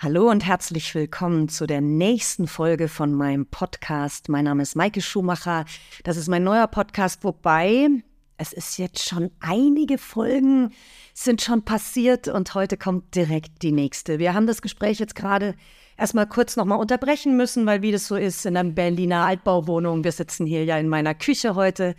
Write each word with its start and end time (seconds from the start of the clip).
Hallo 0.00 0.30
und 0.30 0.46
herzlich 0.46 0.94
willkommen 0.94 1.48
zu 1.48 1.66
der 1.66 1.80
nächsten 1.80 2.46
Folge 2.46 2.86
von 2.86 3.12
meinem 3.12 3.46
Podcast. 3.46 4.28
Mein 4.28 4.44
Name 4.44 4.62
ist 4.62 4.76
Maike 4.76 5.00
Schumacher. 5.00 5.64
Das 6.04 6.16
ist 6.16 6.28
mein 6.28 6.44
neuer 6.44 6.68
Podcast, 6.68 7.24
wobei 7.24 7.88
es 8.36 8.52
ist 8.52 8.78
jetzt 8.78 9.08
schon 9.08 9.32
einige 9.40 9.98
Folgen 9.98 10.70
sind 11.14 11.42
schon 11.42 11.64
passiert 11.64 12.28
und 12.28 12.54
heute 12.54 12.76
kommt 12.76 13.16
direkt 13.16 13.60
die 13.62 13.72
nächste. 13.72 14.20
Wir 14.20 14.34
haben 14.34 14.46
das 14.46 14.62
Gespräch 14.62 15.00
jetzt 15.00 15.16
gerade 15.16 15.56
erstmal 15.96 16.28
kurz 16.28 16.54
nochmal 16.54 16.78
unterbrechen 16.78 17.36
müssen, 17.36 17.66
weil 17.66 17.82
wie 17.82 17.90
das 17.90 18.06
so 18.06 18.14
ist 18.14 18.46
in 18.46 18.56
einer 18.56 18.70
Berliner 18.70 19.26
Altbauwohnung, 19.26 20.04
wir 20.04 20.12
sitzen 20.12 20.46
hier 20.46 20.64
ja 20.64 20.78
in 20.78 20.88
meiner 20.88 21.16
Küche 21.16 21.56
heute, 21.56 21.96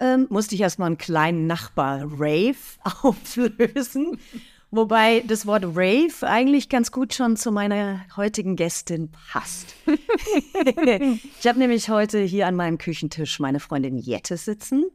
ähm, 0.00 0.26
musste 0.30 0.54
ich 0.54 0.62
erstmal 0.62 0.86
einen 0.86 0.96
kleinen 0.96 1.46
Nachbar-Rave 1.46 2.56
auflösen. 3.02 4.18
Wobei 4.76 5.22
das 5.24 5.46
Wort 5.46 5.62
Rave 5.64 6.12
eigentlich 6.22 6.68
ganz 6.68 6.90
gut 6.90 7.14
schon 7.14 7.36
zu 7.36 7.52
meiner 7.52 8.00
heutigen 8.16 8.56
Gästin 8.56 9.12
passt. 9.32 9.76
ich 9.86 11.46
habe 11.46 11.60
nämlich 11.60 11.90
heute 11.90 12.18
hier 12.18 12.48
an 12.48 12.56
meinem 12.56 12.76
Küchentisch 12.76 13.38
meine 13.38 13.60
Freundin 13.60 13.98
Jette 13.98 14.36
sitzen. 14.36 14.86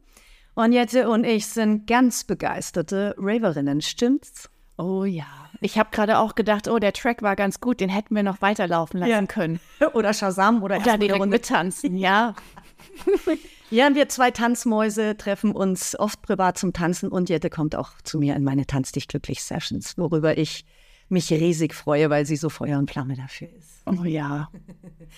Und 0.54 0.72
Jette 0.72 1.08
und 1.08 1.24
ich 1.24 1.46
sind 1.46 1.86
ganz 1.86 2.24
begeisterte 2.24 3.14
Raverinnen, 3.16 3.80
stimmt's? 3.80 4.50
Oh 4.76 5.04
ja. 5.04 5.24
Ich 5.62 5.78
habe 5.78 5.88
gerade 5.92 6.18
auch 6.18 6.34
gedacht, 6.34 6.68
oh, 6.68 6.78
der 6.78 6.92
Track 6.92 7.22
war 7.22 7.34
ganz 7.34 7.60
gut, 7.60 7.80
den 7.80 7.88
hätten 7.88 8.14
wir 8.14 8.22
noch 8.22 8.42
weiterlaufen 8.42 9.00
lassen 9.00 9.10
ja. 9.10 9.24
können. 9.24 9.60
Oder 9.94 10.12
Shazam 10.12 10.62
oder, 10.62 10.76
oder 10.76 10.98
direkt 10.98 11.26
mittanzen, 11.26 11.96
ja. 11.96 12.34
Ja, 13.72 13.94
wir 13.94 14.08
zwei 14.08 14.32
Tanzmäuse 14.32 15.16
treffen 15.16 15.52
uns 15.52 15.96
oft 15.96 16.22
privat 16.22 16.58
zum 16.58 16.72
Tanzen 16.72 17.08
und 17.08 17.28
Jette 17.28 17.50
kommt 17.50 17.76
auch 17.76 17.92
zu 18.02 18.18
mir 18.18 18.34
in 18.34 18.42
meine 18.42 18.66
Tanz 18.66 18.90
dich 18.90 19.06
glücklich 19.06 19.44
Sessions, 19.44 19.96
worüber 19.96 20.36
ich 20.36 20.64
mich 21.08 21.30
riesig 21.30 21.72
freue, 21.74 22.10
weil 22.10 22.26
sie 22.26 22.34
so 22.34 22.48
Feuer 22.48 22.80
und 22.80 22.90
Flamme 22.90 23.14
dafür 23.14 23.48
ist. 23.56 23.82
Oh 23.86 24.04
ja. 24.04 24.50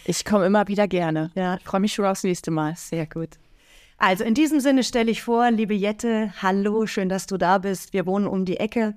Ich 0.04 0.26
komme 0.26 0.44
immer 0.44 0.68
wieder 0.68 0.86
gerne. 0.86 1.30
Ja, 1.34 1.56
ich 1.56 1.64
freue 1.64 1.80
mich 1.80 1.94
schon 1.94 2.04
aufs 2.04 2.24
nächste 2.24 2.50
Mal. 2.50 2.74
Sehr 2.76 3.06
gut. 3.06 3.30
Also 3.96 4.24
in 4.24 4.34
diesem 4.34 4.60
Sinne 4.60 4.84
stelle 4.84 5.10
ich 5.10 5.22
vor, 5.22 5.50
liebe 5.50 5.74
Jette, 5.74 6.34
hallo, 6.42 6.86
schön, 6.86 7.08
dass 7.08 7.26
du 7.26 7.38
da 7.38 7.58
bist. 7.58 7.94
Wir 7.94 8.04
wohnen 8.04 8.26
um 8.26 8.44
die 8.44 8.58
Ecke. 8.58 8.94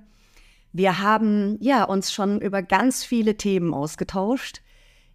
Wir 0.73 0.99
haben 0.99 1.58
ja 1.61 1.86
uns 1.86 2.11
schon 2.11 2.41
über 2.41 2.61
ganz 2.61 3.05
viele 3.05 3.38
Themen 3.38 3.73
ausgetauscht. 3.73 4.61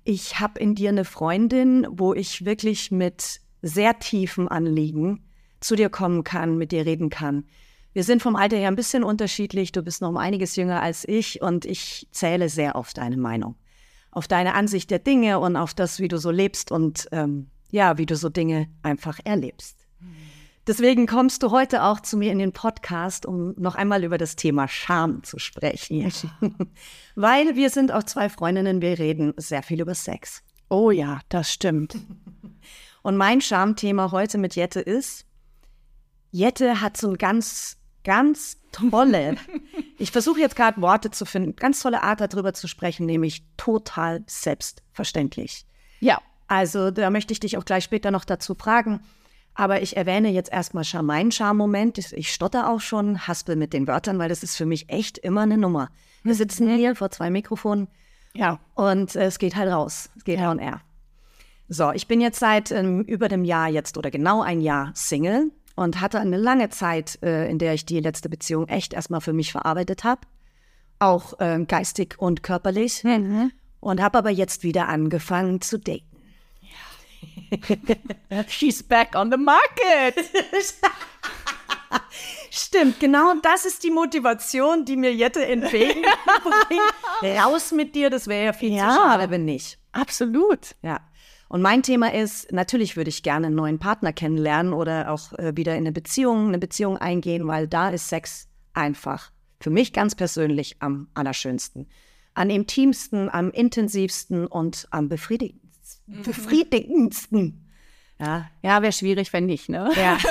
Ich 0.05 0.41
habe 0.41 0.59
in 0.59 0.75
dir 0.75 0.89
eine 0.89 1.05
Freundin, 1.05 1.87
wo 1.91 2.15
ich 2.15 2.45
wirklich 2.45 2.91
mit 2.91 3.41
sehr 3.63 3.99
tiefen 3.99 4.49
Anliegen 4.49 5.25
zu 5.61 5.77
dir 5.77 5.91
kommen 5.91 6.25
kann, 6.25 6.57
mit 6.57 6.73
dir 6.73 6.87
reden 6.87 7.11
kann. 7.11 7.45
Wir 7.93 8.05
sind 8.05 8.23
vom 8.23 8.37
Alter 8.37 8.57
her 8.57 8.69
ein 8.69 8.77
bisschen 8.77 9.05
unterschiedlich. 9.05 9.73
Du 9.73 9.83
bist 9.83 10.01
noch 10.01 10.09
um 10.09 10.17
einiges 10.17 10.57
jünger 10.57 10.81
als 10.81 11.07
ich 11.07 11.43
und 11.43 11.65
ich 11.65 12.09
zähle 12.13 12.49
sehr 12.49 12.77
auf 12.77 12.93
deine 12.93 13.17
Meinung, 13.17 13.57
auf 14.11 14.29
deine 14.29 14.55
Ansicht 14.55 14.91
der 14.91 15.01
Dinge 15.01 15.41
und 15.41 15.57
auf 15.57 15.75
das, 15.75 15.99
wie 15.99 16.09
du 16.09 16.19
so 16.19 16.31
lebst 16.31 16.71
und 16.71 17.09
ähm, 17.13 17.51
ja, 17.71 17.99
wie 17.99 18.07
du 18.07 18.17
so 18.17 18.29
Dinge 18.29 18.69
einfach 18.83 19.19
erlebst. 19.25 19.87
Deswegen 20.71 21.09
kommst 21.09 21.43
du 21.43 21.51
heute 21.51 21.83
auch 21.83 21.99
zu 21.99 22.17
mir 22.17 22.31
in 22.31 22.39
den 22.39 22.53
Podcast, 22.53 23.27
um 23.27 23.55
noch 23.57 23.75
einmal 23.75 24.05
über 24.05 24.19
das 24.19 24.37
Thema 24.37 24.69
Scham 24.69 25.25
zu 25.25 25.41
sprechen. 25.41 25.97
Ja. 25.97 26.11
Weil 27.17 27.57
wir 27.57 27.71
sind 27.71 27.91
auch 27.91 28.05
zwei 28.05 28.29
Freundinnen, 28.29 28.81
wir 28.81 28.97
reden 28.97 29.35
sehr 29.37 29.65
viel 29.65 29.81
über 29.81 29.97
Sex. 29.97 30.45
Oh 30.69 30.93
ja, 30.93 31.19
das 31.29 31.53
stimmt. 31.53 31.97
Und 33.03 33.17
mein 33.17 33.41
Schamthema 33.41 34.13
heute 34.13 34.39
mit 34.39 34.55
Jette 34.55 34.79
ist, 34.79 35.27
Jette 36.31 36.81
hat 36.81 36.97
so 36.97 37.09
ein 37.09 37.19
ganz, 37.19 37.77
ganz 38.05 38.59
tolle, 38.71 39.35
ich 39.99 40.13
versuche 40.13 40.39
jetzt 40.39 40.55
gerade 40.55 40.81
Worte 40.81 41.11
zu 41.11 41.25
finden, 41.25 41.57
ganz 41.57 41.81
tolle 41.81 42.05
Art 42.05 42.21
darüber 42.21 42.55
zu 42.55 42.69
sprechen, 42.69 43.07
nämlich 43.07 43.43
total 43.57 44.23
selbstverständlich. 44.29 45.67
Ja. 45.99 46.21
Also 46.47 46.93
da 46.93 47.11
möchte 47.11 47.33
ich 47.33 47.41
dich 47.41 47.59
auch 47.59 47.65
gleich 47.65 47.83
später 47.83 48.13
noch 48.13 48.25
dazu 48.25 48.55
fragen. 48.55 49.01
Aber 49.55 49.83
ich 49.83 49.97
erwähne 49.97 50.31
jetzt 50.31 50.53
erstmal 50.53 50.85
meinen 51.03 51.33
Charmoment. 51.33 51.99
Ich 52.13 52.33
stotter 52.33 52.71
auch 52.71 52.81
schon, 52.81 53.27
haspel 53.27 53.57
mit 53.57 53.73
den 53.73 53.87
Wörtern, 53.87 54.19
weil 54.19 54.29
das 54.29 54.43
ist 54.43 54.57
für 54.57 54.67
mich 54.67 54.89
echt 54.89 55.19
immer 55.19 55.43
eine 55.43 55.59
Nummer. 55.59 55.91
Wir 56.23 56.35
sitzen 56.35 56.75
hier 56.75 56.95
vor 56.97 57.11
zwei 57.11 57.31
Mikrofonen. 57.31 57.89
Ja. 58.35 58.61
Und 58.75 59.17
äh, 59.17 59.25
es 59.25 59.39
geht 59.39 59.57
halt 59.57 59.71
raus. 59.73 60.11
Es 60.17 60.25
geht 60.25 60.39
ja. 60.39 60.55
air. 60.55 60.81
So, 61.69 61.93
ich 61.93 62.09
bin 62.09 62.21
jetzt 62.21 62.41
seit 62.41 62.71
ähm, 62.71 63.03
über 63.03 63.29
dem 63.29 63.45
Jahr 63.45 63.69
jetzt 63.69 63.97
oder 63.97 64.11
genau 64.11 64.43
ein 64.43 64.61
Jahr 64.61 64.91
Single 64.95 65.53
und 65.77 66.01
hatte 66.01 66.19
eine 66.19 66.37
lange 66.37 66.69
Zeit, 66.69 67.19
äh, 67.23 67.49
in 67.49 67.59
der 67.59 67.75
ich 67.75 67.87
die 67.87 68.01
letzte 68.01 68.29
Beziehung 68.29 68.67
echt 68.69 68.93
erstmal 68.93 69.21
für 69.21 69.33
mich 69.33 69.53
verarbeitet 69.53 70.05
habe. 70.05 70.23
Auch 70.99 71.39
äh, 71.41 71.65
geistig 71.67 72.17
und 72.19 72.43
körperlich. 72.43 73.05
Mhm. 73.05 73.53
Und 73.79 74.03
habe 74.03 74.19
aber 74.19 74.31
jetzt 74.31 74.63
wieder 74.63 74.89
angefangen 74.89 75.61
zu 75.63 75.79
daten. 75.79 76.10
She's 78.49 78.83
back 78.83 79.15
on 79.15 79.31
the 79.31 79.37
market. 79.37 80.31
Stimmt, 82.51 83.01
genau 83.01 83.35
das 83.43 83.65
ist 83.65 83.83
die 83.85 83.91
Motivation, 83.91 84.85
die 84.85 84.97
mir 84.97 85.15
Jette 85.15 85.47
entgegenbringt. 85.47 86.07
Raus 87.23 87.73
mit 87.73 87.95
dir, 87.95 88.11
das 88.11 88.27
wäre 88.27 88.47
ja 88.47 88.53
viel 88.53 88.73
ja, 88.73 88.91
zu 88.91 88.97
schade, 88.97 89.31
wenn 89.31 89.45
nicht. 89.45 89.79
Absolut. 89.93 90.75
Ja. 90.83 91.01
Und 91.49 91.63
mein 91.63 91.83
Thema 91.83 92.13
ist, 92.13 92.53
natürlich 92.53 92.97
würde 92.97 93.11
ich 93.11 93.23
gerne 93.23 93.49
einen 93.49 93.57
neuen 93.57 93.79
Partner 93.81 94.13
kennenlernen 94.13 94.73
oder 94.73 95.11
auch 95.11 95.33
äh, 95.33 95.57
wieder 95.57 95.73
in 95.73 95.79
eine 95.79 95.93
Beziehung, 95.93 96.49
eine 96.49 96.59
Beziehung 96.59 96.97
eingehen, 96.97 97.47
weil 97.49 97.67
da 97.67 97.91
ist 97.91 98.09
Sex 98.09 98.49
einfach 98.73 99.33
für 99.61 99.71
mich 99.71 99.93
ganz 99.93 100.15
persönlich 100.15 100.77
am 100.79 101.09
allerschönsten. 101.15 101.89
Am 102.35 102.51
intimsten, 102.51 103.29
am 103.29 103.51
intensivsten 103.51 104.47
und 104.47 104.87
am 104.91 105.09
befriedigendsten. 105.09 105.60
Mhm. 106.11 106.23
befriedigendsten. 106.23 107.67
Ja, 108.19 108.49
ja 108.63 108.83
wäre 108.83 108.93
schwierig, 108.93 109.33
wenn 109.33 109.47
nicht, 109.47 109.69
ne? 109.69 109.91
Ja. 109.97 110.19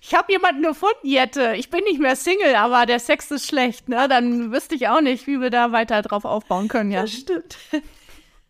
ich 0.00 0.14
habe 0.14 0.32
jemanden 0.32 0.62
gefunden, 0.62 1.06
Jette. 1.06 1.54
Ich 1.56 1.68
bin 1.70 1.84
nicht 1.84 2.00
mehr 2.00 2.16
Single, 2.16 2.54
aber 2.54 2.86
der 2.86 2.98
Sex 2.98 3.30
ist 3.30 3.46
schlecht, 3.46 3.88
ne? 3.88 4.08
Dann 4.08 4.52
wüsste 4.52 4.74
ich 4.74 4.88
auch 4.88 5.00
nicht, 5.00 5.26
wie 5.26 5.40
wir 5.40 5.50
da 5.50 5.72
weiter 5.72 6.00
drauf 6.02 6.24
aufbauen 6.24 6.68
können, 6.68 6.90
ja. 6.90 7.02
Das 7.02 7.12
stimmt. 7.12 7.58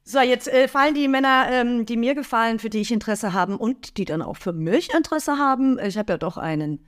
So, 0.04 0.20
jetzt 0.20 0.48
äh, 0.48 0.66
fallen 0.66 0.94
die 0.94 1.06
Männer, 1.06 1.46
ähm, 1.48 1.86
die 1.86 1.96
mir 1.96 2.14
gefallen, 2.14 2.58
für 2.58 2.70
die 2.70 2.80
ich 2.80 2.90
Interesse 2.90 3.32
haben 3.32 3.56
und 3.56 3.96
die 3.98 4.04
dann 4.04 4.20
auch 4.20 4.36
für 4.36 4.52
mich 4.52 4.92
Interesse 4.92 5.38
haben. 5.38 5.78
Ich 5.78 5.96
habe 5.96 6.14
ja 6.14 6.18
doch 6.18 6.36
einen 6.36 6.84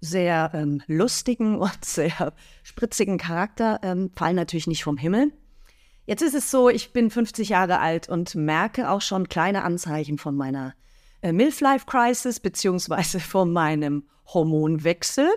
sehr 0.00 0.50
ähm, 0.54 0.82
lustigen 0.86 1.58
und 1.58 1.78
sehr 1.84 2.32
spritzigen 2.64 3.18
Charakter, 3.18 3.80
ähm, 3.82 4.10
fallen 4.16 4.36
natürlich 4.36 4.66
nicht 4.66 4.84
vom 4.84 4.96
Himmel. 4.96 5.32
Jetzt 6.08 6.22
ist 6.22 6.34
es 6.34 6.50
so, 6.50 6.70
ich 6.70 6.94
bin 6.94 7.10
50 7.10 7.50
Jahre 7.50 7.80
alt 7.80 8.08
und 8.08 8.34
merke 8.34 8.88
auch 8.88 9.02
schon 9.02 9.28
kleine 9.28 9.62
Anzeichen 9.62 10.16
von 10.16 10.34
meiner 10.34 10.72
äh, 11.20 11.32
Milf-Life-Crisis 11.32 12.40
beziehungsweise 12.40 13.20
von 13.20 13.52
meinem 13.52 14.08
Hormonwechsel. 14.32 15.28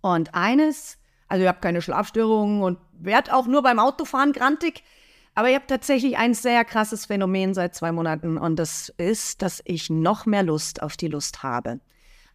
Und 0.00 0.32
eines, 0.32 0.96
also 1.26 1.42
ich 1.42 1.48
habe 1.48 1.58
keine 1.58 1.82
Schlafstörungen 1.82 2.62
und 2.62 2.78
werde 2.92 3.34
auch 3.34 3.48
nur 3.48 3.64
beim 3.64 3.80
Autofahren 3.80 4.32
grantig. 4.32 4.84
Aber 5.34 5.48
ich 5.48 5.56
habe 5.56 5.66
tatsächlich 5.66 6.18
ein 6.18 6.34
sehr 6.34 6.64
krasses 6.64 7.06
Phänomen 7.06 7.52
seit 7.52 7.74
zwei 7.74 7.90
Monaten 7.90 8.38
und 8.38 8.54
das 8.54 8.94
ist, 8.96 9.42
dass 9.42 9.60
ich 9.64 9.90
noch 9.90 10.24
mehr 10.24 10.44
Lust 10.44 10.84
auf 10.84 10.96
die 10.96 11.08
Lust 11.08 11.42
habe. 11.42 11.80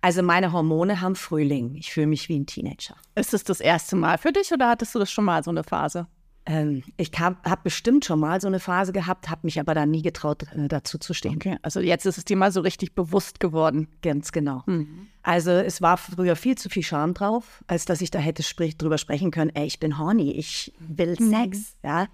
Also 0.02 0.24
meine 0.24 0.52
Hormone 0.52 1.00
haben 1.00 1.16
Frühling. 1.16 1.76
Ich 1.76 1.94
fühle 1.94 2.08
mich 2.08 2.28
wie 2.28 2.38
ein 2.38 2.48
Teenager. 2.48 2.98
Ist 3.16 3.34
es 3.34 3.46
das 3.46 3.62
erste 3.62 3.96
Mal 3.96 4.18
für 4.18 4.34
dich 4.34 4.52
oder 4.52 4.68
hattest 4.68 4.94
du 4.94 5.00
das 5.00 5.10
schon 5.10 5.24
mal 5.24 5.42
so 5.42 5.52
eine 5.52 5.64
Phase? 5.64 6.08
Ähm, 6.50 6.84
ich 6.98 7.12
habe 7.20 7.38
hab 7.44 7.64
bestimmt 7.64 8.06
schon 8.06 8.20
mal 8.20 8.42
so 8.42 8.48
eine 8.48 8.60
Phase 8.60 8.92
gehabt, 8.92 9.30
habe 9.30 9.42
mich 9.44 9.60
aber 9.60 9.76
da 9.76 9.86
nie 9.86 10.02
getraut, 10.02 10.44
äh, 10.44 10.68
dazu 10.68 10.98
zu 10.98 11.14
stehen. 11.14 11.36
Okay, 11.36 11.58
also 11.62 11.80
jetzt 11.80 12.06
ist 12.06 12.18
es 12.18 12.26
dir 12.26 12.36
mal 12.36 12.52
so 12.52 12.62
richtig 12.62 12.96
bewusst 12.96 13.40
geworden. 13.40 13.88
Ganz 14.02 14.32
genau. 14.32 14.64
Mhm. 14.66 15.08
Also 15.22 15.52
es 15.52 15.82
war 15.82 15.98
früher 15.98 16.36
viel 16.36 16.58
zu 16.58 16.70
viel 16.70 16.84
Scham 16.84 17.14
drauf, 17.14 17.64
als 17.68 17.86
dass 17.86 18.02
ich 18.02 18.10
da 18.10 18.20
hätte 18.20 18.42
sprich, 18.42 18.78
drüber 18.78 18.98
sprechen 18.98 19.32
können, 19.32 19.52
ey, 19.54 19.68
ich 19.68 19.80
bin 19.80 20.00
horny, 20.00 20.32
ich 20.32 20.74
will 20.80 21.16
mhm. 21.20 21.30
Sex, 21.30 21.76
ja 21.84 22.08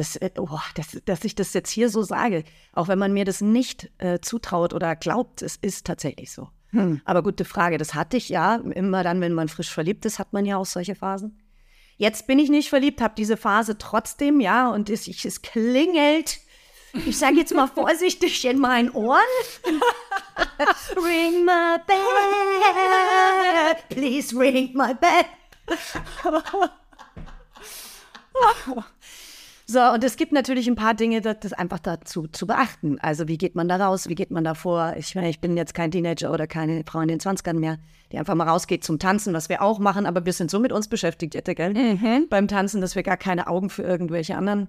das, 0.00 0.16
äh, 0.16 0.30
oh, 0.38 0.58
das, 0.74 1.00
dass 1.04 1.24
ich 1.24 1.34
das 1.34 1.52
jetzt 1.52 1.70
hier 1.70 1.88
so 1.88 2.02
sage, 2.02 2.44
auch 2.72 2.88
wenn 2.88 2.98
man 2.98 3.12
mir 3.12 3.24
das 3.24 3.40
nicht 3.40 3.90
äh, 3.98 4.18
zutraut 4.20 4.72
oder 4.72 4.96
glaubt, 4.96 5.42
es 5.42 5.56
ist 5.56 5.86
tatsächlich 5.86 6.32
so. 6.32 6.48
Hm. 6.70 7.00
Aber 7.04 7.22
gute 7.22 7.44
Frage, 7.44 7.78
das 7.78 7.94
hatte 7.94 8.16
ich 8.16 8.28
ja 8.28 8.56
immer 8.56 9.02
dann, 9.02 9.20
wenn 9.20 9.32
man 9.32 9.48
frisch 9.48 9.70
verliebt 9.70 10.04
ist, 10.04 10.18
hat 10.18 10.32
man 10.32 10.46
ja 10.46 10.56
auch 10.56 10.66
solche 10.66 10.94
Phasen. 10.94 11.36
Jetzt 12.00 12.26
bin 12.26 12.38
ich 12.38 12.48
nicht 12.48 12.70
verliebt, 12.70 13.02
habe 13.02 13.12
diese 13.14 13.36
Phase 13.36 13.76
trotzdem, 13.76 14.40
ja, 14.40 14.70
und 14.70 14.88
es, 14.88 15.06
ich, 15.06 15.26
es 15.26 15.42
klingelt. 15.42 16.38
Ich 16.94 17.18
sage 17.18 17.36
jetzt 17.36 17.54
mal 17.54 17.66
vorsichtig 17.66 18.42
in 18.46 18.58
meinen 18.58 18.90
Ohren. 18.92 19.20
ring 20.96 21.44
my 21.44 21.76
bell, 21.86 23.76
please 23.90 24.34
ring 24.34 24.70
my 24.72 24.94
bell. 24.94 25.26
So, 29.70 29.78
und 29.92 30.02
es 30.02 30.16
gibt 30.16 30.32
natürlich 30.32 30.66
ein 30.66 30.74
paar 30.74 30.94
Dinge, 30.94 31.20
das, 31.20 31.36
das 31.38 31.52
einfach 31.52 31.78
dazu 31.78 32.26
zu 32.26 32.48
beachten. 32.48 32.98
Also, 32.98 33.28
wie 33.28 33.38
geht 33.38 33.54
man 33.54 33.68
da 33.68 33.76
raus? 33.76 34.08
Wie 34.08 34.16
geht 34.16 34.32
man 34.32 34.42
da 34.42 34.54
vor? 34.54 34.94
Ich 34.96 35.14
meine, 35.14 35.30
ich 35.30 35.40
bin 35.40 35.56
jetzt 35.56 35.74
kein 35.74 35.92
Teenager 35.92 36.32
oder 36.32 36.48
keine 36.48 36.82
Frau 36.84 36.98
in 37.00 37.06
den 37.06 37.20
20ern 37.20 37.54
mehr, 37.54 37.78
die 38.10 38.18
einfach 38.18 38.34
mal 38.34 38.48
rausgeht 38.48 38.82
zum 38.82 38.98
Tanzen, 38.98 39.32
was 39.32 39.48
wir 39.48 39.62
auch 39.62 39.78
machen, 39.78 40.06
aber 40.06 40.26
wir 40.26 40.32
sind 40.32 40.50
so 40.50 40.58
mit 40.58 40.72
uns 40.72 40.88
beschäftigt, 40.88 41.36
Jette, 41.36 41.54
gell? 41.54 41.72
Beim 42.30 42.48
Tanzen, 42.48 42.80
dass 42.80 42.96
wir 42.96 43.04
gar 43.04 43.16
keine 43.16 43.46
Augen 43.46 43.70
für 43.70 43.84
irgendwelche 43.84 44.36
anderen 44.36 44.66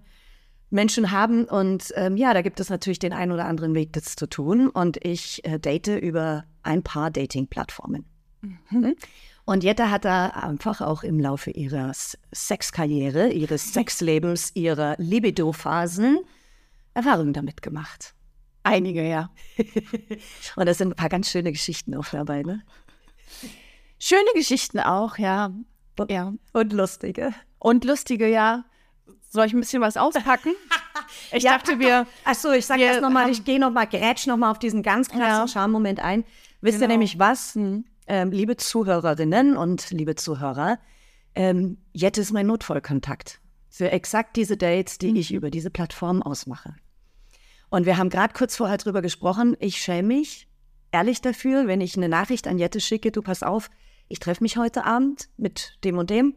Menschen 0.70 1.10
haben. 1.10 1.46
Und 1.46 1.92
ähm, 1.96 2.16
ja, 2.16 2.36
da 2.36 2.44
gibt 2.44 2.60
es 2.60 2.70
natürlich 2.70 3.00
den 3.00 3.14
einen 3.14 3.32
oder 3.32 3.46
anderen 3.46 3.74
Weg, 3.74 3.94
das 3.94 4.16
zu 4.16 4.28
tun. 4.28 4.70
Und 4.70 5.04
ich 5.04 5.44
äh, 5.46 5.58
date 5.58 5.88
über 5.88 6.44
ein 6.62 6.84
paar 6.84 7.10
Dating-Plattformen. 7.10 8.06
Und 9.46 9.64
Jette 9.64 9.90
hat 9.90 10.06
da 10.06 10.28
einfach 10.28 10.82
auch 10.82 11.04
im 11.04 11.20
Laufe 11.20 11.52
ihrer 11.52 11.92
Sexkarriere, 12.34 13.30
ihres 13.30 13.74
Sexlebens, 13.74 14.52
ihrer 14.56 14.96
Libido-Phasen 14.98 16.20
Erfahrungen 16.94 17.34
damit 17.34 17.62
gemacht. 17.62 18.14
Einige, 18.64 19.08
ja. 19.08 19.32
Und 20.56 20.66
das 20.68 20.78
sind 20.78 20.90
ein 20.90 20.96
paar 20.96 21.10
ganz 21.10 21.30
schöne 21.32 21.52
Geschichten 21.52 21.96
auch 21.96 22.06
dabei, 22.10 22.44
ne? 22.44 22.62
Schöne 24.00 24.30
Geschichten 24.36 24.80
auch, 24.80 25.18
ja. 25.18 25.52
Ja. 26.10 26.34
Und 26.54 26.74
lustige. 26.74 27.34
Und 27.60 27.86
lustige, 27.86 28.28
ja. 28.28 28.66
Soll 29.30 29.46
ich 29.46 29.54
ein 29.54 29.60
bisschen 29.60 29.82
was 29.82 29.98
auspacken? 29.98 30.54
Ich 31.34 31.44
dachte, 31.44 31.80
wir. 31.80 32.08
Achso, 32.24 32.52
ich 32.52 32.66
sag 32.66 32.78
wir 32.78 32.86
erst 32.88 33.02
nochmal, 33.02 33.30
ich 33.30 33.44
gehe 33.44 33.60
nochmal, 33.60 33.88
grätsch 33.88 34.28
nochmal 34.28 34.52
auf 34.52 34.60
diesen 34.60 34.82
ganz 34.82 35.10
krassen 35.10 35.24
Ja. 35.24 35.48
Charme-Moment 35.48 36.00
ein. 36.00 36.24
Wisst 36.62 36.78
ihr 36.78 36.82
Genau. 36.82 36.92
nämlich 36.94 37.20
was, 37.20 37.58
ähm, 38.08 38.32
liebe 38.32 38.58
Zuhörerinnen 38.58 39.58
und 39.58 39.90
liebe 39.92 40.16
Zuhörer, 40.16 40.80
ähm, 41.36 41.78
Jette 41.94 42.22
ist 42.22 42.32
mein 42.32 42.48
Notfallkontakt 42.48 43.40
für 43.70 43.90
exakt 43.92 44.36
diese 44.36 44.58
Dates, 44.58 44.98
die 44.98 45.18
ich 45.18 45.34
über 45.34 45.50
diese 45.50 45.70
Plattform 45.70 46.22
ausmache. 46.22 46.76
Und 47.70 47.86
wir 47.86 47.98
haben 47.98 48.10
gerade 48.10 48.34
kurz 48.34 48.58
vorher 48.58 48.78
drüber 48.78 49.02
gesprochen. 49.02 49.56
Ich 49.62 49.78
schäme 49.78 50.10
mich 50.10 50.50
ehrlich 50.92 51.22
dafür, 51.22 51.68
wenn 51.68 51.80
ich 51.80 51.96
eine 51.96 52.10
Nachricht 52.10 52.48
an 52.48 52.58
Jette 52.60 52.82
schicke, 52.82 53.12
du 53.12 53.22
pass 53.22 53.44
auf, 53.44 53.70
ich 54.10 54.20
treffe 54.20 54.44
mich 54.44 54.58
heute 54.58 54.84
Abend 54.84 55.30
mit 55.38 55.78
dem 55.86 55.98
und 55.98 56.10
dem, 56.10 56.36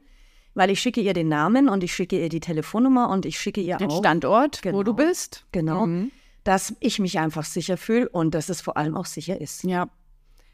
weil 0.54 0.70
ich 0.70 0.78
schicke 0.80 1.00
ihr 1.00 1.12
den 1.12 1.26
Namen 1.26 1.68
und 1.68 1.82
ich 1.82 1.92
schicke 1.92 2.20
ihr 2.20 2.28
die 2.28 2.38
Telefonnummer 2.38 3.08
und 3.08 3.26
ich 3.26 3.36
schicke 3.40 3.60
ihr 3.60 3.78
Den 3.78 3.90
auch 3.90 3.98
Standort, 3.98 4.60
wo 4.64 4.68
Genau. 4.68 4.82
du 4.84 4.94
bist. 4.94 5.44
Genau. 5.50 5.86
Mhm. 5.86 6.12
Dass 6.44 6.76
ich 6.78 7.00
mich 7.00 7.18
einfach 7.18 7.44
sicher 7.44 7.76
fühle 7.76 8.08
und 8.08 8.32
dass 8.36 8.48
es 8.48 8.60
vor 8.60 8.76
allem 8.76 8.96
auch 8.96 9.06
sicher 9.06 9.40
ist. 9.40 9.64
Ja. 9.64 9.88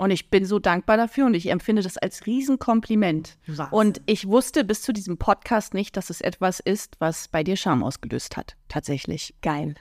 Und 0.00 0.10
ich 0.12 0.30
bin 0.30 0.46
so 0.46 0.58
dankbar 0.58 0.96
dafür 0.96 1.26
und 1.26 1.34
ich 1.34 1.50
empfinde 1.50 1.82
das 1.82 1.98
als 1.98 2.24
Riesenkompliment. 2.24 3.36
Wahnsinn. 3.46 3.66
Und 3.70 4.00
ich 4.06 4.26
wusste 4.26 4.64
bis 4.64 4.80
zu 4.80 4.94
diesem 4.94 5.18
Podcast 5.18 5.74
nicht, 5.74 5.94
dass 5.94 6.08
es 6.08 6.22
etwas 6.22 6.58
ist, 6.58 6.96
was 7.00 7.28
bei 7.28 7.44
dir 7.44 7.54
Scham 7.54 7.84
ausgelöst 7.84 8.38
hat. 8.38 8.56
Tatsächlich. 8.68 9.34
Geil. 9.42 9.74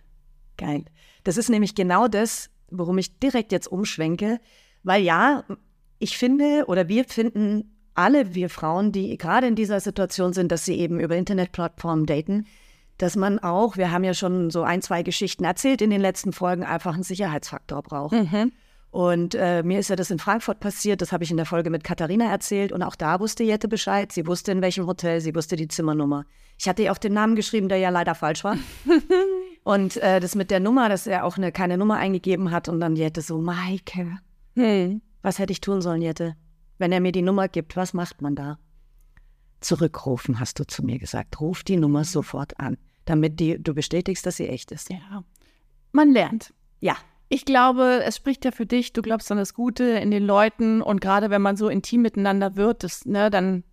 Geil. 0.57 0.83
Das 1.23 1.37
ist 1.37 1.49
nämlich 1.49 1.73
genau 1.73 2.09
das, 2.09 2.49
worum 2.69 2.97
ich 2.97 3.17
direkt 3.19 3.53
jetzt 3.53 3.67
umschwenke. 3.67 4.41
Weil 4.83 5.03
ja, 5.03 5.45
ich 5.99 6.17
finde 6.17 6.65
oder 6.67 6.89
wir 6.89 7.05
finden 7.05 7.77
alle, 7.93 8.35
wir 8.35 8.49
Frauen, 8.49 8.91
die 8.91 9.17
gerade 9.17 9.47
in 9.47 9.55
dieser 9.55 9.79
Situation 9.79 10.33
sind, 10.33 10.51
dass 10.51 10.65
sie 10.65 10.75
eben 10.75 10.99
über 10.99 11.15
Internetplattformen 11.15 12.05
daten, 12.05 12.45
dass 12.97 13.15
man 13.15 13.39
auch, 13.39 13.77
wir 13.77 13.91
haben 13.91 14.03
ja 14.03 14.13
schon 14.13 14.49
so 14.49 14.63
ein, 14.63 14.81
zwei 14.81 15.01
Geschichten 15.01 15.45
erzählt 15.45 15.81
in 15.81 15.91
den 15.91 16.01
letzten 16.01 16.33
Folgen, 16.33 16.65
einfach 16.65 16.93
einen 16.93 17.03
Sicherheitsfaktor 17.03 17.83
braucht. 17.83 18.11
Und 18.91 19.35
äh, 19.35 19.61
mir 19.61 19.79
ist 19.79 19.89
ja 19.89 19.95
das 19.95 20.09
in 20.09 20.17
Frankfurt 20.17 20.59
passiert, 20.59 21.01
das 21.01 21.11
habe 21.11 21.23
ich 21.23 21.29
in 21.29 21.37
der 21.37 21.45
Folge 21.45 21.69
mit 21.69 21.83
Katharina 21.83 22.25
erzählt 22.31 22.71
und 22.71 22.81
auch 22.81 22.95
da 22.95 23.19
wusste 23.19 23.43
Jette 23.43 23.67
Bescheid. 23.67 24.11
Sie 24.11 24.25
wusste, 24.25 24.51
in 24.51 24.61
welchem 24.61 24.87
Hotel, 24.87 25.21
sie 25.21 25.35
wusste 25.35 25.55
die 25.55 25.67
Zimmernummer. 25.67 26.25
Ich 26.57 26.67
hatte 26.67 26.81
ihr 26.81 26.91
auch 26.91 26.97
den 26.97 27.13
Namen 27.13 27.35
geschrieben, 27.35 27.69
der 27.69 27.77
ja 27.77 27.89
leider 27.89 28.15
falsch 28.15 28.43
war. 28.43 28.57
und 29.63 29.97
äh, 29.97 30.19
das 30.19 30.33
mit 30.33 30.49
der 30.49 30.59
Nummer, 30.59 30.89
dass 30.89 31.05
er 31.05 31.23
auch 31.23 31.37
eine, 31.37 31.51
keine 31.51 31.77
Nummer 31.77 31.97
eingegeben 31.97 32.49
hat 32.49 32.67
und 32.67 32.79
dann 32.79 32.95
Jette 32.95 33.21
so, 33.21 33.39
Maike, 33.39 34.17
Hm. 34.55 35.01
was 35.21 35.37
hätte 35.37 35.53
ich 35.53 35.61
tun 35.61 35.81
sollen, 35.81 36.01
Jette? 36.01 36.35
Wenn 36.79 36.91
er 36.91 36.99
mir 36.99 37.11
die 37.11 37.21
Nummer 37.21 37.47
gibt, 37.47 37.75
was 37.75 37.93
macht 37.93 38.21
man 38.21 38.35
da? 38.35 38.57
Zurückrufen, 39.61 40.39
hast 40.39 40.59
du 40.59 40.65
zu 40.65 40.83
mir 40.83 40.97
gesagt. 40.97 41.39
Ruf 41.39 41.63
die 41.63 41.77
Nummer 41.77 42.05
sofort 42.05 42.59
an, 42.59 42.77
damit 43.05 43.39
die, 43.39 43.61
du 43.61 43.75
bestätigst, 43.75 44.25
dass 44.25 44.37
sie 44.37 44.47
echt 44.47 44.71
ist. 44.71 44.89
Ja. 44.89 45.23
Man 45.91 46.11
lernt. 46.11 46.53
Ja, 46.79 46.95
Ich 47.29 47.45
glaube, 47.45 48.01
es 48.03 48.15
spricht 48.17 48.43
ja 48.43 48.51
für 48.51 48.65
dich, 48.65 48.91
du 48.91 49.01
glaubst 49.03 49.31
an 49.31 49.37
das 49.37 49.53
Gute 49.53 49.83
in 49.83 50.09
den 50.11 50.25
Leuten 50.25 50.81
und 50.81 50.99
gerade 50.99 51.29
wenn 51.29 51.41
man 51.43 51.55
so 51.55 51.69
intim 51.69 52.01
miteinander 52.01 52.55
wird, 52.55 52.83
das, 52.83 53.05
ne, 53.05 53.29
dann 53.29 53.63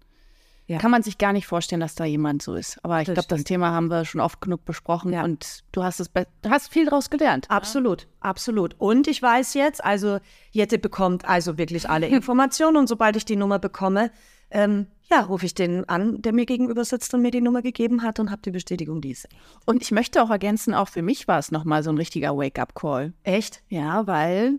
Ja. 0.66 0.78
kann 0.78 0.90
man 0.90 1.02
sich 1.02 1.16
gar 1.16 1.32
nicht 1.32 1.46
vorstellen, 1.46 1.80
dass 1.80 1.94
da 1.94 2.04
jemand 2.04 2.42
so 2.42 2.54
ist. 2.54 2.78
Aber 2.84 3.00
ich 3.00 3.06
glaube, 3.06 3.22
das. 3.28 3.44
Thema 3.44 3.70
haben 3.70 3.88
wir 3.88 4.04
schon 4.04 4.20
oft 4.20 4.40
genug 4.42 4.64
besprochen 4.66 5.12
Ja. 5.12 5.24
und 5.24 5.64
du 5.72 5.82
hast 5.82 6.00
es 6.00 6.10
du 6.12 6.50
hast 6.50 6.70
viel 6.72 6.84
daraus 6.84 7.08
gelernt. 7.08 7.50
Absolut, 7.50 8.08
absolut. 8.20 8.74
Und 8.78 9.06
ich 9.08 9.22
weiß 9.22 9.54
jetzt, 9.54 9.82
also 9.82 10.18
Jette 10.50 10.78
bekommt 10.78 11.24
also 11.24 11.56
wirklich 11.56 11.88
alle 11.88 12.06
Informationen 12.18 12.76
und 12.76 12.88
sobald 12.88 13.16
ich 13.16 13.24
die 13.24 13.36
Nummer 13.36 13.58
bekomme, 13.58 14.10
ähm, 14.50 14.86
ja, 15.08 15.20
rufe 15.20 15.46
ich 15.46 15.54
den 15.54 15.88
an, 15.88 16.20
der 16.22 16.32
mir 16.32 16.46
gegenüber 16.46 16.84
sitzt 16.84 17.14
und 17.14 17.22
mir 17.22 17.30
die 17.30 17.40
Nummer 17.40 17.62
gegeben 17.62 18.02
hat 18.02 18.18
und 18.18 18.30
habe 18.30 18.42
die 18.42 18.50
Bestätigung, 18.50 19.00
die 19.00 19.10
ist 19.12 19.28
Und 19.64 19.80
ich 19.82 19.92
möchte 19.92 20.22
auch 20.22 20.30
ergänzen, 20.30 20.74
auch 20.74 20.88
für 20.88 21.02
mich 21.02 21.28
war 21.28 21.38
es 21.38 21.52
nochmal 21.52 21.82
so 21.84 21.90
ein 21.90 21.96
richtiger 21.98 22.36
Wake-up-Call. 22.36 23.12
echt. 23.22 23.62
Ja, 23.68 24.06
weil 24.08 24.58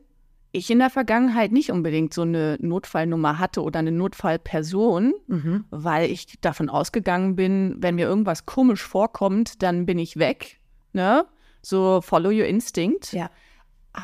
ich 0.53 0.71
in 0.71 0.79
der 0.79 0.89
Vergangenheit 0.89 1.51
nicht 1.51 1.71
unbedingt 1.71 2.13
so 2.13 2.21
eine 2.21 2.57
Notfallnummer 2.61 3.37
hatte 3.39 3.61
oder 3.61 3.79
eine 3.79 3.91
Notfallperson, 3.91 5.13
Mhm. 5.27 5.65
weil 5.69 6.09
ich 6.09 6.39
davon 6.41 6.69
ausgegangen 6.69 7.35
bin, 7.35 7.75
wenn 7.79 7.95
mir 7.95 8.07
irgendwas 8.07 8.45
komisch 8.45 8.81
vorkommt, 8.83 9.61
dann 9.61 9.85
bin 9.85 9.99
ich 9.99 10.17
weg. 10.17 10.59
Ne? 10.93 11.25
So 11.61 11.99
follow 12.01 12.29
your 12.29 12.45
instinct. 12.45 13.11
Ja. 13.11 13.29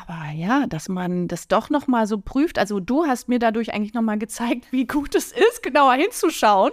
Aber 0.02 0.32
ja, 0.34 0.66
dass 0.66 0.88
man 0.88 1.28
das 1.28 1.46
doch 1.46 1.70
noch 1.70 1.86
mal 1.86 2.06
so 2.08 2.18
prüft. 2.18 2.58
Also 2.58 2.80
du 2.80 3.06
hast 3.06 3.28
mir 3.28 3.38
dadurch 3.38 3.72
eigentlich 3.72 3.94
noch 3.94 4.02
mal 4.02 4.18
gezeigt, 4.18 4.72
wie 4.72 4.86
gut 4.86 5.14
es 5.14 5.30
ist, 5.30 5.62
genauer 5.62 5.94
hinzuschauen. 5.94 6.72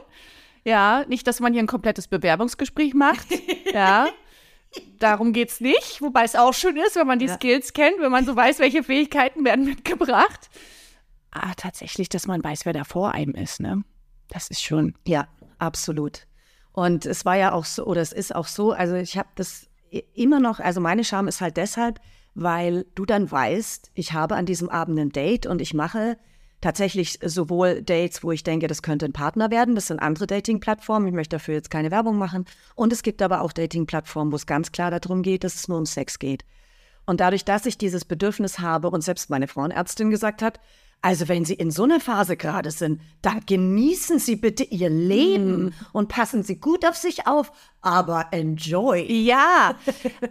Ja, 0.66 1.06
nicht, 1.08 1.28
dass 1.28 1.40
man 1.40 1.54
hier 1.54 1.62
ein 1.62 1.68
komplettes 1.68 2.08
Bewerbungsgespräch 2.08 2.94
macht. 2.96 3.28
ja. 3.74 4.08
Darum 5.00 5.34
geht's 5.34 5.60
nicht, 5.60 6.02
wobei 6.02 6.24
es 6.24 6.36
auch 6.36 6.54
schön 6.54 6.78
ist, 6.78 6.96
wenn 6.96 7.06
man 7.06 7.20
die 7.20 7.26
Ja. 7.28 7.36
Skills 7.36 7.74
kennt, 7.74 8.00
wenn 8.00 8.12
man 8.12 8.26
so 8.26 8.36
weiß, 8.36 8.60
welche 8.60 8.84
Fähigkeiten 8.84 9.44
werden 9.46 9.66
mitgebracht. 9.66 10.50
Aber 11.30 11.54
tatsächlich, 11.58 12.10
dass 12.10 12.26
man 12.26 12.44
weiß, 12.44 12.66
wer 12.66 12.74
da 12.74 12.84
vor 12.84 13.12
einem 13.12 13.36
ist, 13.36 13.60
ne? 13.60 13.84
Das 14.30 14.50
ist 14.50 14.64
schon. 14.64 14.96
Ja, 15.06 15.28
absolut. 15.60 16.26
Und 16.72 17.06
es 17.06 17.26
war 17.26 17.36
ja 17.36 17.52
auch 17.52 17.66
so, 17.66 17.86
oder 17.86 18.02
es 18.02 18.14
ist 18.14 18.34
auch 18.34 18.48
so, 18.48 18.72
also 18.72 18.96
ich 18.96 19.18
habe 19.18 19.30
das 19.36 19.68
immer 20.14 20.40
noch, 20.40 20.60
also 20.60 20.80
meine 20.80 21.04
Scham 21.04 21.28
ist 21.28 21.42
halt 21.42 21.58
deshalb, 21.58 22.00
weil 22.34 22.86
du 22.96 23.06
dann 23.06 23.30
weißt, 23.30 23.92
ich 23.94 24.14
habe 24.14 24.36
an 24.36 24.46
diesem 24.46 24.70
Abend 24.70 25.00
ein 25.00 25.12
Date 25.12 25.46
und 25.46 25.62
ich 25.62 25.74
mache 25.74 26.18
tatsächlich 26.62 27.20
sowohl 27.24 27.82
Dates, 27.82 28.24
wo 28.24 28.32
ich 28.32 28.44
denke, 28.44 28.68
das 28.68 28.84
könnte 28.84 29.06
ein 29.06 29.14
Partner 29.14 29.50
werden, 29.50 29.76
das 29.76 29.88
sind 29.88 30.00
andere 30.00 30.28
Dating-Plattformen, 30.28 31.08
ich 31.08 31.14
möchte 31.14 31.36
dafür 31.36 31.56
jetzt 31.56 31.72
keine 31.72 31.92
Werbung 31.92 32.18
machen. 32.18 32.46
Und 32.76 32.94
es 32.94 33.04
gibt 33.04 33.22
aber 33.22 33.42
auch 33.42 33.52
Dating-Plattformen, 33.52 34.32
wo 34.32 34.36
es 34.36 34.46
ganz 34.46 34.72
klar 34.72 34.92
darum 34.92 35.24
geht, 35.24 35.44
dass 35.44 35.56
es 35.56 35.68
nur 35.68 35.80
um 35.80 35.86
Sex 35.86 36.20
geht. 36.20 36.46
Und 37.06 37.20
dadurch, 37.20 37.46
dass 37.46 37.66
ich 37.66 37.78
dieses 37.78 38.06
Bedürfnis 38.06 38.60
habe 38.60 38.90
und 38.90 39.02
selbst 39.04 39.30
meine 39.30 39.48
Frauenärztin 39.48 40.10
gesagt 40.12 40.42
hat, 40.42 40.60
also 41.04 41.28
wenn 41.28 41.46
Sie 41.46 41.56
in 41.56 41.72
so 41.72 41.82
einer 41.84 42.00
Phase 42.00 42.38
gerade 42.38 42.70
sind, 42.70 43.02
dann 43.24 43.42
genießen 43.48 44.20
Sie 44.20 44.36
bitte 44.36 44.64
Ihr 44.64 44.90
Leben 44.92 45.74
und 45.94 46.10
passen 46.10 46.44
Sie 46.44 46.58
gut 46.60 46.86
auf 46.86 46.96
sich 46.96 47.26
auf, 47.26 47.52
aber 47.82 48.28
enjoy. 48.32 49.12
Ja, 49.12 49.76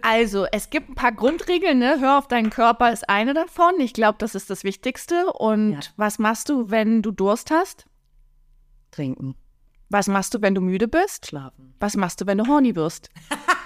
also 0.01 0.45
es 0.53 0.69
gibt 0.69 0.87
ein 0.89 0.95
paar 0.95 1.11
Grundregeln, 1.11 1.77
ne? 1.77 1.97
Hör 1.99 2.17
auf 2.17 2.29
deinen 2.29 2.49
Körper 2.49 2.93
ist 2.93 3.09
eine 3.09 3.33
davon. 3.33 3.73
Ich 3.79 3.91
glaube, 3.91 4.15
das 4.19 4.33
ist 4.33 4.49
das 4.49 4.63
Wichtigste. 4.63 5.33
Und 5.33 5.73
Ja. 5.73 5.79
was 5.97 6.19
machst 6.19 6.47
du, 6.47 6.69
wenn 6.69 7.01
du 7.01 7.11
Durst 7.11 7.51
hast? 7.51 7.85
Trinken, 8.91 9.35
Was 9.89 10.07
machst 10.07 10.33
du, 10.33 10.41
wenn 10.41 10.55
du 10.55 10.61
müde 10.61 10.87
bist? 10.87 11.27
schlafen. 11.27 11.75
Was 11.81 11.97
machst 11.97 12.21
du, 12.21 12.25
wenn 12.27 12.37
du 12.37 12.47
horny 12.47 12.75
wirst? 12.77 13.09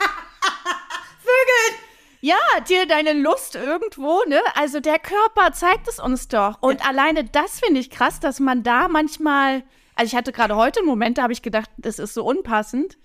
Ja, 2.21 2.37
dir 2.67 2.87
deine 2.87 3.13
Lust 3.13 3.55
irgendwo, 3.55 4.23
ne? 4.27 4.41
Also 4.55 4.79
der 4.79 4.99
Körper 4.99 5.51
zeigt 5.53 5.87
es 5.87 5.99
uns 5.99 6.27
doch. 6.27 6.61
Und 6.61 6.87
alleine 6.87 7.23
das 7.23 7.59
finde 7.59 7.79
ich 7.79 7.89
krass, 7.89 8.19
dass 8.19 8.39
man 8.39 8.63
da 8.63 8.87
manchmal, 8.87 9.63
also 9.95 10.09
ich 10.09 10.15
hatte 10.15 10.31
gerade 10.31 10.55
heute 10.55 10.79
einen 10.79 10.87
Moment, 10.87 11.17
da 11.17 11.23
habe 11.23 11.33
ich 11.33 11.41
gedacht, 11.41 11.69
das 11.77 11.99
ist 11.99 12.13
so 12.13 12.23
unpassend. 12.25 12.97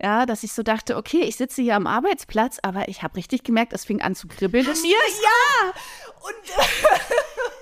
Ja, 0.00 0.26
dass 0.26 0.44
ich 0.44 0.52
so 0.52 0.62
dachte, 0.62 0.96
okay, 0.96 1.22
ich 1.22 1.36
sitze 1.36 1.60
hier 1.60 1.74
am 1.74 1.88
Arbeitsplatz, 1.88 2.58
aber 2.62 2.88
ich 2.88 3.02
habe 3.02 3.16
richtig 3.16 3.42
gemerkt, 3.42 3.72
es 3.72 3.84
fing 3.84 4.00
an 4.00 4.14
zu 4.14 4.28
kribbeln 4.28 4.64
in 4.64 4.82
mir. 4.82 4.96
Ja! 5.22 5.72
Und 6.20 6.34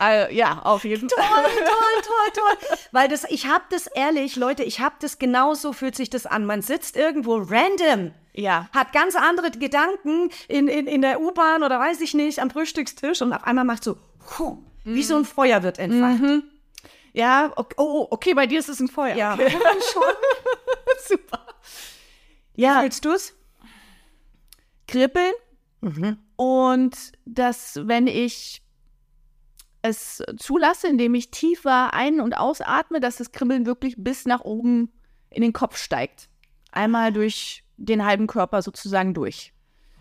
Äh, 0.00 0.34
ja, 0.34 0.60
auf 0.62 0.84
jeden 0.84 1.08
Toll, 1.08 1.22
Fall. 1.22 1.44
toll, 1.44 2.02
toll, 2.02 2.42
toll. 2.58 2.78
Weil 2.92 3.08
das, 3.08 3.24
ich 3.24 3.46
habe 3.46 3.64
das 3.70 3.86
ehrlich, 3.86 4.36
Leute, 4.36 4.62
ich 4.64 4.80
habe 4.80 4.94
das 5.00 5.18
genauso 5.18 5.72
fühlt 5.72 5.94
sich 5.94 6.08
das 6.10 6.24
an. 6.26 6.46
Man 6.46 6.62
sitzt 6.62 6.96
irgendwo 6.96 7.36
random. 7.36 8.12
Ja. 8.32 8.68
Hat 8.72 8.92
ganz 8.92 9.14
andere 9.16 9.50
Gedanken 9.50 10.30
in, 10.48 10.68
in, 10.68 10.86
in 10.86 11.02
der 11.02 11.20
U-Bahn 11.20 11.62
oder 11.62 11.78
weiß 11.78 12.00
ich 12.00 12.14
nicht, 12.14 12.38
am 12.38 12.50
Frühstückstisch 12.50 13.20
und 13.22 13.32
auf 13.32 13.44
einmal 13.44 13.64
macht 13.64 13.84
so, 13.84 13.96
puh, 14.36 14.58
wie 14.84 15.02
so 15.02 15.16
ein 15.16 15.24
Feuer 15.24 15.62
wird 15.62 15.78
entfacht. 15.78 16.22
Ja, 17.12 17.52
okay, 17.56 17.74
oh, 17.76 18.06
okay, 18.10 18.34
bei 18.34 18.46
dir 18.46 18.60
ist 18.60 18.68
es 18.68 18.78
ein 18.80 18.88
Feuer. 18.88 19.16
Ja, 19.16 19.34
Okay. 19.34 19.50
schon. 19.92 20.02
Super. 21.08 21.44
Ja, 22.54 22.80
Fühlst 22.80 23.04
du 23.04 23.12
es? 23.12 23.34
kribbeln 24.86 25.32
und 26.36 26.96
dass, 27.24 27.80
wenn 27.84 28.06
ich 28.06 28.62
es 29.82 30.22
zulasse, 30.36 30.88
indem 30.88 31.14
ich 31.14 31.30
tiefer 31.30 31.94
ein- 31.94 32.20
und 32.20 32.34
ausatme, 32.34 33.00
dass 33.00 33.16
das 33.16 33.32
Kribbeln 33.32 33.66
wirklich 33.66 33.94
bis 33.96 34.26
nach 34.26 34.42
oben 34.42 34.92
in 35.30 35.42
den 35.42 35.52
Kopf 35.52 35.76
steigt. 35.76 36.28
Einmal 36.72 37.12
durch 37.12 37.64
den 37.76 38.04
halben 38.04 38.26
Körper 38.26 38.62
sozusagen 38.62 39.14
durch. 39.14 39.52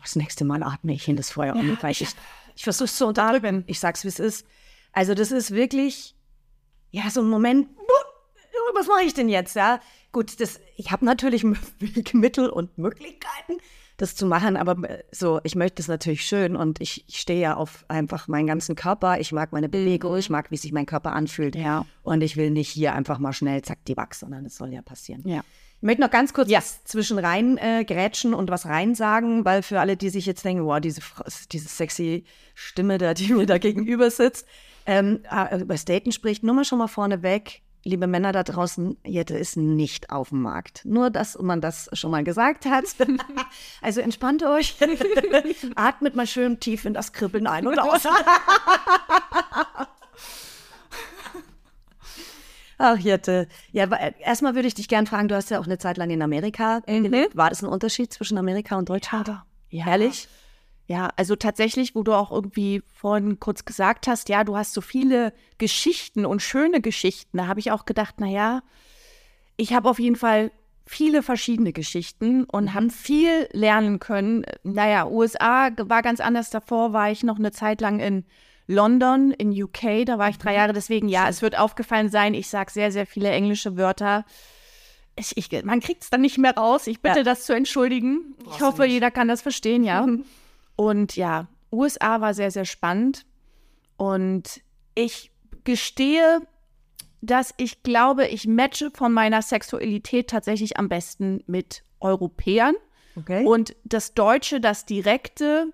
Das 0.01 0.15
nächste 0.15 0.45
Mal 0.45 0.63
atme 0.63 0.93
ich 0.93 1.07
in 1.07 1.15
das 1.15 1.31
Feuer 1.31 1.55
um, 1.55 1.77
weil 1.81 1.91
ich, 1.91 2.05
ich 2.55 2.63
versuche 2.63 2.85
es 2.85 2.97
zu 2.97 3.05
unterdrücken. 3.05 3.63
Ich 3.67 3.79
sag's, 3.79 4.03
wie 4.03 4.09
es 4.09 4.19
ist. 4.19 4.45
Also, 4.91 5.13
das 5.13 5.31
ist 5.31 5.51
wirklich, 5.51 6.15
ja, 6.91 7.09
so 7.09 7.21
ein 7.21 7.29
Moment, 7.29 7.67
was 8.73 8.87
mache 8.87 9.03
ich 9.03 9.13
denn 9.13 9.29
jetzt, 9.29 9.55
ja? 9.55 9.79
Gut, 10.11 10.39
das, 10.39 10.59
ich 10.75 10.91
habe 10.91 11.05
natürlich 11.05 11.43
Mittel 12.13 12.49
und 12.49 12.77
Möglichkeiten, 12.77 13.57
das 14.01 14.15
zu 14.15 14.25
machen, 14.25 14.57
aber 14.57 14.89
äh, 14.89 15.03
so, 15.11 15.39
ich 15.43 15.55
möchte 15.55 15.81
es 15.81 15.87
natürlich 15.87 16.25
schön 16.25 16.55
und 16.55 16.81
ich, 16.81 17.05
ich 17.07 17.19
stehe 17.19 17.39
ja 17.39 17.55
auf 17.55 17.85
einfach 17.87 18.27
meinen 18.27 18.47
ganzen 18.47 18.75
Körper. 18.75 19.19
Ich 19.19 19.31
mag 19.31 19.51
meine 19.51 19.69
Bewegung, 19.69 20.17
ich 20.17 20.29
mag, 20.29 20.51
wie 20.51 20.57
sich 20.57 20.71
mein 20.71 20.85
Körper 20.85 21.13
anfühlt. 21.13 21.55
Ja. 21.55 21.85
Und 22.03 22.21
ich 22.21 22.37
will 22.37 22.51
nicht 22.51 22.69
hier 22.69 22.93
einfach 22.93 23.19
mal 23.19 23.33
schnell, 23.33 23.61
zack, 23.61 23.79
die 23.85 23.97
Wachs, 23.97 24.19
sondern 24.19 24.45
es 24.45 24.55
soll 24.55 24.73
ja 24.73 24.81
passieren. 24.81 25.23
Ja. 25.25 25.41
Ich 25.77 25.83
möchte 25.83 26.01
noch 26.01 26.11
ganz 26.11 26.33
kurz 26.33 26.51
was 26.51 26.83
zwischen 26.83 27.19
rein 27.19 27.57
äh, 27.57 27.85
grätschen 27.85 28.33
und 28.33 28.49
was 28.49 28.65
rein 28.65 28.95
sagen, 28.95 29.45
weil 29.45 29.63
für 29.63 29.79
alle, 29.79 29.95
die 29.95 30.09
sich 30.09 30.25
jetzt 30.25 30.43
denken, 30.43 30.65
wow, 30.65 30.79
diese, 30.81 31.01
diese 31.51 31.69
sexy 31.69 32.25
Stimme 32.53 32.97
da, 32.97 33.13
die 33.13 33.33
mir 33.33 33.45
da 33.45 33.57
gegenüber 33.59 34.11
sitzt, 34.11 34.45
ähm, 34.85 35.21
äh, 35.31 35.61
über 35.61 35.77
Staten 35.77 36.11
spricht, 36.11 36.43
nur 36.43 36.55
mal 36.55 36.65
schon 36.65 36.79
mal 36.79 36.87
vorneweg, 36.87 37.61
liebe 37.83 38.07
Männer 38.07 38.31
da 38.31 38.43
draußen, 38.43 38.97
Jette 39.05 39.37
ist 39.37 39.57
nicht 39.57 40.09
auf 40.11 40.29
dem 40.29 40.41
Markt. 40.41 40.85
Nur, 40.85 41.09
dass 41.09 41.37
man 41.39 41.61
das 41.61 41.89
schon 41.93 42.11
mal 42.11 42.23
gesagt 42.23 42.65
hat. 42.65 42.85
also 43.81 44.01
entspannt 44.01 44.43
euch, 44.43 44.75
atmet 45.75 46.15
mal 46.15 46.27
schön 46.27 46.59
tief 46.59 46.85
in 46.85 46.93
das 46.93 47.13
Kribbeln 47.13 47.47
ein 47.47 47.67
und 47.67 47.79
aus. 47.79 48.03
Ach, 52.81 52.97
Jette. 52.97 53.49
Ja, 53.73 53.85
erstmal 54.19 54.55
würde 54.55 54.69
ich 54.69 54.73
dich 54.73 54.87
gern 54.87 55.05
fragen, 55.05 55.27
du 55.27 55.35
hast 55.35 55.49
ja 55.49 55.59
auch 55.59 55.65
eine 55.65 55.77
Zeit 55.77 55.97
lang 55.97 56.09
in 56.11 56.21
Amerika 56.21 56.79
gelebt. 56.85 57.35
War 57.35 57.49
das 57.49 57.61
ein 57.61 57.67
Unterschied 57.67 58.13
zwischen 58.13 58.37
Amerika 58.37 58.77
und 58.77 58.87
Deutschland? 58.87 59.27
Ja. 59.69 59.83
Herrlich? 59.83 60.23
Ja, 60.23 60.29
also 61.15 61.35
tatsächlich, 61.35 61.93
wo 61.93 62.01
du 62.03 62.13
auch 62.13 62.31
irgendwie 62.31 62.81
vorhin 62.93 63.39
kurz 63.39 63.63
gesagt 63.63 64.07
hast, 64.07 64.27
ja, 64.27 64.43
du 64.43 64.57
hast 64.57 64.73
so 64.73 64.81
viele 64.81 65.33
Geschichten 65.59 66.25
und 66.25 66.41
schöne 66.41 66.81
Geschichten. 66.81 67.37
Da 67.37 67.47
habe 67.47 67.59
ich 67.59 67.71
auch 67.71 67.85
gedacht, 67.85 68.19
naja, 68.19 68.61
ich 69.55 69.73
habe 69.73 69.87
auf 69.89 69.99
jeden 69.99 70.15
Fall 70.15 70.51
viele 70.87 71.21
verschiedene 71.21 71.73
Geschichten 71.73 72.45
und 72.45 72.73
habe 72.73 72.89
viel 72.89 73.47
lernen 73.51 73.99
können. 73.99 74.43
Naja, 74.63 75.05
USA 75.07 75.69
war 75.77 76.01
ganz 76.01 76.19
anders. 76.19 76.49
Davor 76.49 76.91
war 76.93 77.11
ich 77.11 77.23
noch 77.23 77.37
eine 77.37 77.51
Zeit 77.51 77.81
lang 77.81 77.99
in 77.99 78.25
London, 78.65 79.29
in 79.31 79.51
UK. 79.51 80.05
Da 80.05 80.17
war 80.17 80.29
ich 80.29 80.39
drei 80.39 80.55
Jahre. 80.55 80.73
Deswegen, 80.73 81.07
ja, 81.07 81.29
es 81.29 81.43
wird 81.43 81.57
aufgefallen 81.57 82.09
sein, 82.09 82.33
ich 82.33 82.49
sage 82.49 82.71
sehr, 82.71 82.91
sehr 82.91 83.05
viele 83.05 83.29
englische 83.29 83.77
Wörter. 83.77 84.25
Ich, 85.15 85.37
ich, 85.37 85.63
man 85.63 85.81
kriegt 85.81 86.03
es 86.03 86.09
dann 86.09 86.21
nicht 86.21 86.37
mehr 86.39 86.55
raus. 86.55 86.87
Ich 86.87 87.01
bitte 87.01 87.19
Ja. 87.19 87.23
das 87.23 87.45
zu 87.45 87.53
entschuldigen. 87.53 88.35
Ich 88.49 88.61
hoffe, 88.61 88.85
jeder 88.85 89.11
kann 89.11 89.27
das 89.27 89.41
verstehen, 89.43 89.83
ja. 89.83 90.07
Und 90.79 91.17
ja, 91.17 91.49
USA 91.73 92.21
war 92.21 92.33
sehr, 92.33 92.51
sehr 92.51 92.63
spannend. 92.63 93.25
Und 93.97 94.61
ich 94.95 95.29
gestehe, 95.65 96.39
dass 97.19 97.53
ich 97.57 97.83
glaube, 97.83 98.27
ich 98.27 98.47
matche 98.47 98.89
von 98.89 99.11
meiner 99.11 99.41
Sexualität 99.41 100.29
tatsächlich 100.29 100.77
am 100.77 100.87
besten 100.87 101.43
mit 101.47 101.83
Europäern. 101.99 102.75
Okay. 103.17 103.45
Und 103.45 103.75
das 103.83 104.13
Deutsche, 104.13 104.61
das 104.61 104.85
Direkte, 104.85 105.73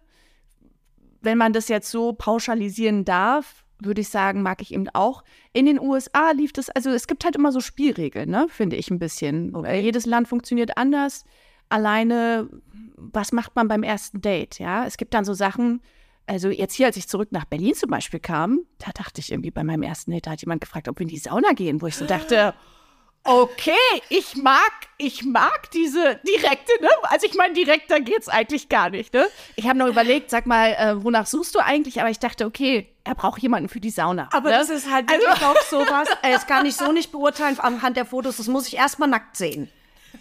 wenn 1.21 1.37
man 1.37 1.53
das 1.53 1.67
jetzt 1.67 1.91
so 1.91 2.13
pauschalisieren 2.13 3.05
darf, 3.05 3.63
würde 3.77 4.01
ich 4.01 4.09
sagen, 4.09 4.41
mag 4.41 4.59
ich 4.63 4.73
eben 4.73 4.89
auch. 4.89 5.23
In 5.53 5.67
den 5.67 5.79
USA 5.79 6.31
lief 6.31 6.51
das, 6.51 6.71
also 6.71 6.89
es 6.89 7.05
gibt 7.05 7.25
halt 7.25 7.35
immer 7.35 7.51
so 7.51 7.59
Spielregeln, 7.59 8.31
ne, 8.31 8.47
finde 8.49 8.75
ich 8.75 8.89
ein 8.89 8.97
bisschen. 8.97 9.53
Weil 9.53 9.83
Jedes 9.83 10.07
Land 10.07 10.27
funktioniert 10.27 10.79
anders. 10.79 11.25
Alleine, 11.69 12.49
was 12.95 13.31
macht 13.31 13.55
man 13.55 13.67
beim 13.67 13.83
ersten 13.83 14.21
Date? 14.21 14.59
Ja, 14.59 14.85
es 14.85 14.97
gibt 14.97 15.13
dann 15.13 15.25
so 15.25 15.33
Sachen, 15.33 15.81
also 16.27 16.49
jetzt 16.49 16.73
hier, 16.73 16.87
als 16.87 16.97
ich 16.97 17.07
zurück 17.07 17.29
nach 17.31 17.45
Berlin 17.45 17.75
zum 17.75 17.89
Beispiel 17.89 18.19
kam, 18.19 18.61
da 18.79 18.91
dachte 18.91 19.21
ich 19.21 19.31
irgendwie 19.31 19.51
bei 19.51 19.63
meinem 19.63 19.83
ersten 19.83 20.11
Date, 20.11 20.27
da 20.27 20.31
hat 20.31 20.41
jemand 20.41 20.61
gefragt, 20.61 20.87
ob 20.87 20.99
wir 20.99 21.03
in 21.03 21.09
die 21.09 21.17
Sauna 21.17 21.53
gehen, 21.53 21.81
wo 21.81 21.87
ich 21.87 21.95
so 21.95 22.05
dachte, 22.05 22.53
okay, 23.23 23.73
ich 24.09 24.35
mag, 24.35 24.71
ich 24.97 25.23
mag 25.23 25.69
diese 25.71 26.19
direkte, 26.27 26.71
ne? 26.81 26.89
Also 27.03 27.25
ich 27.27 27.35
meine, 27.35 27.53
direkter 27.53 27.99
geht's 27.99 28.27
eigentlich 28.27 28.69
gar 28.69 28.89
nicht, 28.89 29.13
ne? 29.13 29.25
Ich 29.55 29.67
habe 29.67 29.77
noch 29.77 29.87
überlegt, 29.87 30.29
sag 30.29 30.45
mal, 30.45 30.73
äh, 30.73 31.03
wonach 31.03 31.25
suchst 31.25 31.53
du 31.55 31.59
eigentlich? 31.59 31.99
Aber 31.99 32.09
ich 32.09 32.19
dachte, 32.19 32.45
okay, 32.45 32.87
er 33.03 33.15
braucht 33.15 33.41
jemanden 33.41 33.69
für 33.69 33.79
die 33.79 33.89
Sauna. 33.89 34.29
Aber 34.31 34.49
ne? 34.49 34.57
das 34.57 34.69
ist 34.69 34.91
halt 34.91 35.09
wirklich 35.09 35.43
auch 35.43 35.61
sowas, 35.69 36.07
äh, 36.21 36.33
das 36.33 36.47
kann 36.47 36.65
ich 36.65 36.75
so 36.75 36.91
nicht 36.91 37.11
beurteilen 37.11 37.59
anhand 37.59 37.97
der 37.97 38.05
Fotos, 38.05 38.37
das 38.37 38.47
muss 38.47 38.67
ich 38.67 38.77
erstmal 38.77 39.09
nackt 39.09 39.35
sehen. 39.35 39.69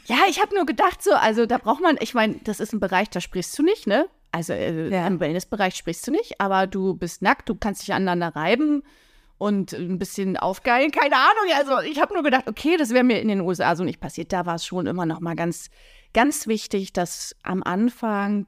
Ja, 0.06 0.18
ich 0.28 0.40
habe 0.40 0.54
nur 0.54 0.66
gedacht, 0.66 1.02
so, 1.02 1.12
also 1.12 1.46
da 1.46 1.58
braucht 1.58 1.80
man, 1.82 1.96
ich 2.00 2.14
meine, 2.14 2.37
das 2.44 2.61
ist 2.61 2.73
ein 2.73 2.80
Bereich, 2.80 3.08
da 3.11 3.20
sprichst 3.20 3.58
du 3.58 3.62
nicht, 3.62 3.87
ne? 3.87 4.06
Also 4.32 4.52
äh, 4.52 4.88
Ja. 4.90 5.06
im 5.06 5.20
Wellnessbereich 5.20 5.75
sprichst 5.76 6.06
du 6.06 6.11
nicht, 6.11 6.40
aber 6.40 6.66
du 6.66 6.94
bist 6.94 7.23
nackt, 7.23 7.49
du 7.49 7.54
kannst 7.54 7.82
dich 7.82 7.94
aneinander 7.94 8.34
reiben 8.37 8.82
und 9.38 9.73
ein 9.73 9.99
bisschen 9.99 10.37
aufgeilen, 10.37 10.90
keine 10.90 11.16
Ahnung. 11.16 11.56
Also 11.56 11.80
ich 11.88 12.00
habe 12.00 12.14
nur 12.14 12.23
gedacht, 12.23 12.49
okay, 12.49 12.76
das 12.76 12.90
wäre 12.90 13.04
mir 13.04 13.20
in 13.20 13.28
den 13.28 13.40
USA 13.40 13.76
so 13.76 13.84
nicht 13.84 14.00
passiert. 14.00 14.32
Da 14.32 14.44
war 14.46 14.56
es 14.56 14.66
schon 14.66 14.87
immer 14.87 15.06
noch 15.06 15.20
mal 15.20 15.37
ganz, 15.37 15.70
ganz 16.12 16.46
wichtig, 16.46 16.92
dass 16.92 17.34
am 17.42 17.62
Anfang, 17.62 18.46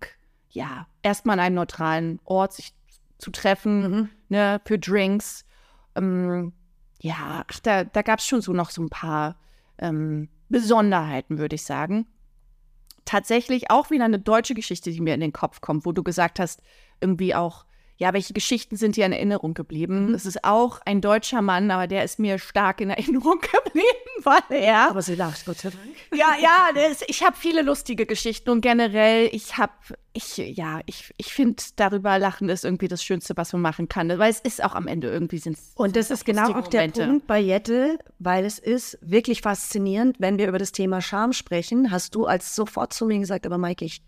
ja, 0.50 0.86
erstmal 1.02 1.38
an 1.38 1.44
einem 1.46 1.54
neutralen 1.56 2.20
Ort 2.24 2.52
sich 2.52 2.72
zu 3.18 3.30
treffen, 3.30 4.10
ne, 4.28 4.60
für 4.64 4.78
Drinks. 4.78 5.44
Ähm, 5.94 6.52
ja, 7.00 7.44
ach, 7.50 7.60
da, 7.60 7.84
da 7.84 8.02
gab 8.02 8.18
es 8.18 8.26
schon 8.26 8.40
so 8.42 8.52
noch 8.52 8.70
so 8.70 8.82
ein 8.82 8.90
paar 8.90 9.36
ähm, 9.78 10.28
Besonderheiten, 10.48 11.38
würde 11.38 11.56
ich 11.56 11.64
sagen. 11.64 12.06
Tatsächlich 13.04 13.70
auch 13.70 13.90
wieder 13.90 14.04
eine 14.04 14.18
deutsche 14.18 14.54
Geschichte, 14.54 14.90
die 14.90 15.00
mir 15.00 15.14
in 15.14 15.20
den 15.20 15.32
Kopf 15.32 15.60
kommt, 15.60 15.86
wo 15.86 15.92
du 15.92 16.02
gesagt 16.02 16.40
hast, 16.40 16.62
irgendwie 17.00 17.34
auch, 17.34 17.66
ja, 17.98 18.12
welche 18.12 18.34
Geschichten 18.34 18.76
sind 18.76 18.96
dir 18.96 19.06
in 19.06 19.12
Erinnerung 19.12 19.54
geblieben? 19.54 20.12
Es 20.14 20.26
ist 20.26 20.44
auch 20.44 20.80
ein 20.84 21.00
deutscher 21.00 21.40
Mann, 21.40 21.70
aber 21.70 21.86
der 21.86 22.04
ist 22.04 22.18
mir 22.18 22.38
stark 22.38 22.80
in 22.80 22.90
Erinnerung 22.90 23.40
geblieben, 23.64 23.86
weil 24.22 24.42
er 24.50 24.90
Aber 24.90 25.00
sie 25.00 25.14
lacht, 25.14 25.46
Gott 25.46 25.58
sei 25.58 25.70
Dank. 25.70 25.82
ja, 26.14 26.34
ja, 26.40 26.68
das, 26.74 27.02
ich 27.06 27.22
habe 27.24 27.36
viele 27.36 27.62
lustige 27.62 28.04
Geschichten 28.04 28.50
und 28.50 28.60
generell, 28.60 29.30
ich 29.32 29.56
habe, 29.56 29.72
ich, 30.12 30.36
ja, 30.36 30.80
ich, 30.84 31.14
ich 31.16 31.32
finde, 31.32 31.62
darüber 31.76 32.18
lachen 32.18 32.50
ist 32.50 32.64
irgendwie 32.64 32.88
das 32.88 33.02
Schönste, 33.02 33.34
was 33.36 33.54
man 33.54 33.62
machen 33.62 33.88
kann, 33.88 34.08
weil 34.18 34.30
es 34.30 34.40
ist 34.40 34.62
auch 34.62 34.74
am 34.74 34.88
Ende 34.88 35.08
irgendwie 35.08 35.38
sind 35.38 35.56
Und 35.74 35.96
das 35.96 36.10
ist 36.10 36.26
genau 36.26 36.52
auch 36.52 36.68
der 36.68 36.88
Punkt 36.88 37.26
bei 37.26 37.40
Jette, 37.40 37.98
weil 38.18 38.44
es 38.44 38.58
ist 38.58 38.98
wirklich 39.00 39.40
faszinierend, 39.40 40.16
wenn 40.18 40.36
wir 40.36 40.48
über 40.48 40.58
das 40.58 40.72
Thema 40.72 41.00
Scham 41.00 41.32
sprechen, 41.32 41.90
hast 41.90 42.14
du 42.14 42.26
als 42.26 42.54
sofort 42.54 42.92
zu 42.92 43.06
mir 43.06 43.18
gesagt, 43.18 43.46
aber 43.46 43.56
Maike, 43.56 43.86
ich, 43.86 44.02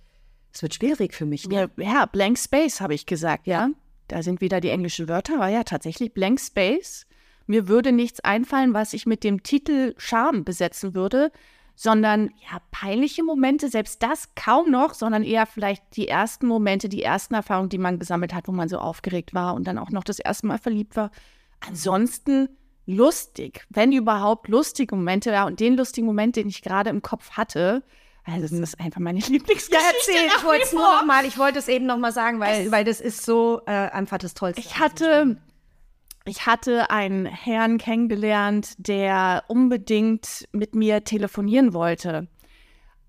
es 0.53 0.63
wird 0.63 0.75
schwierig 0.75 1.15
für 1.15 1.27
mich. 1.27 1.47
Ja, 1.51 1.69
ja 1.77 2.07
Blank 2.07 2.39
Space 2.39 2.81
habe 2.81 2.95
ich 2.95 3.07
gesagt, 3.07 3.47
ja. 3.47 3.71
Da 4.09 4.23
sind 4.23 4.41
wieder 4.41 4.61
die 4.61 4.71
englischen 4.71 5.07
Wörter, 5.09 5.35
aber 5.35 5.49
ja, 5.49 5.65
tatsächlich 5.65 6.15
Blank 6.15 6.41
Space. 6.41 7.07
Mir 7.47 7.69
würde 7.69 7.93
nichts 7.93 8.21
einfallen, 8.21 8.75
was 8.75 8.93
ich 8.93 9.07
mit 9.07 9.23
dem 9.23 9.43
Titel 9.43 9.95
Charme 9.99 10.45
besetzen 10.45 10.95
würde, 10.95 11.31
sondern 11.75 12.31
ja, 12.51 12.61
peinliche 12.71 13.23
Momente, 13.23 13.69
selbst 13.69 14.03
das 14.03 14.35
kaum 14.35 14.71
noch, 14.71 14.95
sondern 14.95 15.23
eher 15.23 15.47
vielleicht 15.47 15.97
die 15.97 16.09
ersten 16.09 16.47
Momente, 16.47 16.89
die 16.89 17.03
ersten 17.03 17.35
Erfahrungen, 17.35 17.69
die 17.69 17.79
man 17.79 17.99
gesammelt 17.99 18.35
hat, 18.35 18.49
wo 18.49 18.53
man 18.53 18.69
so 18.69 18.79
aufgeregt 18.79 19.33
war 19.33 19.55
und 19.55 19.67
dann 19.67 19.79
auch 19.79 19.91
noch 19.91 20.05
das 20.05 20.19
erste 20.19 20.47
Mal 20.47 20.59
verliebt 20.59 20.97
war. 20.97 21.11
Ansonsten 21.61 22.49
lustig, 22.87 23.65
wenn 23.69 23.93
überhaupt 23.93 24.49
lustige 24.49 24.97
Momente, 24.97 25.31
ja, 25.31 25.47
und 25.47 25.61
den 25.61 25.77
lustigen 25.77 26.07
Moment, 26.07 26.37
den 26.37 26.49
ich 26.49 26.63
gerade 26.63 26.91
im 26.91 27.03
Kopf 27.03 27.33
hatte, 27.33 27.85
also 28.31 28.43
das 28.57 28.71
ist 28.71 28.81
einfach 28.81 29.01
meine 29.01 29.19
Lieblingsgeschichte. 29.27 29.75
Ja, 29.75 29.81
erzähl, 29.97 30.27
ich 30.37 30.45
wollte 30.45 30.65
es 30.65 30.73
nur 30.73 30.83
noch 30.83 31.05
mal, 31.07 31.25
ich 31.25 31.39
wollte 31.39 31.59
es 31.59 31.69
eben 31.69 31.87
noch 31.87 31.97
mal 31.99 32.13
sagen, 32.13 32.41
weil, 32.41 32.71
weil 32.71 32.85
das 32.85 33.01
ist 33.01 33.25
so 33.25 33.63
äh, 33.67 33.71
einfach 33.71 34.19
das 34.19 34.35
Tollste. 34.35 34.61
Ich 34.61 34.79
hatte, 34.79 35.37
ich 36.25 36.47
hatte 36.47 36.91
einen 36.91 37.27
Herrn 37.27 37.79
kennengelernt, 37.79 38.75
der 38.79 39.45
unbedingt 39.49 40.47
mit 40.53 40.75
mir 40.75 41.05
telefonieren 41.05 41.73
wollte. 41.73 42.29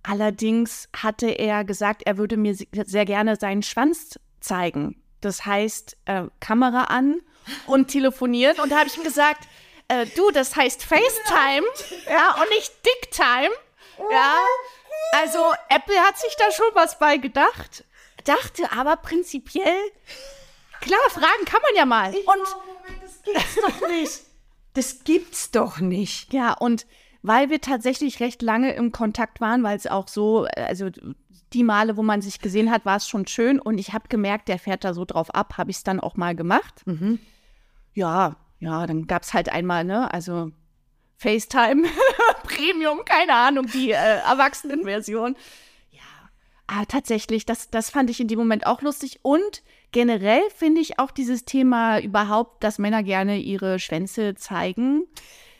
Allerdings 0.03 0.87
hatte 0.95 1.27
er 1.27 1.65
gesagt, 1.65 2.03
er 2.05 2.17
würde 2.17 2.37
mir 2.37 2.55
se- 2.55 2.67
sehr 2.85 3.05
gerne 3.05 3.35
seinen 3.35 3.63
Schwanz 3.63 4.17
zeigen. 4.39 5.01
Das 5.21 5.45
heißt, 5.45 5.97
äh, 6.05 6.23
Kamera 6.39 6.85
an 6.85 7.19
und 7.67 7.89
telefonieren. 7.89 8.57
Und 8.61 8.71
da 8.71 8.79
habe 8.79 8.87
ich 8.87 8.97
ihm 8.97 9.03
gesagt, 9.03 9.47
äh, 9.89 10.05
du, 10.15 10.31
das 10.31 10.55
heißt 10.55 10.83
FaceTime, 10.83 11.65
ja, 12.09 12.35
und 12.41 12.49
nicht 12.51 12.71
Dicktime. 12.85 13.49
Ja. 14.09 14.35
Also 15.13 15.39
Apple 15.69 15.97
hat 15.99 16.17
sich 16.17 16.35
da 16.37 16.51
schon 16.51 16.67
was 16.73 16.99
bei 16.99 17.17
gedacht, 17.17 17.83
dachte 18.25 18.71
aber 18.71 18.95
prinzipiell, 18.97 19.91
klar, 20.81 20.99
fragen 21.09 21.45
kann 21.45 21.61
man 21.61 21.75
ja 21.75 21.85
mal. 21.85 22.13
Und 22.13 23.01
das 23.01 23.23
gibt's 23.23 23.55
doch 23.55 23.87
nicht. 23.87 24.21
Das 24.75 25.03
gibt's 25.03 25.49
doch 25.49 25.79
nicht. 25.79 26.31
ja, 26.31 26.53
und 26.53 26.85
weil 27.23 27.49
wir 27.49 27.59
tatsächlich 27.59 28.19
recht 28.19 28.41
lange 28.43 28.71
im 28.73 28.91
Kontakt 28.91 29.41
waren, 29.41 29.63
weil 29.63 29.75
es 29.75 29.87
auch 29.87 30.07
so, 30.07 30.45
also 30.55 30.89
die 31.53 31.63
Male, 31.63 31.97
wo 31.97 32.03
man 32.03 32.21
sich 32.21 32.39
gesehen 32.39 32.69
hat, 32.71 32.85
war 32.85 32.97
es 32.97 33.07
schon 33.07 33.25
schön. 33.27 33.59
Und 33.59 33.77
ich 33.79 33.93
habe 33.93 34.07
gemerkt, 34.07 34.47
der 34.47 34.59
fährt 34.59 34.83
da 34.83 34.93
so 34.93 35.05
drauf 35.05 35.33
ab, 35.33 35.57
habe 35.57 35.71
ich 35.71 35.77
es 35.77 35.83
dann 35.83 35.99
auch 35.99 36.15
mal 36.15 36.35
gemacht. 36.35 36.83
Ja, 37.93 38.35
ja, 38.59 38.85
dann 38.85 39.07
gab 39.07 39.23
es 39.23 39.33
halt 39.33 39.49
einmal, 39.49 39.83
ne, 39.83 40.13
also 40.13 40.51
FaceTime, 41.17 41.83
Premium, 42.49 43.05
keine 43.05 43.33
Ahnung, 43.33 43.67
die 43.67 43.91
äh, 43.91 43.95
Erwachsenenversion. 43.95 45.35
Ja, 45.91 45.99
aber 46.67 46.87
tatsächlich, 46.87 47.45
das, 47.45 47.69
das 47.69 47.89
fand 47.89 48.09
ich 48.09 48.19
in 48.19 48.27
dem 48.27 48.39
Moment 48.39 48.65
auch 48.65 48.81
lustig. 48.81 49.19
Und 49.21 49.63
generell 49.91 50.41
finde 50.55 50.81
ich 50.81 50.99
auch 50.99 51.11
dieses 51.11 51.45
Thema 51.45 51.99
überhaupt, 51.99 52.63
dass 52.63 52.79
Männer 52.79 53.03
gerne 53.03 53.37
ihre 53.37 53.79
Schwänze 53.79 54.35
zeigen. 54.35 55.03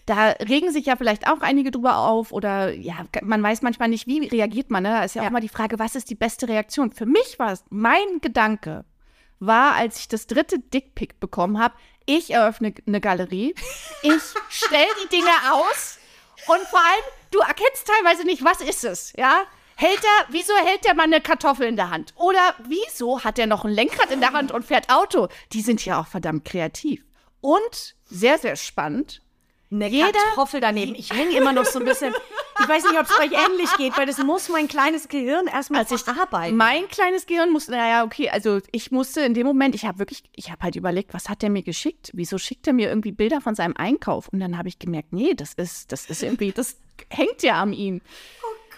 Da 0.06 0.30
regen 0.32 0.72
sich 0.72 0.88
ja 0.88 0.96
vielleicht 0.96 1.28
auch 1.30 1.42
einige 1.42 1.70
drüber 1.70 2.00
auf 2.00 2.32
oder 2.32 2.74
ja, 2.74 3.06
man 3.22 3.44
weiß 3.44 3.62
manchmal 3.62 3.90
nicht, 3.90 4.08
wie 4.08 4.26
reagiert 4.28 4.72
man. 4.72 4.82
Ne? 4.82 4.90
Da 4.90 5.04
ist 5.04 5.14
ja, 5.14 5.22
Ja. 5.22 5.28
auch 5.28 5.32
mal 5.32 5.40
die 5.40 5.50
Frage, 5.50 5.78
was 5.78 5.94
ist 5.96 6.10
die 6.10 6.16
beste 6.16 6.48
Reaktion? 6.48 6.92
Für 6.92 7.06
mich 7.06 7.38
war 7.38 7.52
es, 7.52 7.64
mein 7.70 8.20
Gedanke 8.20 8.86
war, 9.40 9.76
als 9.76 10.00
ich 10.00 10.08
das 10.08 10.26
dritte 10.26 10.58
Dickpick 10.60 11.20
bekommen 11.20 11.60
habe, 11.60 11.76
ich 12.08 12.32
eröffne 12.32 12.74
eine 12.88 13.00
Galerie, 13.00 13.54
ich 14.02 14.22
stelle 14.50 14.88
die 15.04 15.10
Dinge 15.16 15.30
aus 15.54 15.99
und 16.48 16.62
vor 16.68 16.80
allem, 16.80 17.04
du 17.32 17.40
erkennst 17.40 17.88
teilweise 17.88 18.26
nicht, 18.26 18.44
was 18.44 18.62
ist 18.62 18.84
es, 18.84 19.14
ja? 19.18 19.44
Hält 19.76 20.04
er, 20.04 20.26
wieso 20.30 20.54
hält 20.58 20.84
der 20.84 20.94
Mann 20.94 21.14
eine 21.14 21.22
Kartoffel 21.22 21.66
in 21.66 21.78
der 21.78 21.90
Hand? 21.90 22.14
Oder 22.18 22.54
wieso 22.68 23.24
hat 23.24 23.40
er 23.40 23.48
noch 23.48 23.64
ein 23.64 23.72
Lenkrad 23.72 24.12
in 24.12 24.20
der 24.20 24.34
Hand 24.34 24.52
und 24.52 24.66
fährt 24.66 24.90
Auto? 24.90 25.30
Die 25.54 25.62
sind 25.62 25.86
ja 25.86 26.02
auch 26.02 26.08
verdammt 26.08 26.44
kreativ. 26.44 27.06
Und 27.40 27.96
sehr, 28.04 28.38
sehr 28.38 28.58
spannend. 28.58 29.22
Eine 29.72 29.88
Jeder- 29.88 30.12
Kartoffel 30.12 30.62
daneben. 30.62 30.96
Ich 30.96 31.12
hänge 31.14 31.38
immer 31.38 31.54
noch 31.54 31.66
so 31.66 31.80
ein 31.80 31.86
bisschen. 31.86 32.14
Ich 32.62 32.68
weiß 32.68 32.84
nicht, 32.86 33.00
ob 33.00 33.06
es 33.06 33.20
euch 33.20 33.32
ähnlich 33.32 33.72
geht, 33.78 33.96
weil 33.98 34.06
das 34.08 34.18
muss 34.18 34.50
mein 34.50 34.68
kleines 34.68 35.08
Gehirn 35.08 35.48
erstmal 35.48 35.82
Als 35.82 35.92
ich 35.92 36.02
verarbeiten. 36.02 36.58
Mein 36.58 36.88
kleines 36.88 37.26
Gehirn 37.26 37.52
musste, 37.52 37.72
naja, 37.72 38.04
okay, 38.04 38.30
also 38.30 38.60
ich 38.72 38.92
musste 38.92 39.22
in 39.22 39.34
dem 39.34 39.46
Moment, 39.46 39.76
ich 39.76 39.86
habe 39.86 40.00
wirklich, 40.00 40.24
ich 40.36 40.50
habe 40.52 40.64
halt 40.64 40.76
überlegt, 40.76 41.14
was 41.14 41.30
hat 41.30 41.42
der 41.44 41.50
mir 41.52 41.62
geschickt? 41.64 42.10
Wieso 42.14 42.38
schickt 42.38 42.66
er 42.68 42.74
mir 42.74 42.90
irgendwie 42.90 43.12
Bilder 43.12 43.42
von 43.42 43.54
seinem 43.56 43.78
Einkauf? 43.78 44.28
Und 44.30 44.40
dann 44.40 44.58
habe 44.58 44.68
ich 44.68 44.80
gemerkt, 44.80 45.14
nee, 45.14 45.36
das 45.36 45.54
ist, 45.54 45.92
das 45.92 46.06
ist 46.06 46.24
irgendwie, 46.24 46.52
das 46.52 46.78
hängt 47.10 47.44
ja 47.44 47.62
an 47.62 47.72
ihm. 47.72 48.02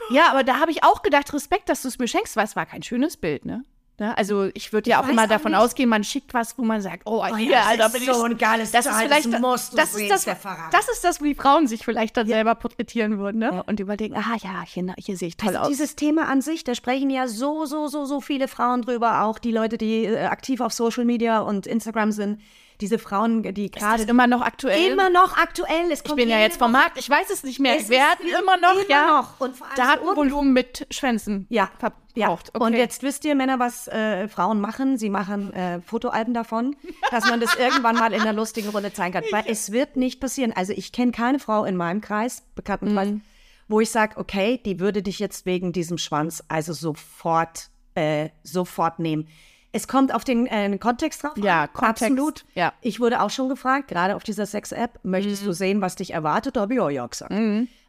Ja, 0.10 0.29
aber 0.29 0.43
da 0.43 0.60
habe 0.60 0.71
ich 0.71 0.83
auch 0.83 1.01
gedacht, 1.03 1.33
Respekt, 1.33 1.69
dass 1.69 1.83
du 1.83 1.88
es 1.88 1.98
mir 2.00 2.07
schenkst, 2.07 2.36
weil 2.36 2.45
es 2.45 2.55
war 2.55 2.65
kein 2.65 2.83
schönes 2.83 3.15
Bild, 3.17 3.45
ne? 3.45 3.63
Ja, 4.00 4.13
also 4.13 4.50
ich 4.55 4.74
würde 4.74 4.89
ja 4.89 5.01
auch 5.01 5.07
immer 5.07 5.27
davon 5.27 5.51
nicht. 5.51 5.62
ausgehen, 5.62 5.88
man 5.88 6.03
schickt 6.03 6.33
was, 6.33 6.57
wo 6.57 6.63
man 6.63 6.81
sagt, 6.81 7.03
oh, 7.05 7.24
hier, 7.36 7.51
das 7.51 7.67
Alter, 7.67 7.86
ist 7.86 7.93
bin 7.93 8.13
so 8.13 8.24
ein 8.24 8.38
geiles 8.38 8.71
das 8.71 8.88
ist 8.88 8.95
vielleicht 8.95 9.31
das 9.31 9.69
das 9.71 9.93
ist 9.93 10.10
das, 10.10 10.25
das 10.25 10.89
ist 10.89 11.03
das, 11.03 11.21
wie 11.21 11.36
Frauen 11.36 11.67
sich 11.67 11.86
vielleicht 11.86 12.17
dann 12.17 12.25
selber 12.25 12.55
porträtieren 12.55 13.19
würden, 13.19 13.39
ne? 13.39 13.63
Und 13.67 13.79
überlegen, 13.79 14.15
ah 14.15 14.38
ja, 14.41 14.63
hier, 14.65 14.95
hier 14.98 15.17
sehe 15.17 15.27
ich 15.27 15.38
toll 15.38 15.50
Also 15.50 15.60
aus. 15.60 15.67
dieses 15.67 15.95
Thema 15.95 16.27
an 16.29 16.41
sich, 16.41 16.63
da 16.63 16.74
sprechen 16.74 17.12
ja 17.12 17.27
so, 17.27 17.65
so, 17.65 17.88
so, 17.88 18.05
so 18.05 18.21
viele 18.21 18.48
Frauen 18.48 18.81
drüber, 18.81 19.24
auch 19.24 19.38
die 19.38 19.51
Leute, 19.51 19.77
die 19.77 20.05
äh, 20.05 20.25
aktiv 20.25 20.62
auf 20.62 20.74
Social 20.74 21.05
Media 21.05 21.39
und 21.39 21.67
Instagram 21.67 22.12
sind. 22.12 22.41
Diese 22.81 22.97
Frauen, 23.00 23.43
die 23.53 23.69
gerade 23.71 24.03
immer 24.03 24.27
noch 24.27 24.41
aktuell? 24.41 24.91
immer 24.91 25.09
noch 25.09 25.38
aktuell. 25.38 25.91
Ich 25.91 26.01
bin 26.03 26.29
ja 26.29 26.39
jetzt 26.39 26.57
vom 26.57 26.71
Markt, 26.71 26.97
ich 26.97 27.09
weiß 27.09 27.29
es 27.29 27.43
nicht 27.43 27.59
mehr. 27.59 27.77
Es 27.77 27.89
werden 27.89 28.25
ist 28.25 28.39
immer 28.39 28.57
noch, 28.57 28.73
immer 28.73 28.89
ja. 28.89 29.17
noch. 29.21 29.39
Und 29.39 29.55
vor 29.55 29.67
allem 29.67 29.75
da 29.77 29.88
hat 29.88 30.01
so 30.03 30.09
ein 30.09 30.15
Volumen 30.15 30.51
mit 30.53 30.88
Schwänzen 30.89 31.45
Ja, 31.50 31.65
ja. 31.65 31.71
verbraucht. 31.79 32.50
Okay. 32.53 32.63
Und 32.65 32.73
jetzt 32.73 33.03
wisst 33.03 33.23
ihr, 33.23 33.35
Männer, 33.35 33.59
was 33.59 33.88
äh, 33.88 34.27
Frauen 34.27 34.59
machen. 34.59 34.97
Sie 34.97 35.09
machen 35.09 35.53
äh, 35.53 35.79
Fotoalben 35.82 36.34
davon, 36.34 36.75
dass 37.12 37.29
man 37.29 37.39
das 37.39 37.56
irgendwann 37.60 37.95
mal 37.95 38.12
in 38.13 38.21
einer 38.21 38.34
lustigen 38.34 38.69
Runde 38.69 38.91
zeigen 38.91 39.13
kann. 39.13 39.23
Weil 39.32 39.43
es 39.47 39.71
wird 39.71 39.95
nicht 39.95 40.19
passieren. 40.19 40.51
Also 40.53 40.73
ich 40.73 40.91
kenne 40.91 41.12
keine 41.12 41.39
Frau 41.39 41.63
in 41.65 41.77
meinem 41.77 42.01
Kreis, 42.01 42.43
Bekanntenkreis, 42.56 43.10
Mhm. 43.10 43.21
wo 43.67 43.79
ich 43.79 43.91
sage, 43.91 44.17
okay, 44.17 44.60
die 44.65 44.79
würde 44.79 45.03
dich 45.03 45.19
jetzt 45.19 45.45
wegen 45.45 45.71
diesem 45.71 45.97
Schwanz 45.97 46.43
also 46.47 46.73
sofort, 46.73 47.69
äh, 47.95 48.29
sofort 48.43 48.99
nehmen. 48.99 49.27
Es 49.73 49.88
kommt 49.88 50.13
auf 50.13 50.23
den 50.25 50.47
äh, 50.47 50.77
Kontext 50.77 51.23
drauf. 51.23 51.31
Ja. 51.38 51.67
Kontext, 51.67 52.03
Absolut. 52.03 52.45
ja. 52.55 52.73
Ich 52.81 52.99
wurde 52.99 53.21
auch 53.21 53.29
schon 53.29 53.47
gefragt, 53.49 53.88
gerade 53.88 54.15
auf 54.15 54.23
dieser 54.23 54.45
Sex-App, 54.45 54.99
möchtest 55.03 55.45
du 55.45 55.53
sehen, 55.53 55.79
was 55.81 55.95
dich 55.95 56.13
erwartet? 56.13 56.55
Da 56.57 56.62
habe 56.62 56.73
ich 56.73 56.79
auch 56.81 56.89
ja 56.89 57.07
gesagt. 57.07 57.34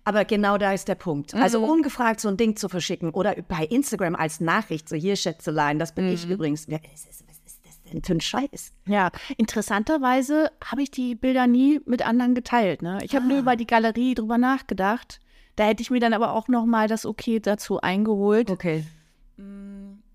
Aber 0.05 0.25
genau 0.25 0.59
da 0.59 0.73
ist 0.73 0.87
der 0.88 0.95
Punkt. 0.97 1.35
Also 1.35 1.64
ungefragt 1.64 2.21
so 2.21 2.29
ein 2.29 2.37
Ding 2.37 2.57
zu 2.57 2.68
verschicken 2.68 3.11
oder 3.11 3.35
bei 3.49 3.64
Instagram 3.64 4.14
als 4.16 4.40
Nachricht, 4.40 4.88
so 4.88 4.97
hier 4.97 5.16
Schätzelein, 5.16 5.79
das 5.79 5.92
bin 5.95 6.09
ich 6.09 6.29
übrigens. 6.29 6.66
Wer 6.68 6.81
ist 6.92 7.09
es? 7.09 7.25
Was 7.29 7.37
ist 7.47 7.61
das 7.64 7.83
denn 7.85 8.03
für 8.03 8.14
ein 8.14 8.21
Scheiß? 8.21 8.73
Ja, 8.87 9.11
interessanterweise 9.37 10.51
habe 10.64 10.83
ich 10.83 10.90
die 10.90 11.14
Bilder 11.14 11.47
nie 11.47 11.81
mit 11.87 12.05
anderen 12.07 12.35
geteilt. 12.35 12.83
Ne? 12.83 12.99
Ich 13.03 13.14
habe 13.14 13.25
Ah. 13.27 13.29
nur 13.29 13.38
über 13.38 13.55
die 13.57 13.66
Galerie 13.66 14.14
drüber 14.14 14.38
nachgedacht. 14.38 15.21
Da 15.57 15.64
hätte 15.64 15.83
ich 15.83 15.90
mir 15.90 16.01
dann 16.01 16.14
aber 16.14 16.33
auch 16.33 16.49
noch 16.49 16.64
mal 16.66 16.88
das 16.88 17.07
Okay 17.07 17.38
dazu 17.40 17.81
eingeholt. 17.81 18.51
Okay. 18.51 18.85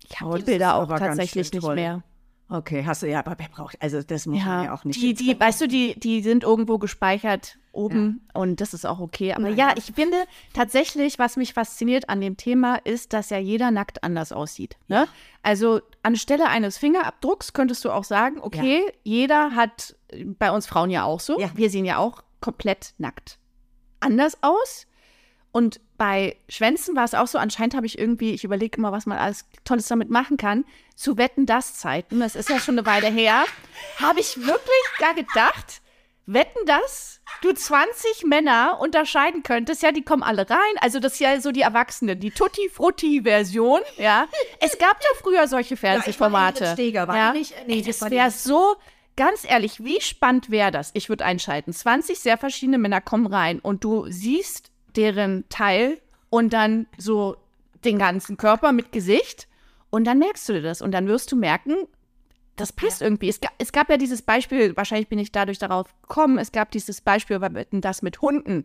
Ich 0.08 0.20
habe 0.20 0.38
die 0.38 0.44
Bilder 0.44 0.76
auch 0.76 0.88
tatsächlich 0.88 1.52
nicht 1.52 1.62
toll. 1.62 1.74
mehr. 1.74 2.02
Okay, 2.50 2.82
hast 2.86 3.02
du 3.02 3.06
ja, 3.06 3.18
aber 3.18 3.34
wer 3.38 3.48
braucht, 3.48 3.80
also 3.82 4.02
das 4.02 4.24
muss 4.24 4.42
man 4.42 4.64
ja 4.64 4.74
auch 4.74 4.84
nicht. 4.84 5.00
Die, 5.02 5.12
die, 5.12 5.38
weißt 5.38 5.60
du, 5.60 5.68
die, 5.68 6.00
die 6.00 6.22
sind 6.22 6.44
irgendwo 6.44 6.78
gespeichert 6.78 7.58
oben 7.72 8.26
und 8.32 8.62
das 8.62 8.72
ist 8.72 8.86
auch 8.86 9.00
okay. 9.00 9.34
Aber 9.34 9.50
ja, 9.50 9.74
ich 9.76 9.92
finde 9.94 10.16
tatsächlich, 10.54 11.18
was 11.18 11.36
mich 11.36 11.52
fasziniert 11.52 12.08
an 12.08 12.22
dem 12.22 12.38
Thema, 12.38 12.76
ist, 12.76 13.12
dass 13.12 13.28
ja 13.28 13.38
jeder 13.38 13.70
nackt 13.70 14.02
anders 14.02 14.32
aussieht. 14.32 14.78
Ne? 14.88 15.06
Also 15.42 15.80
anstelle 16.02 16.48
eines 16.48 16.78
Fingerabdrucks 16.78 17.52
könntest 17.52 17.84
du 17.84 17.90
auch 17.90 18.04
sagen, 18.04 18.38
okay, 18.40 18.82
jeder 19.04 19.54
hat, 19.54 19.94
bei 20.38 20.50
uns 20.50 20.66
Frauen 20.66 20.88
ja 20.88 21.04
auch 21.04 21.20
so, 21.20 21.38
Ja. 21.38 21.50
wir 21.54 21.68
sehen 21.68 21.84
ja 21.84 21.98
auch 21.98 22.22
komplett 22.40 22.94
nackt 22.96 23.38
anders 24.00 24.38
aus. 24.42 24.86
Und 25.52 25.80
bei 25.96 26.36
Schwänzen 26.48 26.94
war 26.94 27.04
es 27.04 27.14
auch 27.14 27.26
so, 27.26 27.38
anscheinend 27.38 27.74
habe 27.74 27.86
ich 27.86 27.98
irgendwie, 27.98 28.32
ich 28.32 28.44
überlege 28.44 28.78
immer, 28.78 28.92
was 28.92 29.06
man 29.06 29.18
alles 29.18 29.46
Tolles 29.64 29.88
damit 29.88 30.10
machen 30.10 30.36
kann, 30.36 30.64
zu 30.94 31.16
Wetten, 31.16 31.46
das 31.46 31.74
Zeiten, 31.74 32.20
das 32.20 32.36
ist 32.36 32.48
ja 32.48 32.60
schon 32.60 32.78
eine 32.78 32.86
Weile 32.86 33.08
her, 33.08 33.44
habe 33.98 34.20
ich 34.20 34.36
wirklich 34.36 34.84
da 35.00 35.12
gedacht, 35.12 35.80
Wetten, 36.26 36.66
das 36.66 37.20
du 37.40 37.52
20 37.52 38.24
Männer 38.26 38.78
unterscheiden 38.80 39.42
könntest, 39.42 39.82
ja, 39.82 39.92
die 39.92 40.02
kommen 40.02 40.22
alle 40.22 40.48
rein, 40.48 40.58
also 40.80 41.00
das 41.00 41.14
ist 41.14 41.20
ja 41.20 41.40
so 41.40 41.52
die 41.52 41.62
Erwachsenen, 41.62 42.20
die 42.20 42.30
Tutti-Frutti-Version, 42.30 43.80
ja. 43.96 44.28
Es 44.60 44.78
gab 44.78 45.02
ja 45.02 45.08
früher 45.20 45.48
solche 45.48 45.76
Fernsehformate. 45.76 46.64
Ingrid 46.64 46.74
Steger, 46.74 47.08
war 47.08 47.16
ja. 47.16 47.32
nicht? 47.32 47.54
Nee, 47.66 47.78
das 47.78 47.86
das 47.86 48.00
war 48.02 48.10
wäre 48.10 48.30
so, 48.30 48.76
ganz 49.16 49.44
ehrlich, 49.44 49.82
wie 49.82 50.00
spannend 50.00 50.50
wäre 50.50 50.70
das? 50.70 50.90
Ich 50.94 51.08
würde 51.08 51.24
einschalten. 51.24 51.72
20 51.72 52.18
sehr 52.18 52.38
verschiedene 52.38 52.78
Männer 52.78 53.00
kommen 53.00 53.26
rein 53.26 53.58
und 53.58 53.82
du 53.82 54.06
siehst 54.10 54.67
deren 54.98 55.48
Teil 55.48 55.98
und 56.28 56.52
dann 56.52 56.86
so 56.98 57.36
den 57.84 57.98
ganzen 57.98 58.36
Körper 58.36 58.72
mit 58.72 58.92
Gesicht 58.92 59.48
und 59.90 60.04
dann 60.04 60.18
merkst 60.18 60.48
du 60.48 60.54
dir 60.54 60.62
das 60.62 60.82
und 60.82 60.90
dann 60.92 61.06
wirst 61.06 61.32
du 61.32 61.36
merken, 61.36 61.74
das 62.56 62.72
passt 62.72 63.00
irgendwie. 63.00 63.28
Es, 63.28 63.40
es 63.58 63.72
gab 63.72 63.88
ja 63.88 63.96
dieses 63.96 64.22
Beispiel, 64.22 64.76
wahrscheinlich 64.76 65.08
bin 65.08 65.20
ich 65.20 65.30
dadurch 65.32 65.58
darauf 65.58 65.94
gekommen, 66.02 66.38
es 66.38 66.52
gab 66.52 66.72
dieses 66.72 67.00
Beispiel, 67.00 67.38
das 67.70 68.02
mit 68.02 68.20
Hunden, 68.20 68.64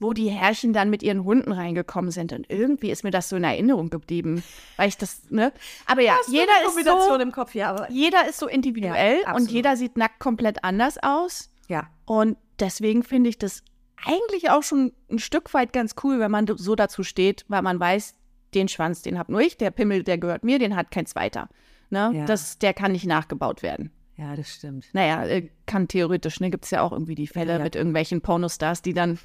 wo 0.00 0.12
die 0.14 0.30
Herrchen 0.30 0.72
dann 0.72 0.90
mit 0.90 1.02
ihren 1.02 1.24
Hunden 1.24 1.52
reingekommen 1.52 2.10
sind 2.10 2.32
und 2.32 2.50
irgendwie 2.50 2.90
ist 2.90 3.04
mir 3.04 3.10
das 3.10 3.28
so 3.28 3.36
in 3.36 3.44
Erinnerung 3.44 3.90
geblieben, 3.90 4.42
weil 4.76 4.88
ich 4.88 4.96
das, 4.96 5.30
ne? 5.30 5.52
Aber 5.86 6.00
ja, 6.00 6.16
jeder 6.26 6.52
ist 6.66 6.84
so, 6.84 7.14
im 7.16 7.32
Kopf, 7.32 7.54
ja, 7.54 7.86
jeder 7.90 8.26
ist 8.28 8.38
so 8.38 8.48
individuell 8.48 9.20
Ja, 9.24 9.34
und 9.34 9.50
jeder 9.50 9.76
sieht 9.76 9.96
nackt 9.96 10.18
komplett 10.18 10.64
anders 10.64 10.98
aus. 11.02 11.50
ja. 11.68 11.88
Und 12.06 12.36
deswegen 12.60 13.02
finde 13.02 13.30
ich 13.30 13.38
das 13.38 13.62
eigentlich 14.06 14.50
auch 14.50 14.62
schon 14.62 14.92
ein 15.10 15.18
Stück 15.18 15.52
weit 15.54 15.72
ganz 15.72 15.94
cool, 16.02 16.18
wenn 16.20 16.30
man 16.30 16.46
so 16.56 16.74
dazu 16.74 17.02
steht, 17.02 17.44
weil 17.48 17.62
man 17.62 17.78
weiß, 17.80 18.14
den 18.54 18.68
Schwanz, 18.68 19.02
den 19.02 19.18
hab 19.18 19.28
nur 19.28 19.40
ich, 19.40 19.56
der 19.56 19.70
Pimmel, 19.70 20.04
der 20.04 20.18
gehört 20.18 20.44
mir, 20.44 20.58
den 20.58 20.76
hat 20.76 20.90
kein 20.90 21.06
zweiter. 21.06 21.48
Ne? 21.90 22.12
Ja. 22.14 22.24
Das, 22.24 22.58
der 22.58 22.72
kann 22.74 22.92
nicht 22.92 23.06
nachgebaut 23.06 23.62
werden. 23.62 23.90
Ja, 24.16 24.36
das 24.36 24.48
stimmt. 24.54 24.86
Naja, 24.92 25.24
äh, 25.26 25.48
kann 25.66 25.88
theoretisch, 25.88 26.38
ne? 26.38 26.50
Gibt 26.50 26.64
es 26.66 26.70
ja 26.70 26.82
auch 26.82 26.92
irgendwie 26.92 27.16
die 27.16 27.26
Fälle 27.26 27.54
Ja. 27.54 27.58
mit 27.58 27.74
irgendwelchen 27.74 28.20
Pornostars, 28.20 28.80
die 28.80 28.94
dann. 28.94 29.18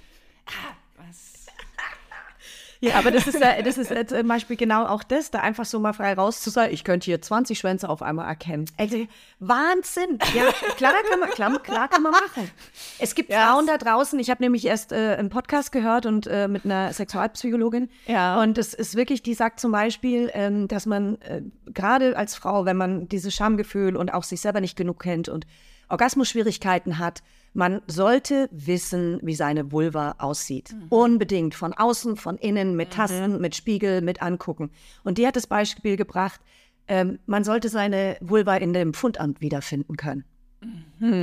Ja, 2.81 2.95
aber 2.95 3.11
das 3.11 3.27
ist 3.27 3.39
ja, 3.39 3.61
das 3.61 3.77
ist 3.77 3.91
äh, 3.91 4.05
zum 4.05 4.27
Beispiel 4.27 4.55
genau 4.55 4.85
auch 4.85 5.03
das, 5.03 5.31
da 5.31 5.39
einfach 5.39 5.65
so 5.65 5.79
mal 5.79 5.91
frei 5.91 6.13
raus 6.13 6.39
zu 6.39 6.49
sein. 6.49 6.71
Ich 6.71 6.85
könnte 6.85 7.05
hier 7.05 7.21
20 7.21 7.59
Schwänze 7.59 7.89
auf 7.89 8.01
einmal 8.01 8.27
erkennen. 8.27 8.65
Also, 8.77 9.05
Wahnsinn. 9.39 10.19
Ja, 10.33 10.45
klar 10.77 10.93
kann 11.09 11.19
man, 11.19 11.29
klar, 11.29 11.59
klar 11.59 11.87
kann 11.89 12.03
man 12.03 12.13
machen. 12.13 12.49
Es 12.97 13.15
gibt 13.15 13.33
Frauen 13.33 13.67
da 13.67 13.77
draußen. 13.77 14.17
Ich 14.19 14.29
habe 14.29 14.41
nämlich 14.41 14.65
erst 14.65 14.93
äh, 14.93 15.15
einen 15.17 15.29
Podcast 15.29 15.71
gehört 15.71 16.05
und 16.05 16.27
äh, 16.27 16.47
mit 16.47 16.63
einer 16.63 16.93
Sexualpsychologin. 16.93 17.89
Ja. 18.07 18.41
Und 18.41 18.57
das 18.57 18.73
ist 18.73 18.95
wirklich, 18.95 19.23
die 19.23 19.33
sagt 19.33 19.59
zum 19.59 19.71
Beispiel, 19.71 20.31
ähm, 20.33 20.67
dass 20.69 20.85
man 20.85 21.19
äh, 21.21 21.41
gerade 21.65 22.15
als 22.15 22.35
Frau, 22.35 22.63
wenn 22.63 22.77
man 22.77 23.09
dieses 23.09 23.33
Schamgefühl 23.33 23.97
und 23.97 24.13
auch 24.13 24.23
sich 24.23 24.39
selber 24.39 24.61
nicht 24.61 24.77
genug 24.77 25.01
kennt 25.01 25.27
und 25.27 25.45
Orgasmusschwierigkeiten 25.89 26.99
hat, 26.99 27.21
man 27.53 27.81
sollte 27.87 28.47
wissen, 28.51 29.19
wie 29.23 29.35
seine 29.35 29.71
Vulva 29.71 30.15
aussieht. 30.19 30.75
Unbedingt. 30.89 31.55
Von 31.55 31.73
außen, 31.73 32.15
von 32.15 32.37
innen, 32.37 32.75
mit 32.75 32.91
Tasten, 32.91 33.41
mit 33.41 33.55
Spiegel, 33.55 34.01
mit 34.01 34.21
angucken. 34.21 34.69
Und 35.03 35.17
die 35.17 35.25
hat 35.25 35.35
das 35.35 35.47
Beispiel 35.47 35.97
gebracht, 35.97 36.39
ähm, 36.87 37.19
man 37.25 37.43
sollte 37.43 37.69
seine 37.69 38.17
Vulva 38.21 38.55
in 38.57 38.73
dem 38.73 38.93
Pfundamt 38.93 39.41
wiederfinden 39.41 39.97
können. 39.97 40.25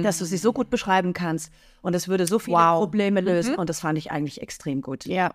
Dass 0.02 0.18
du 0.18 0.24
sie 0.24 0.38
so 0.38 0.52
gut 0.52 0.70
beschreiben 0.70 1.12
kannst. 1.12 1.52
Und 1.82 1.94
es 1.94 2.08
würde 2.08 2.26
so 2.26 2.38
viele 2.38 2.56
Wow. 2.56 2.78
Probleme 2.80 3.20
lösen. 3.20 3.54
Und 3.56 3.68
das 3.68 3.80
fand 3.80 3.98
ich 3.98 4.10
eigentlich 4.10 4.40
extrem 4.40 4.80
gut. 4.80 5.04
Ja, 5.04 5.34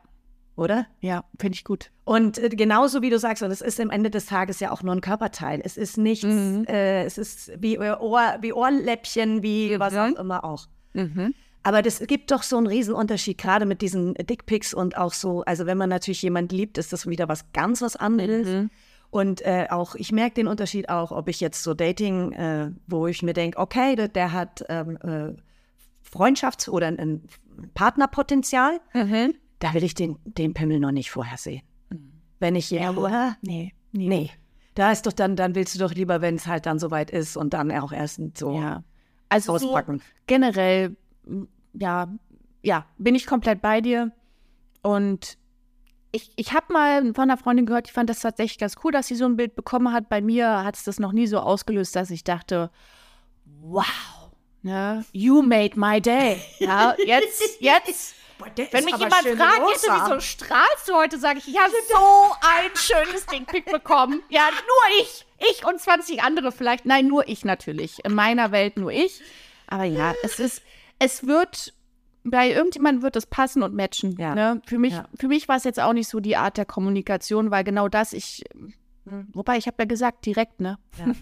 Oder? 0.55 0.85
ja, 0.99 1.23
finde 1.39 1.55
ich 1.55 1.63
gut. 1.63 1.91
Und 2.03 2.37
äh, 2.37 2.49
genauso 2.49 3.01
wie 3.01 3.09
du 3.09 3.17
sagst, 3.17 3.41
und 3.41 3.51
es 3.51 3.61
ist 3.61 3.79
am 3.79 3.89
Ende 3.89 4.09
des 4.09 4.25
Tages 4.25 4.59
ja 4.59 4.71
auch 4.71 4.83
nur 4.83 4.93
ein 4.93 5.01
Körperteil. 5.01 5.61
Es 5.63 5.77
ist 5.77 5.97
nichts, 5.97 6.25
äh, 6.25 7.03
es 7.03 7.17
ist 7.17 7.51
wie, 7.57 7.79
Ohr, 7.79 8.37
wie 8.41 8.53
Ohrläppchen, 8.53 9.43
wie 9.43 9.79
was 9.79 9.95
auch 9.95 10.19
immer 10.19 10.43
auch. 10.43 10.67
Aber 11.63 11.81
das 11.81 11.99
gibt 11.99 12.31
doch 12.31 12.43
so 12.43 12.57
einen 12.57 12.67
Riesenunterschied, 12.67 13.37
gerade 13.37 13.65
mit 13.65 13.81
diesen 13.81 14.15
Dickpics 14.15 14.73
und 14.73 14.97
auch 14.97 15.13
so, 15.13 15.43
also 15.43 15.65
wenn 15.67 15.77
man 15.77 15.89
natürlich 15.89 16.21
jemand 16.21 16.51
liebt, 16.51 16.77
ist 16.77 16.91
das 16.91 17.07
wieder 17.07 17.29
was 17.29 17.51
ganz 17.53 17.81
was 17.81 17.95
anderes. 17.95 18.47
Und 19.11 19.41
äh, 19.45 19.67
auch, 19.69 19.95
ich 19.95 20.11
merke 20.11 20.35
den 20.35 20.47
Unterschied 20.47 20.89
auch, 20.89 21.11
ob 21.11 21.27
ich 21.27 21.39
jetzt 21.39 21.63
so 21.63 21.73
Dating, 21.73 22.31
äh, 22.31 22.71
wo 22.87 23.07
ich 23.07 23.21
mir 23.23 23.33
denke, 23.33 23.59
okay, 23.59 23.95
der, 23.95 24.07
der 24.07 24.31
hat 24.31 24.63
ähm, 24.69 24.97
äh, 25.03 25.33
Freundschafts- 26.09 26.69
oder 26.69 26.87
ein, 26.87 26.97
ein 26.99 27.21
Partnerpotenzial, 27.73 28.79
da 29.61 29.73
will 29.73 29.83
ich 29.83 29.93
den, 29.93 30.17
den 30.25 30.53
Pimmel 30.53 30.79
noch 30.79 30.91
nicht 30.91 31.11
vorher 31.11 31.37
sehen. 31.37 31.61
Wenn 32.39 32.55
ich 32.55 32.71
ja, 32.71 32.91
ja 32.91 33.35
Nee. 33.41 33.73
nee. 33.91 34.31
Da 34.73 34.91
ist 34.91 35.05
doch 35.05 35.13
dann, 35.13 35.35
dann 35.35 35.53
willst 35.53 35.75
du 35.75 35.79
doch 35.79 35.93
lieber, 35.93 36.21
wenn 36.21 36.35
es 36.35 36.47
halt 36.47 36.65
dann 36.65 36.79
soweit 36.79 37.11
ist 37.11 37.37
und 37.37 37.53
dann 37.53 37.71
auch 37.71 37.91
erst 37.91 38.19
so 38.37 38.55
Ja. 38.59 38.83
Also 39.29 39.57
so 39.57 39.67
auspacken. 39.67 40.01
generell, 40.27 40.97
m, 41.25 41.47
ja, 41.73 42.07
ja, 42.63 42.85
bin 42.97 43.15
ich 43.15 43.25
komplett 43.27 43.61
bei 43.61 43.79
dir. 43.81 44.11
Und 44.81 45.37
ich, 46.11 46.31
ich 46.35 46.53
habe 46.53 46.73
mal 46.73 47.13
von 47.13 47.23
einer 47.29 47.37
Freundin 47.37 47.65
gehört, 47.67 47.87
ich 47.87 47.93
fand 47.93 48.09
das 48.09 48.19
tatsächlich 48.21 48.57
ganz 48.57 48.75
cool, 48.83 48.91
dass 48.91 49.07
sie 49.07 49.15
so 49.15 49.25
ein 49.25 49.37
Bild 49.37 49.55
bekommen 49.55 49.93
hat. 49.93 50.09
Bei 50.09 50.21
mir 50.21 50.63
hat 50.63 50.75
es 50.75 50.83
das 50.83 50.99
noch 50.99 51.11
nie 51.11 51.27
so 51.27 51.39
ausgelöst, 51.39 51.95
dass 51.95 52.09
ich 52.09 52.23
dachte, 52.23 52.71
wow, 53.61 53.85
ne, 54.63 55.05
you 55.13 55.41
made 55.43 55.79
my 55.79 56.01
day. 56.01 56.37
Ja, 56.59 56.95
jetzt, 57.05 57.43
jetzt. 57.61 58.15
Wenn 58.71 58.85
mich 58.85 58.95
jemand 58.97 59.13
fragt, 59.13 59.69
jetzt, 59.69 59.87
wieso 59.89 60.19
strahlst 60.19 60.87
du 60.87 60.93
heute, 60.95 61.19
sage 61.19 61.39
ich, 61.39 61.47
ich 61.47 61.57
habe 61.57 61.71
so 61.89 62.35
ein 62.41 62.69
schönes 62.75 63.25
Dickpick 63.27 63.65
bekommen. 63.71 64.21
Ja, 64.29 64.49
nur 64.51 65.01
ich. 65.01 65.25
Ich 65.51 65.65
und 65.65 65.79
20 65.79 66.21
andere 66.23 66.51
vielleicht. 66.51 66.85
Nein, 66.85 67.07
nur 67.07 67.27
ich 67.27 67.45
natürlich. 67.45 68.03
In 68.05 68.13
meiner 68.13 68.51
Welt 68.51 68.77
nur 68.77 68.91
ich. 68.91 69.21
Aber 69.67 69.83
ja, 69.85 70.13
es 70.23 70.39
ist, 70.39 70.61
es 70.99 71.25
wird, 71.25 71.73
bei 72.23 72.51
irgendjemandem 72.51 73.01
wird 73.01 73.15
es 73.15 73.25
passen 73.25 73.63
und 73.63 73.73
matchen. 73.73 74.15
Ja. 74.19 74.35
Ne? 74.35 74.61
Für 74.65 74.77
mich, 74.77 74.93
Ja. 74.93 75.05
für 75.15 75.27
mich 75.27 75.47
war 75.47 75.55
es 75.57 75.63
jetzt 75.63 75.79
auch 75.79 75.93
nicht 75.93 76.07
so 76.09 76.19
die 76.19 76.37
Art 76.37 76.57
der 76.57 76.65
Kommunikation, 76.65 77.49
weil 77.51 77.63
genau 77.63 77.87
das 77.87 78.13
ich, 78.13 78.43
wobei 79.05 79.57
ich 79.57 79.65
habe 79.67 79.77
ja 79.79 79.85
gesagt, 79.85 80.25
direkt, 80.25 80.59
ne? 80.61 80.77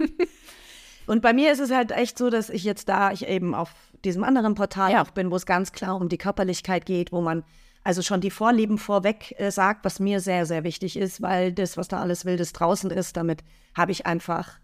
Und 1.10 1.24
bei 1.24 1.34
mir 1.34 1.52
ist 1.52 1.60
es 1.60 1.72
halt 1.72 1.90
echt 1.90 2.20
so, 2.20 2.30
dass 2.30 2.52
ich 2.52 2.64
jetzt 2.64 2.88
da, 2.88 3.12
ich 3.12 3.28
eben 3.28 3.56
auf 3.56 3.72
diesem 4.06 4.24
anderen 4.24 4.54
Portal 4.54 4.92
Ja. 4.92 5.02
auch 5.02 5.10
bin, 5.10 5.32
wo 5.32 5.36
es 5.36 5.48
ganz 5.48 5.72
klar 5.72 5.96
um 6.00 6.08
die 6.08 6.20
Körperlichkeit 6.20 6.86
geht, 6.86 7.12
wo 7.12 7.20
man 7.20 7.44
also 7.84 8.04
schon 8.04 8.22
die 8.22 8.30
Vorlieben 8.30 8.78
vorweg 8.78 9.34
äh, 9.40 9.50
sagt, 9.50 9.86
was 9.86 10.00
mir 10.00 10.20
sehr, 10.20 10.46
sehr 10.46 10.64
wichtig 10.64 10.98
ist, 10.98 11.20
weil 11.20 11.52
das, 11.52 11.78
was 11.78 11.88
da 11.88 12.00
alles 12.00 12.26
Wildes 12.26 12.54
draußen 12.54 12.92
ist, 12.92 13.18
damit 13.18 13.44
habe 13.76 13.92
ich 13.92 14.06
einfach, 14.06 14.60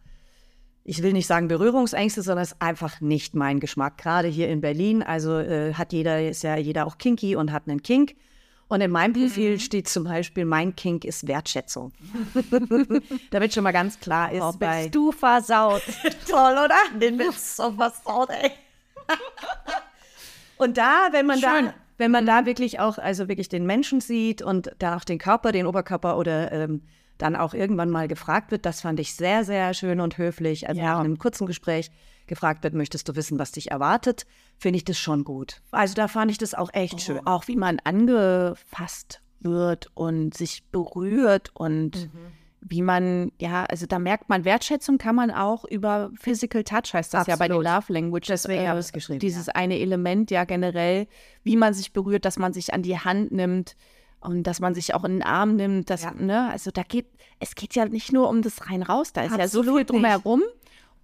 ich 0.84 1.02
will 1.02 1.14
nicht 1.14 1.26
sagen 1.26 1.48
Berührungsängste, 1.48 2.22
sondern 2.22 2.44
es 2.44 2.52
ist 2.52 2.62
einfach 2.62 3.02
nicht 3.02 3.34
mein 3.34 3.60
Geschmack. 3.60 3.98
Gerade 3.98 4.28
hier 4.28 4.48
in 4.50 4.62
Berlin, 4.62 5.02
also 5.02 5.40
äh, 5.40 5.74
hat 5.74 5.94
jeder, 5.94 6.30
ist 6.30 6.44
ja 6.44 6.58
jeder 6.58 6.86
auch 6.86 7.00
kinky 7.00 7.36
und 7.36 7.52
hat 7.52 7.68
einen 7.68 7.82
Kink. 7.82 8.14
Und 8.67 8.82
in 8.82 8.89
meinem 8.89 9.13
Profil 9.13 9.60
steht 9.60 9.88
zum 9.88 10.06
Beispiel, 10.06 10.43
mein 10.43 10.75
Kink 10.75 11.06
ist 11.06 11.28
Wertschätzung. 11.28 11.91
Damit 13.32 13.54
schon 13.54 13.63
mal 13.63 13.71
ganz 13.71 13.99
klar 13.99 14.32
ist, 14.32 14.60
bei, 14.60 14.88
du 14.89 15.12
versaut. 15.12 15.84
Toll, 16.30 16.54
oder? 16.54 16.75
Den 16.99 17.17
bist 17.17 17.58
so 17.58 17.71
versaut, 17.71 18.30
ey. 18.32 18.51
und 20.58 20.78
da, 20.78 21.10
wenn 21.12 21.25
man 21.28 21.39
Schön. 21.39 21.65
da, 21.67 21.73
wenn 21.97 22.12
man 22.12 22.25
da 22.25 22.45
wirklich 22.45 22.80
auch, 22.80 22.97
also 22.97 23.28
wirklich 23.28 23.49
den 23.49 23.65
Menschen 23.65 24.01
sieht 24.01 24.41
und 24.41 24.71
da 24.80 24.97
auch 24.97 25.04
den 25.04 25.19
Körper, 25.19 25.51
den 25.51 25.67
Oberkörper 25.67 26.17
oder 26.17 26.51
ähm, 26.51 26.82
dann 27.17 27.36
auch 27.36 27.54
irgendwann 27.54 27.89
mal 27.89 28.08
gefragt 28.08 28.51
wird, 28.51 28.65
das 28.65 28.82
fand 28.82 28.99
ich 28.99 29.15
sehr, 29.15 29.43
sehr 29.45 29.73
schön 29.73 29.99
und 30.01 30.17
höflich. 30.17 30.67
Also 30.67 30.82
Ja. 30.82 30.93
in 30.99 31.06
einem 31.06 31.17
kurzen 31.19 31.45
Gespräch 31.47 31.91
gefragt 32.28 32.64
wird, 32.64 32.74
möchtest 32.74 33.08
du 33.10 33.16
wissen, 33.16 33.38
was 33.40 33.52
dich 33.52 33.72
erwartet, 33.72 34.26
finde 34.58 34.78
ich 34.78 34.86
das 34.86 34.98
schon 34.98 35.24
gut. 35.24 35.62
Also 35.72 35.94
da 35.94 36.08
fand 36.08 36.32
ich 36.32 36.38
das 36.38 36.54
auch 36.54 36.70
echt 36.74 37.02
schön. 37.02 37.26
Auch 37.26 37.48
wie 37.48 37.56
man 37.56 37.80
angefasst 37.84 39.22
wird 39.42 39.90
und 39.94 40.34
sich 40.36 40.64
berührt 40.72 41.52
und 41.54 42.10
wie 42.68 42.82
man, 42.82 43.32
ja, 43.40 43.66
also 43.66 43.86
da 43.86 44.00
merkt 44.00 44.28
man, 44.28 44.44
Wertschätzung 44.44 44.98
kann 44.98 45.16
man 45.16 45.30
auch 45.30 45.66
über 45.66 46.10
Physical 46.20 46.64
Touch, 46.64 46.94
heißt 46.96 47.14
das 47.14 47.28
ja 47.28 47.36
bei 47.36 47.48
den 47.48 47.58
Absolut. 47.58 47.88
Love 47.88 47.94
Language. 47.94 48.28
Deswegen 48.28 48.68
habe 48.68 48.80
ich 48.80 48.88
es 48.88 48.92
geschrieben, 48.92 49.20
Dieses 49.20 49.50
eine 49.50 49.78
Element 49.80 50.32
ja 50.32 50.46
generell, 50.46 51.08
wie 51.44 51.58
man 51.58 51.76
sich 51.76 51.94
berührt, 51.94 52.26
dass 52.26 52.40
man 52.40 52.54
sich 52.54 52.74
an 52.74 52.82
die 52.82 52.98
Hand 52.98 53.32
nimmt 53.32 53.76
und 54.20 54.44
dass 54.48 54.60
man 54.60 54.74
sich 54.74 54.96
auch 54.96 55.04
in 55.04 55.14
den 55.20 55.24
Arm 55.24 55.56
nimmt. 55.58 55.92
Dass, 55.92 56.04
Ja. 56.04 56.14
ne, 56.16 56.50
also 56.50 56.72
da 56.72 56.82
geht, 56.82 57.06
es 57.40 57.54
geht 57.54 57.76
ja 57.76 57.86
nicht 57.86 58.12
nur 58.12 58.30
um 58.30 58.42
das 58.42 58.68
rein 58.68 58.82
raus, 58.82 59.14
da 59.14 59.22
ist 59.22 59.38
ja 59.38 59.48
so 59.48 59.60
Absolut 59.60 59.92
viel 59.92 60.00
nicht. 60.00 60.26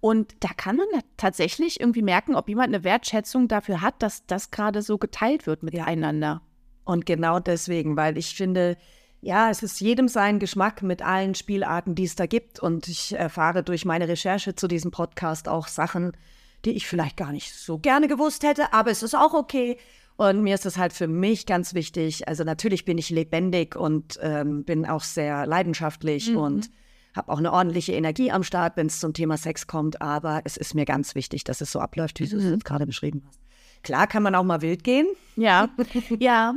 Und 0.02 0.34
da 0.40 0.48
kann 0.48 0.74
man 0.74 0.86
tatsächlich 1.16 1.78
irgendwie 1.78 2.02
merken, 2.02 2.34
ob 2.34 2.48
jemand 2.48 2.74
eine 2.74 2.82
Wertschätzung 2.82 3.46
dafür 3.46 3.82
hat, 3.82 4.02
dass 4.02 4.26
das 4.26 4.50
gerade 4.50 4.82
so 4.82 4.98
geteilt 4.98 5.46
wird 5.46 5.62
miteinander. 5.62 6.42
Und 6.82 7.06
genau 7.06 7.38
deswegen, 7.38 7.96
weil 7.96 8.18
ich 8.18 8.34
finde, 8.34 8.76
ja, 9.20 9.48
es 9.48 9.62
ist 9.62 9.80
jedem 9.80 10.08
sein 10.08 10.40
Geschmack 10.40 10.82
mit 10.82 11.02
allen 11.02 11.36
Spielarten, 11.36 11.94
die 11.94 12.02
es 12.02 12.16
da 12.16 12.26
gibt. 12.26 12.58
Und 12.58 12.88
ich 12.88 13.12
erfahre 13.12 13.62
durch 13.62 13.84
meine 13.84 14.08
Recherche 14.08 14.56
zu 14.56 14.66
diesem 14.66 14.90
Podcast 14.90 15.46
auch 15.46 15.68
Sachen, 15.68 16.16
die 16.64 16.72
ich 16.72 16.88
vielleicht 16.88 17.16
gar 17.16 17.30
nicht 17.30 17.54
so 17.54 17.78
gerne 17.78 18.08
gewusst 18.08 18.42
hätte, 18.42 18.72
aber 18.72 18.90
es 18.90 19.04
ist 19.04 19.14
auch 19.14 19.34
okay. 19.34 19.78
Und 20.16 20.42
mir 20.42 20.56
ist 20.56 20.66
das 20.66 20.78
halt 20.78 20.92
für 20.92 21.06
mich 21.06 21.46
ganz 21.46 21.74
wichtig. 21.74 22.26
Also 22.26 22.42
natürlich 22.42 22.84
bin 22.84 22.98
ich 22.98 23.08
lebendig 23.10 23.76
und 23.76 24.18
ähm, 24.20 24.64
bin 24.64 24.84
auch 24.84 25.04
sehr 25.04 25.46
leidenschaftlich 25.46 26.34
und 26.34 26.70
habe 27.16 27.30
auch 27.32 27.38
eine 27.38 27.52
ordentliche 27.52 27.92
Energie 27.92 28.30
am 28.30 28.42
Start, 28.42 28.76
wenn 28.76 28.86
es 28.86 29.00
zum 29.00 29.12
Thema 29.12 29.36
Sex 29.36 29.66
kommt. 29.66 30.00
Aber 30.02 30.40
es 30.44 30.56
ist 30.56 30.74
mir 30.74 30.84
ganz 30.84 31.14
wichtig, 31.14 31.44
dass 31.44 31.60
es 31.60 31.72
so 31.72 31.80
abläuft, 31.80 32.20
wie 32.20 32.28
du 32.28 32.36
es 32.36 32.44
jetzt 32.44 32.64
gerade 32.64 32.86
beschrieben 32.86 33.22
hast. 33.26 33.38
Klar 33.82 34.06
kann 34.06 34.22
man 34.22 34.34
auch 34.34 34.44
mal 34.44 34.62
wild 34.62 34.84
gehen. 34.84 35.06
Ja, 35.36 35.68
ja. 36.18 36.54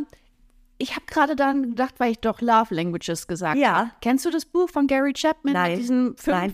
Ich 0.77 0.91
habe 0.91 1.05
gerade 1.07 1.37
dann 1.37 1.69
gedacht, 1.69 1.95
weil 1.99 2.11
ich 2.11 2.19
doch 2.19 2.41
Love 2.41 2.73
Languages 2.75 3.27
gesagt 3.27 3.57
Ja. 3.57 3.73
habe. 3.77 3.91
Kennst 4.01 4.25
du 4.25 4.29
das 4.29 4.45
Buch 4.45 4.69
von 4.69 4.87
Gary 4.87 5.13
Chapman? 5.13 5.53
Nein. 5.53 5.71
Mit 5.71 5.79
diesen 5.79 6.17
fünf, 6.17 6.27
Nein. 6.27 6.53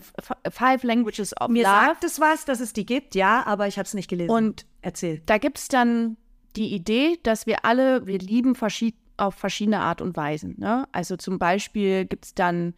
Five 0.51 0.83
Languages 0.83 1.35
of 1.41 1.49
Mir 1.49 1.63
Love. 1.63 1.73
sagt 1.73 2.03
es 2.03 2.19
was, 2.19 2.45
dass 2.45 2.59
es 2.59 2.71
die 2.71 2.85
gibt, 2.85 3.15
ja, 3.15 3.43
aber 3.47 3.67
ich 3.67 3.77
habe 3.79 3.87
es 3.87 3.95
nicht 3.95 4.09
gelesen. 4.09 4.29
Und 4.29 4.65
erzähl. 4.83 5.21
da 5.25 5.39
gibt 5.39 5.57
es 5.57 5.67
dann 5.69 6.17
die 6.55 6.73
Idee, 6.73 7.17
dass 7.23 7.47
wir 7.47 7.65
alle, 7.65 8.05
wir 8.05 8.19
lieben 8.19 8.53
verschied 8.55 8.95
auf 9.17 9.33
verschiedene 9.35 9.79
Art 9.79 10.01
und 10.01 10.15
Weisen. 10.15 10.55
Ne? 10.59 10.87
Also 10.91 11.17
zum 11.17 11.39
Beispiel 11.39 12.05
gibt 12.05 12.25
es 12.25 12.33
dann 12.35 12.75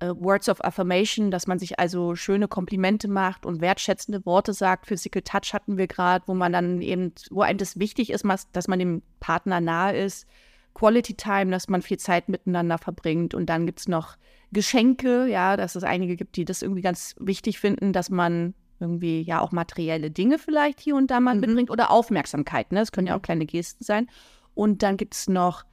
äh, 0.00 0.08
Words 0.08 0.48
of 0.48 0.64
Affirmation, 0.64 1.30
dass 1.30 1.46
man 1.46 1.58
sich 1.58 1.78
also 1.78 2.14
schöne 2.16 2.48
Komplimente 2.48 3.08
macht 3.08 3.46
und 3.46 3.60
wertschätzende 3.60 4.24
Worte 4.26 4.52
sagt. 4.52 4.86
Physical 4.86 5.22
Touch 5.22 5.54
hatten 5.54 5.78
wir 5.78 5.86
gerade, 5.86 6.24
wo 6.26 6.34
man 6.34 6.52
dann 6.52 6.80
eben, 6.82 7.12
wo 7.30 7.42
einem 7.42 7.58
das 7.58 7.78
wichtig 7.78 8.10
ist, 8.10 8.24
dass 8.52 8.68
man 8.68 8.78
dem 8.78 9.02
Partner 9.20 9.60
nahe 9.60 9.96
ist. 9.96 10.26
Quality 10.74 11.14
Time, 11.14 11.50
dass 11.50 11.68
man 11.68 11.80
viel 11.80 11.98
Zeit 11.98 12.28
miteinander 12.28 12.76
verbringt. 12.76 13.32
Und 13.32 13.46
dann 13.46 13.64
gibt 13.64 13.80
es 13.80 13.88
noch 13.88 14.16
Geschenke, 14.52 15.26
ja, 15.26 15.56
dass 15.56 15.74
es 15.74 15.84
einige 15.84 16.16
gibt, 16.16 16.36
die 16.36 16.44
das 16.44 16.60
irgendwie 16.60 16.82
ganz 16.82 17.14
wichtig 17.18 17.58
finden, 17.58 17.94
dass 17.94 18.10
man 18.10 18.54
irgendwie 18.78 19.22
ja 19.22 19.40
auch 19.40 19.52
materielle 19.52 20.10
Dinge 20.10 20.38
vielleicht 20.38 20.80
hier 20.80 20.96
und 20.96 21.10
da 21.10 21.20
mal 21.20 21.34
mitbringt 21.34 21.70
oder 21.70 21.90
Aufmerksamkeit. 21.90 22.72
Ne? 22.72 22.80
Das 22.80 22.92
können 22.92 23.06
ja 23.06 23.16
auch 23.16 23.22
kleine 23.22 23.46
Gesten 23.46 23.84
sein. 23.84 24.08
Und 24.54 24.82
dann 24.82 24.98
gibt 24.98 25.14
es 25.14 25.28
noch 25.28 25.64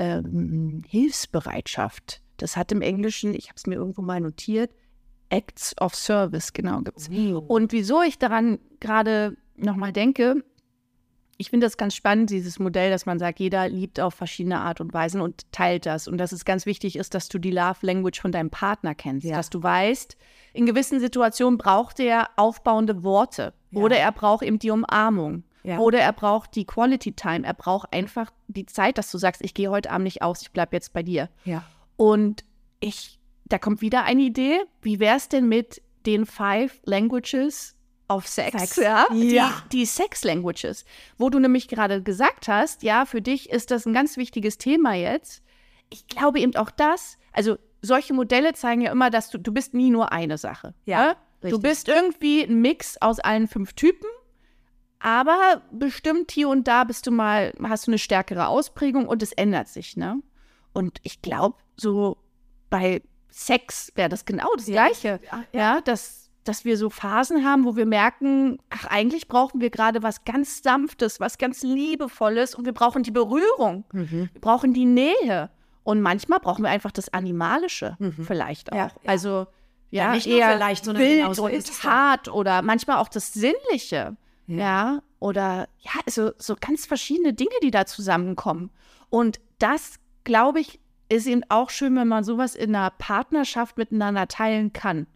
ähm, 0.00 0.82
Hilfsbereitschaft. 0.88 2.20
Das 2.38 2.56
hat 2.56 2.72
im 2.72 2.82
Englischen, 2.82 3.34
ich 3.34 3.48
habe 3.48 3.56
es 3.56 3.66
mir 3.66 3.74
irgendwo 3.74 4.02
mal 4.02 4.20
notiert, 4.20 4.70
Acts 5.30 5.74
of 5.80 5.94
Service, 5.94 6.52
genau, 6.52 6.80
gibt 6.80 6.98
es. 6.98 7.08
Und 7.08 7.72
wieso 7.72 8.02
ich 8.02 8.18
daran 8.18 8.58
gerade 8.80 9.36
nochmal 9.56 9.92
denke, 9.92 10.42
ich 11.40 11.50
finde 11.50 11.66
das 11.66 11.76
ganz 11.76 11.94
spannend, 11.94 12.30
dieses 12.30 12.58
Modell, 12.58 12.90
dass 12.90 13.06
man 13.06 13.20
sagt, 13.20 13.38
jeder 13.38 13.68
liebt 13.68 14.00
auf 14.00 14.14
verschiedene 14.14 14.58
Art 14.58 14.80
und 14.80 14.92
Weisen 14.92 15.20
und 15.20 15.50
teilt 15.52 15.86
das. 15.86 16.08
Und 16.08 16.18
dass 16.18 16.32
es 16.32 16.44
ganz 16.44 16.66
wichtig 16.66 16.96
ist, 16.96 17.14
dass 17.14 17.28
du 17.28 17.38
die 17.38 17.52
Love 17.52 17.78
Language 17.82 18.20
von 18.20 18.32
deinem 18.32 18.50
Partner 18.50 18.94
kennst. 18.96 19.24
Ja. 19.24 19.36
Dass 19.36 19.48
du 19.48 19.62
weißt, 19.62 20.16
in 20.52 20.66
gewissen 20.66 20.98
Situationen 20.98 21.56
braucht 21.56 22.00
er 22.00 22.28
aufbauende 22.36 23.04
Worte. 23.04 23.54
Ja. 23.70 23.80
Oder 23.80 23.98
er 23.98 24.10
braucht 24.10 24.42
eben 24.42 24.58
die 24.58 24.70
Umarmung. 24.70 25.44
Ja. 25.62 25.78
Oder 25.78 26.00
er 26.00 26.12
braucht 26.12 26.56
die 26.56 26.64
Quality 26.64 27.12
Time. 27.12 27.46
Er 27.46 27.54
braucht 27.54 27.92
einfach 27.92 28.32
die 28.48 28.66
Zeit, 28.66 28.98
dass 28.98 29.10
du 29.10 29.18
sagst, 29.18 29.40
ich 29.44 29.54
gehe 29.54 29.70
heute 29.70 29.90
Abend 29.92 30.04
nicht 30.04 30.22
aus, 30.22 30.42
ich 30.42 30.50
bleibe 30.50 30.74
jetzt 30.74 30.92
bei 30.92 31.04
dir. 31.04 31.28
Ja. 31.44 31.62
Und 31.98 32.44
ich, 32.80 33.18
da 33.44 33.58
kommt 33.58 33.82
wieder 33.82 34.04
eine 34.04 34.22
Idee. 34.22 34.60
Wie 34.80 35.00
wäre 35.00 35.16
es 35.16 35.28
denn 35.28 35.48
mit 35.48 35.82
den 36.06 36.24
Five 36.24 36.80
Languages 36.84 37.76
of 38.08 38.26
Sex, 38.26 38.52
Sex. 38.58 38.76
ja, 38.76 39.06
Ja. 39.12 39.62
Die, 39.64 39.78
die 39.78 39.84
Sex 39.84 40.24
Languages, 40.24 40.84
wo 41.18 41.28
du 41.28 41.38
nämlich 41.38 41.68
gerade 41.68 42.02
gesagt 42.02 42.48
hast, 42.48 42.82
ja, 42.82 43.04
für 43.04 43.20
dich 43.20 43.50
ist 43.50 43.70
das 43.70 43.84
ein 43.84 43.92
ganz 43.92 44.16
wichtiges 44.16 44.56
Thema 44.56 44.94
jetzt. 44.94 45.42
Ich 45.90 46.06
glaube 46.06 46.40
eben 46.40 46.56
auch 46.56 46.70
das, 46.70 47.18
also 47.32 47.58
solche 47.82 48.14
Modelle 48.14 48.54
zeigen 48.54 48.80
ja 48.80 48.92
immer, 48.92 49.10
dass 49.10 49.28
du, 49.28 49.38
du 49.38 49.52
bist 49.52 49.74
nie 49.74 49.90
nur 49.90 50.12
eine 50.12 50.38
Sache. 50.38 50.74
Ja, 50.86 51.08
ne? 51.08 51.16
Du 51.50 51.60
bist 51.60 51.88
irgendwie 51.88 52.42
ein 52.42 52.60
Mix 52.60 52.96
aus 53.00 53.20
allen 53.20 53.48
fünf 53.48 53.74
Typen, 53.74 54.08
aber 54.98 55.62
bestimmt 55.70 56.32
hier 56.32 56.48
und 56.48 56.66
da 56.66 56.84
bist 56.84 57.06
du 57.06 57.10
mal, 57.10 57.52
hast 57.62 57.86
du 57.86 57.90
eine 57.90 57.98
stärkere 57.98 58.48
Ausprägung 58.48 59.06
und 59.06 59.22
es 59.22 59.32
ändert 59.32 59.68
sich, 59.68 59.96
ne? 59.96 60.20
Und 60.72 60.98
ich 61.02 61.22
glaube, 61.22 61.56
so 61.76 62.18
bei 62.70 63.02
Sex 63.30 63.92
wäre 63.94 64.08
das 64.08 64.24
genau 64.24 64.48
das 64.56 64.66
Gleiche. 64.66 65.20
Ja, 65.30 65.44
Ja, 65.52 65.80
dass, 65.80 66.30
dass 66.44 66.64
wir 66.64 66.76
so 66.76 66.90
Phasen 66.90 67.44
haben, 67.44 67.64
wo 67.64 67.76
wir 67.76 67.86
merken, 67.86 68.58
ach, 68.70 68.86
eigentlich 68.86 69.28
brauchen 69.28 69.60
wir 69.60 69.70
gerade 69.70 70.02
was 70.02 70.24
ganz 70.24 70.62
Sanftes, 70.62 71.20
was 71.20 71.38
ganz 71.38 71.62
Liebevolles 71.62 72.54
und 72.54 72.64
wir 72.64 72.72
brauchen 72.72 73.02
die 73.02 73.10
Berührung. 73.10 73.84
Mhm. 73.92 74.30
Wir 74.32 74.40
brauchen 74.40 74.74
die 74.74 74.86
Nähe. 74.86 75.50
Und 75.84 76.02
manchmal 76.02 76.38
brauchen 76.38 76.64
wir 76.64 76.70
einfach 76.70 76.92
das 76.92 77.14
Animalische 77.14 77.96
vielleicht 78.26 78.72
auch. 78.72 78.76
Ja, 78.76 78.86
ja. 79.02 79.08
Also 79.08 79.46
ja, 79.90 80.04
Ja, 80.04 80.12
nicht 80.12 80.26
eher 80.26 80.52
vielleicht, 80.52 80.84
sondern 80.84 81.02
wild 81.02 81.20
genau 81.22 81.32
so 81.32 81.46
und 81.46 81.52
ja. 81.52 81.84
hart 81.84 82.28
oder 82.28 82.60
manchmal 82.62 82.98
auch 82.98 83.08
das 83.08 83.32
Sinnliche. 83.32 84.16
Ja. 84.46 85.02
oder 85.18 85.68
ja, 85.80 85.90
also 86.06 86.32
so 86.38 86.56
ganz 86.58 86.86
verschiedene 86.86 87.34
Dinge, 87.34 87.54
die 87.62 87.70
da 87.70 87.84
zusammenkommen. 87.84 88.70
Und 89.10 89.40
das, 89.58 89.96
glaube 90.24 90.60
ich, 90.60 90.80
ist 91.08 91.26
eben 91.26 91.42
auch 91.48 91.70
schön, 91.70 91.96
wenn 91.96 92.08
man 92.08 92.24
sowas 92.24 92.54
in 92.54 92.74
einer 92.74 92.90
Partnerschaft 92.90 93.78
miteinander 93.78 94.28
teilen 94.28 94.72
kann. 94.72 95.06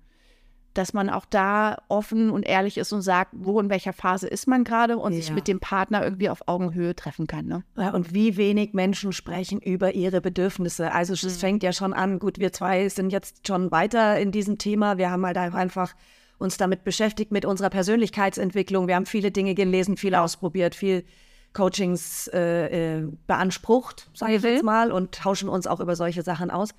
Dass 0.75 0.95
man 0.95 1.11
auch 1.11 1.27
da 1.27 1.83
offen 1.89 2.31
und 2.31 2.45
ehrlich 2.45 2.79
ist 2.79 2.93
und 2.95 3.03
sagt, 3.03 3.33
wo 3.35 3.61
in 3.61 3.69
welcher 3.69 3.93
Phase 3.93 4.27
ist 4.27 4.47
man 4.49 4.65
gerade 4.65 4.97
und 4.97 5.13
sich 5.13 5.29
Ja. 5.29 5.35
mit 5.35 5.47
dem 5.47 5.61
Partner 5.61 6.03
irgendwie 6.03 6.31
auf 6.31 6.49
Augenhöhe 6.49 6.97
treffen 6.97 7.27
kann. 7.27 7.45
Ne? 7.45 7.63
Ja, 7.77 7.91
und 7.91 8.15
wie 8.15 8.39
wenig 8.39 8.73
Menschen 8.73 9.13
sprechen 9.13 9.61
über 9.61 9.95
ihre 9.95 10.23
Bedürfnisse. 10.23 10.91
Also 10.93 11.13
es 11.13 11.37
fängt 11.37 11.63
ja 11.63 11.75
schon 11.75 11.93
an, 11.93 12.19
gut, 12.19 12.39
wir 12.39 12.55
zwei 12.55 12.89
sind 12.89 13.13
jetzt 13.13 13.47
schon 13.47 13.71
weiter 13.71 14.19
in 14.19 14.33
diesem 14.33 14.57
Thema. 14.57 14.97
Wir 14.97 15.11
haben 15.11 15.27
halt 15.27 15.37
einfach 15.37 15.95
uns 16.39 16.57
damit 16.57 16.85
beschäftigt, 16.85 17.33
mit 17.33 17.45
unserer 17.45 17.69
Persönlichkeitsentwicklung. 17.69 18.89
Wir 18.89 18.97
haben 18.97 19.07
viele 19.07 19.31
Dinge 19.31 19.55
gelesen, 19.55 19.99
viel 19.99 20.15
ausprobiert, 20.15 20.75
viel 20.75 21.05
Coachings 21.53 22.29
äh, 22.33 22.99
äh, 22.99 23.09
beansprucht, 23.27 24.11
sage 24.15 24.35
ich 24.37 24.43
jetzt 24.43 24.63
mal, 24.63 24.91
und 24.93 25.15
tauschen 25.15 25.49
uns 25.49 25.67
auch 25.67 25.81
über 25.81 25.97
solche 25.97 26.23
Sachen 26.23 26.51
aus. 26.51 26.71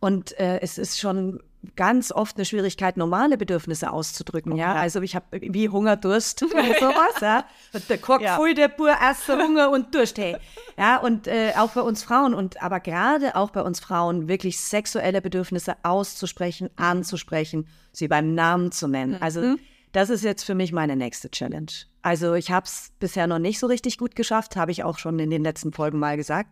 Und 0.00 0.38
äh, 0.38 0.60
es 0.60 0.78
ist 0.78 0.98
schon 0.98 1.40
ganz 1.76 2.10
oft 2.10 2.36
eine 2.36 2.46
Schwierigkeit, 2.46 2.96
normale 2.96 3.36
Bedürfnisse 3.36 3.92
auszudrücken. 3.92 4.56
Ja, 4.56 4.72
also 4.72 5.02
ich 5.02 5.14
habe 5.14 5.26
wie 5.32 5.68
Hunger, 5.68 5.96
Durst 5.96 6.42
oder 6.44 6.62
sowas. 6.62 7.20
Ja, 7.20 7.44
der 7.88 7.98
Kock 7.98 8.22
Ja. 8.22 8.36
voll 8.36 8.54
der 8.54 8.68
Bur 8.68 8.88
erst 8.88 9.28
Hunger 9.28 9.70
und 9.70 9.94
Durst. 9.94 10.16
Hey. 10.16 10.38
Ja, 10.78 10.96
und 10.96 11.26
äh, 11.26 11.52
auch 11.58 11.70
bei 11.72 11.82
uns 11.82 12.02
Frauen 12.02 12.32
und 12.32 12.62
aber 12.62 12.80
gerade 12.80 13.36
auch 13.36 13.50
bei 13.50 13.60
uns 13.60 13.78
Frauen 13.78 14.26
wirklich 14.26 14.58
sexuelle 14.58 15.20
Bedürfnisse 15.20 15.76
auszusprechen, 15.82 16.70
anzusprechen, 16.76 17.66
sie 17.92 18.08
beim 18.08 18.34
Namen 18.34 18.72
zu 18.72 18.88
nennen. 18.88 19.18
Also 19.20 19.56
das 19.92 20.10
ist 20.10 20.24
jetzt 20.24 20.44
für 20.44 20.54
mich 20.54 20.72
meine 20.72 20.96
nächste 20.96 21.30
Challenge. 21.30 21.70
Also 22.02 22.34
ich 22.34 22.50
habe 22.50 22.66
es 22.66 22.90
bisher 22.98 23.26
noch 23.26 23.38
nicht 23.38 23.58
so 23.58 23.66
richtig 23.66 23.98
gut 23.98 24.16
geschafft, 24.16 24.56
habe 24.56 24.70
ich 24.72 24.84
auch 24.84 24.98
schon 24.98 25.18
in 25.18 25.30
den 25.30 25.42
letzten 25.42 25.72
Folgen 25.72 25.98
mal 25.98 26.16
gesagt. 26.16 26.50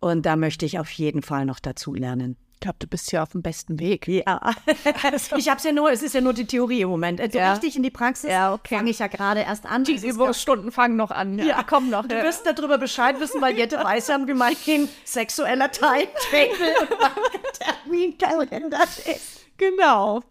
Und 0.00 0.26
da 0.26 0.36
möchte 0.36 0.66
ich 0.66 0.78
auf 0.78 0.90
jeden 0.90 1.22
Fall 1.22 1.46
noch 1.46 1.58
dazu 1.58 1.94
lernen. 1.94 2.36
Ich 2.54 2.60
glaube, 2.60 2.76
du 2.78 2.86
bist 2.86 3.12
ja 3.12 3.22
auf 3.22 3.32
dem 3.32 3.42
besten 3.42 3.78
Weg. 3.78 4.08
Ja, 4.08 4.40
ich 5.36 5.48
habe 5.48 5.56
es 5.58 5.62
ja 5.64 5.72
nur, 5.72 5.90
es 5.90 6.02
ist 6.02 6.14
ja 6.14 6.20
nur 6.22 6.32
die 6.32 6.46
Theorie 6.46 6.80
im 6.82 6.88
Moment. 6.88 7.20
Also 7.20 7.38
Ja. 7.38 7.52
richtig 7.52 7.76
in 7.76 7.82
die 7.82 7.90
Praxis 7.90 8.30
Ja, 8.30 8.54
okay. 8.54 8.76
fange 8.76 8.90
ich 8.90 8.98
ja 8.98 9.06
gerade 9.08 9.40
erst 9.40 9.66
an. 9.66 9.84
Die 9.84 9.94
Übungsstunden 10.06 10.72
fangen 10.72 10.96
noch 10.96 11.10
an. 11.10 11.38
Ja, 11.38 11.62
komm 11.62 11.90
noch. 11.90 12.06
Du 12.06 12.14
wirst 12.14 12.46
darüber 12.46 12.78
Bescheid 12.78 13.20
wissen, 13.20 13.40
weil 13.42 13.56
Jette 13.56 13.76
weiß 13.82 14.08
ja, 14.08 14.18
wie 14.26 14.34
mein 14.34 14.56
sexueller 15.04 15.70
Timetable 15.70 16.74
und 16.90 17.58
Terminkalender 17.84 18.82
ist. 18.82 19.46
genau. 19.58 20.22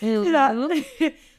Ja. 0.00 0.68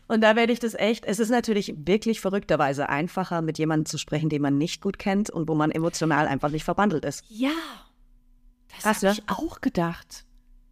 Und 0.08 0.22
da 0.22 0.36
werde 0.36 0.54
ich 0.54 0.60
das 0.60 0.74
echt, 0.74 1.06
es 1.06 1.20
ist 1.20 1.30
natürlich 1.30 1.74
wirklich 1.78 2.22
verrückterweise 2.22 2.88
einfacher, 2.88 3.42
mit 3.42 3.58
jemandem 3.58 3.86
zu 3.86 3.98
sprechen, 3.98 4.30
den 4.30 4.42
man 4.42 4.58
nicht 4.58 4.82
gut 4.82 4.98
kennt 5.00 5.30
und 5.30 5.50
wo 5.50 5.56
man 5.56 5.70
emotional 5.72 6.28
einfach 6.28 6.50
nicht 6.50 6.64
verbandelt 6.64 7.04
ist. 7.04 7.26
Ja, 7.28 7.52
das 8.84 9.04
habe 9.04 9.14
ich 9.14 9.24
auch 9.28 9.60
gedacht. 9.62 10.26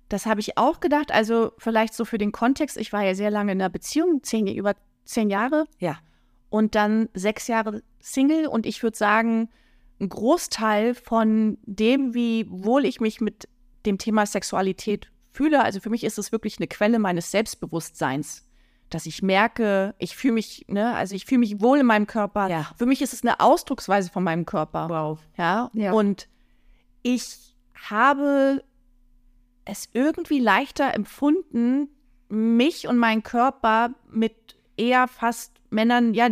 Das 0.09 0.25
habe 0.25 0.39
ich 0.39 0.57
auch 0.57 0.79
gedacht. 0.79 1.11
Also 1.11 1.51
vielleicht 1.57 1.93
so 1.93 2.05
für 2.05 2.17
den 2.17 2.31
Kontext. 2.31 2.77
Ich 2.77 2.93
war 2.93 3.03
ja 3.03 3.15
sehr 3.15 3.31
lange 3.31 3.51
in 3.51 3.61
einer 3.61 3.69
Beziehung, 3.69 4.23
zehn, 4.23 4.47
über 4.47 4.75
zehn 5.03 5.29
Jahre 5.29 5.65
Ja. 5.79 5.97
und 6.49 6.75
dann 6.75 7.09
sechs 7.13 7.47
Jahre 7.47 7.81
Single. 7.99 8.47
Und 8.47 8.65
ich 8.65 8.83
würde 8.83 8.95
sagen, 8.97 9.49
ein 9.99 10.09
Großteil 10.09 10.93
von 10.93 11.57
dem, 11.63 12.13
wie 12.13 12.45
wohl 12.49 12.85
ich 12.85 13.01
mich 13.01 13.19
mit 13.19 13.47
dem 13.85 13.97
Thema 13.97 14.25
Sexualität 14.25 15.11
fühle, 15.31 15.63
also 15.63 15.79
für 15.79 15.89
mich 15.89 16.03
ist 16.03 16.17
es 16.17 16.31
wirklich 16.31 16.57
eine 16.59 16.67
Quelle 16.67 16.99
meines 16.99 17.31
Selbstbewusstseins. 17.31 18.45
Dass 18.89 19.05
ich 19.05 19.21
merke, 19.21 19.95
ich 19.97 20.15
fühle 20.15 20.35
mich, 20.35 20.65
ne, 20.67 20.95
also 20.95 21.15
ich 21.15 21.25
fühle 21.25 21.39
mich 21.39 21.59
wohl 21.61 21.79
in 21.79 21.85
meinem 21.85 22.07
Körper. 22.07 22.47
Ja. 22.49 22.69
Für 22.77 22.85
mich 22.85 23.01
ist 23.01 23.13
es 23.13 23.23
eine 23.23 23.39
Ausdrucksweise 23.39 24.09
von 24.09 24.23
meinem 24.23 24.45
Körper. 24.45 24.89
Wow. 24.89 25.19
Ja? 25.37 25.71
Ja. 25.73 25.91
Und 25.91 26.27
ich 27.01 27.55
habe 27.89 28.63
es 29.65 29.89
irgendwie 29.93 30.39
leichter 30.39 30.93
empfunden, 30.93 31.89
mich 32.29 32.87
und 32.87 32.97
meinen 32.97 33.23
Körper 33.23 33.89
mit 34.09 34.57
eher 34.77 35.07
fast 35.07 35.53
Männern, 35.69 36.13
ja, 36.13 36.29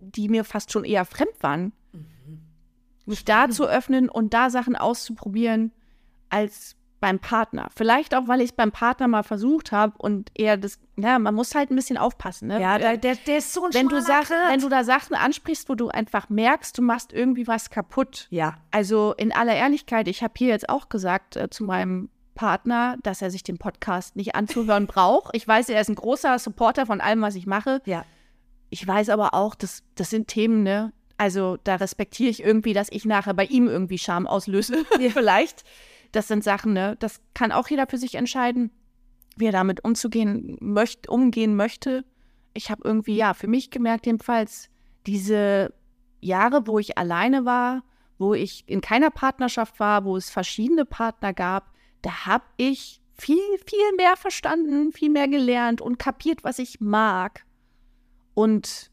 die 0.00 0.28
mir 0.28 0.44
fast 0.44 0.72
schon 0.72 0.84
eher 0.84 1.04
fremd 1.04 1.34
waren, 1.40 1.72
mich 3.06 3.24
da 3.24 3.48
zu 3.48 3.64
öffnen 3.68 4.08
und 4.08 4.34
da 4.34 4.50
Sachen 4.50 4.76
auszuprobieren 4.76 5.72
als 6.28 6.76
beim 7.04 7.18
Partner. 7.18 7.68
Vielleicht 7.76 8.14
auch, 8.14 8.28
weil 8.28 8.40
ich 8.40 8.52
es 8.52 8.56
beim 8.56 8.72
Partner 8.72 9.08
mal 9.08 9.24
versucht 9.24 9.72
habe 9.72 9.92
und 9.98 10.30
eher 10.34 10.56
das, 10.56 10.78
ja, 10.96 11.18
man 11.18 11.34
muss 11.34 11.54
halt 11.54 11.70
ein 11.70 11.76
bisschen 11.76 11.98
aufpassen. 11.98 12.48
Ne? 12.48 12.58
Ja, 12.58 12.78
der, 12.78 12.96
der, 12.96 13.14
der 13.16 13.36
ist 13.36 13.52
so 13.52 13.62
ein 13.62 13.74
wenn 13.74 13.90
du, 13.90 14.00
Sachen, 14.00 14.34
wenn 14.48 14.60
du 14.60 14.70
da 14.70 14.84
Sachen 14.84 15.14
ansprichst, 15.14 15.68
wo 15.68 15.74
du 15.74 15.90
einfach 15.90 16.30
merkst, 16.30 16.78
du 16.78 16.80
machst 16.80 17.12
irgendwie 17.12 17.46
was 17.46 17.68
kaputt. 17.68 18.26
Ja. 18.30 18.56
Also 18.70 19.12
in 19.18 19.32
aller 19.32 19.54
Ehrlichkeit, 19.54 20.08
ich 20.08 20.22
habe 20.22 20.32
hier 20.34 20.48
jetzt 20.48 20.70
auch 20.70 20.88
gesagt 20.88 21.36
äh, 21.36 21.50
zu 21.50 21.64
meinem 21.64 22.08
Partner, 22.34 22.96
dass 23.02 23.20
er 23.20 23.30
sich 23.30 23.42
den 23.42 23.58
Podcast 23.58 24.16
nicht 24.16 24.34
anzuhören 24.34 24.86
braucht. 24.86 25.36
Ich 25.36 25.46
weiß, 25.46 25.68
er 25.68 25.82
ist 25.82 25.90
ein 25.90 25.96
großer 25.96 26.38
Supporter 26.38 26.86
von 26.86 27.02
allem, 27.02 27.20
was 27.20 27.34
ich 27.34 27.44
mache. 27.44 27.82
Ja. 27.84 28.06
Ich 28.70 28.88
weiß 28.88 29.10
aber 29.10 29.34
auch, 29.34 29.54
das, 29.54 29.82
das 29.94 30.08
sind 30.08 30.28
Themen, 30.28 30.62
ne? 30.62 30.94
Also 31.18 31.58
da 31.64 31.74
respektiere 31.74 32.30
ich 32.30 32.42
irgendwie, 32.42 32.72
dass 32.72 32.88
ich 32.90 33.04
nachher 33.04 33.34
bei 33.34 33.44
ihm 33.44 33.68
irgendwie 33.68 33.98
Scham 33.98 34.26
auslöse. 34.26 34.86
Vielleicht. 35.12 35.64
Das 36.14 36.28
sind 36.28 36.44
Sachen, 36.44 36.72
ne? 36.72 36.94
Das 37.00 37.20
kann 37.34 37.50
auch 37.50 37.68
jeder 37.68 37.88
für 37.88 37.98
sich 37.98 38.14
entscheiden, 38.14 38.70
wie 39.36 39.46
er 39.46 39.52
damit 39.52 39.84
umzugehen 39.84 40.56
möchte, 40.60 41.10
umgehen 41.10 41.56
möchte. 41.56 42.04
Ich 42.52 42.70
habe 42.70 42.82
irgendwie, 42.84 43.16
ja, 43.16 43.34
für 43.34 43.48
mich 43.48 43.70
gemerkt, 43.70 44.06
jedenfalls, 44.06 44.70
diese 45.06 45.74
Jahre, 46.20 46.68
wo 46.68 46.78
ich 46.78 46.96
alleine 46.98 47.44
war, 47.44 47.82
wo 48.16 48.32
ich 48.32 48.62
in 48.68 48.80
keiner 48.80 49.10
Partnerschaft 49.10 49.80
war, 49.80 50.04
wo 50.04 50.16
es 50.16 50.30
verschiedene 50.30 50.84
Partner 50.84 51.34
gab, 51.34 51.72
da 52.02 52.26
habe 52.26 52.44
ich 52.58 53.00
viel, 53.18 53.58
viel 53.66 53.96
mehr 53.96 54.16
verstanden, 54.16 54.92
viel 54.92 55.10
mehr 55.10 55.26
gelernt 55.26 55.80
und 55.80 55.98
kapiert, 55.98 56.44
was 56.44 56.60
ich 56.60 56.80
mag. 56.80 57.44
Und 58.34 58.92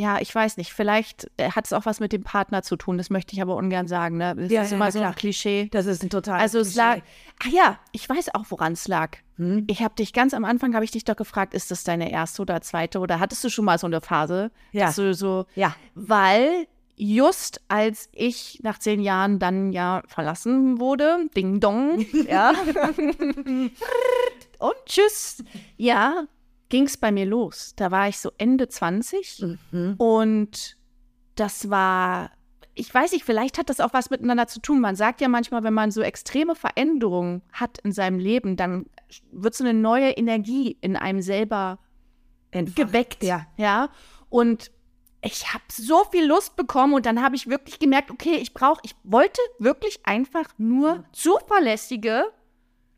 ja, 0.00 0.20
ich 0.20 0.32
weiß 0.32 0.58
nicht, 0.58 0.72
vielleicht 0.72 1.28
äh, 1.38 1.50
hat 1.50 1.64
es 1.66 1.72
auch 1.72 1.84
was 1.84 1.98
mit 1.98 2.12
dem 2.12 2.22
Partner 2.22 2.62
zu 2.62 2.76
tun, 2.76 2.98
das 2.98 3.10
möchte 3.10 3.34
ich 3.34 3.42
aber 3.42 3.56
ungern 3.56 3.88
sagen. 3.88 4.16
Ne? 4.16 4.32
Das 4.36 4.48
Ja, 4.52 4.62
ist 4.62 4.70
ja, 4.70 4.76
immer 4.76 4.92
so 4.92 5.00
ein. 5.00 5.12
Klischee. 5.16 5.68
Das 5.72 5.86
ist 5.86 6.04
ein 6.04 6.08
total. 6.08 6.38
Also 6.38 6.60
es 6.60 6.76
lag, 6.76 6.98
ah 7.44 7.48
ja, 7.50 7.80
ich 7.90 8.08
weiß 8.08 8.32
auch, 8.36 8.44
woran 8.50 8.74
es 8.74 8.86
lag. 8.86 9.16
Hm? 9.38 9.64
Ich 9.66 9.82
habe 9.82 9.96
dich 9.96 10.12
ganz 10.12 10.34
am 10.34 10.44
Anfang, 10.44 10.72
habe 10.76 10.84
ich 10.84 10.92
dich 10.92 11.02
doch 11.02 11.16
gefragt, 11.16 11.52
ist 11.52 11.72
das 11.72 11.82
deine 11.82 12.12
erste 12.12 12.42
oder 12.42 12.60
zweite 12.60 13.00
oder 13.00 13.18
hattest 13.18 13.42
du 13.42 13.48
schon 13.50 13.64
mal 13.64 13.76
so 13.78 13.88
eine 13.88 14.00
Phase? 14.00 14.52
Ja. 14.70 14.92
So, 14.92 15.46
Ja. 15.56 15.74
weil 15.96 16.68
just 16.96 17.60
als 17.66 18.08
ich 18.12 18.60
nach 18.62 18.78
zehn 18.78 19.00
Jahren 19.00 19.40
dann 19.40 19.72
ja 19.72 20.04
verlassen 20.06 20.78
wurde, 20.78 21.26
Ding 21.36 21.58
Dong, 21.58 22.06
ja, 22.28 22.52
und 24.58 24.74
tschüss, 24.86 25.42
ja, 25.76 26.24
ging 26.68 26.84
es 26.84 26.96
bei 26.96 27.10
mir 27.12 27.26
los. 27.26 27.74
Da 27.76 27.90
war 27.90 28.08
ich 28.08 28.18
so 28.18 28.30
Ende 28.38 28.68
20 28.68 29.44
Mhm. 29.70 29.94
und 29.98 30.76
das 31.34 31.70
war, 31.70 32.30
ich 32.74 32.92
weiß 32.92 33.12
nicht, 33.12 33.24
vielleicht 33.24 33.58
hat 33.58 33.70
das 33.70 33.80
auch 33.80 33.92
was 33.92 34.10
miteinander 34.10 34.46
zu 34.48 34.60
tun. 34.60 34.80
Man 34.80 34.96
sagt 34.96 35.20
ja 35.20 35.28
manchmal, 35.28 35.62
wenn 35.62 35.74
man 35.74 35.90
so 35.90 36.00
extreme 36.02 36.54
Veränderungen 36.54 37.42
hat 37.52 37.78
in 37.78 37.92
seinem 37.92 38.18
Leben, 38.18 38.56
dann 38.56 38.86
wird 39.30 39.54
so 39.54 39.64
eine 39.64 39.74
neue 39.74 40.10
Energie 40.10 40.76
in 40.80 40.96
einem 40.96 41.22
selber 41.22 41.78
Entfacht. 42.50 42.76
geweckt. 42.76 43.22
Ja. 43.22 43.46
ja. 43.56 43.88
Und 44.28 44.70
ich 45.22 45.52
habe 45.52 45.64
so 45.70 46.04
viel 46.10 46.26
Lust 46.26 46.54
bekommen 46.56 46.94
und 46.94 47.06
dann 47.06 47.22
habe 47.22 47.34
ich 47.36 47.48
wirklich 47.48 47.78
gemerkt, 47.78 48.10
okay, 48.10 48.36
ich 48.36 48.52
brauche, 48.54 48.80
ich 48.84 48.94
wollte 49.04 49.40
wirklich 49.58 50.00
einfach 50.04 50.46
nur 50.58 51.04
zuverlässige 51.12 52.24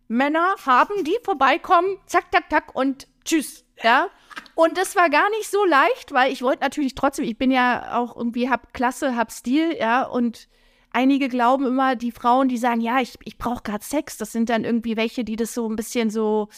Männer 0.09 0.55
haben, 0.67 1.05
die 1.05 1.17
vorbeikommen, 1.23 1.97
zack, 2.07 2.33
zack, 2.33 2.51
zack 2.51 2.75
und 2.75 3.07
tschüss. 3.31 3.65
Ja. 3.83 4.09
Und 4.55 4.77
das 4.77 4.95
war 4.97 5.09
gar 5.09 5.29
nicht 5.31 5.51
so 5.51 5.65
leicht, 5.65 6.13
weil 6.13 6.33
ich 6.33 6.43
wollte 6.43 6.63
natürlich 6.63 6.95
trotzdem, 6.95 7.25
ich 7.25 7.39
bin 7.39 7.51
ja 7.51 7.99
auch 7.99 8.17
irgendwie, 8.17 8.51
hab 8.51 8.73
Klasse, 8.73 9.17
hab 9.17 9.31
Stil, 9.31 9.77
ja, 9.79 10.03
und 10.05 10.49
einige 10.91 11.29
glauben 11.29 11.67
immer, 11.67 11.97
die 11.97 12.13
Frauen, 12.13 12.49
die 12.49 12.59
sagen, 12.59 12.81
ja, 12.81 13.01
ich, 13.01 13.15
ich 13.25 13.39
brauche 13.39 13.63
gerade 13.63 13.85
Sex, 13.85 14.19
das 14.19 14.33
sind 14.33 14.51
dann 14.51 14.65
irgendwie 14.65 14.97
welche, 14.97 15.25
die 15.25 15.37
das 15.37 15.55
so 15.55 15.69
ein 15.69 15.77
bisschen 15.77 16.11
so 16.11 16.49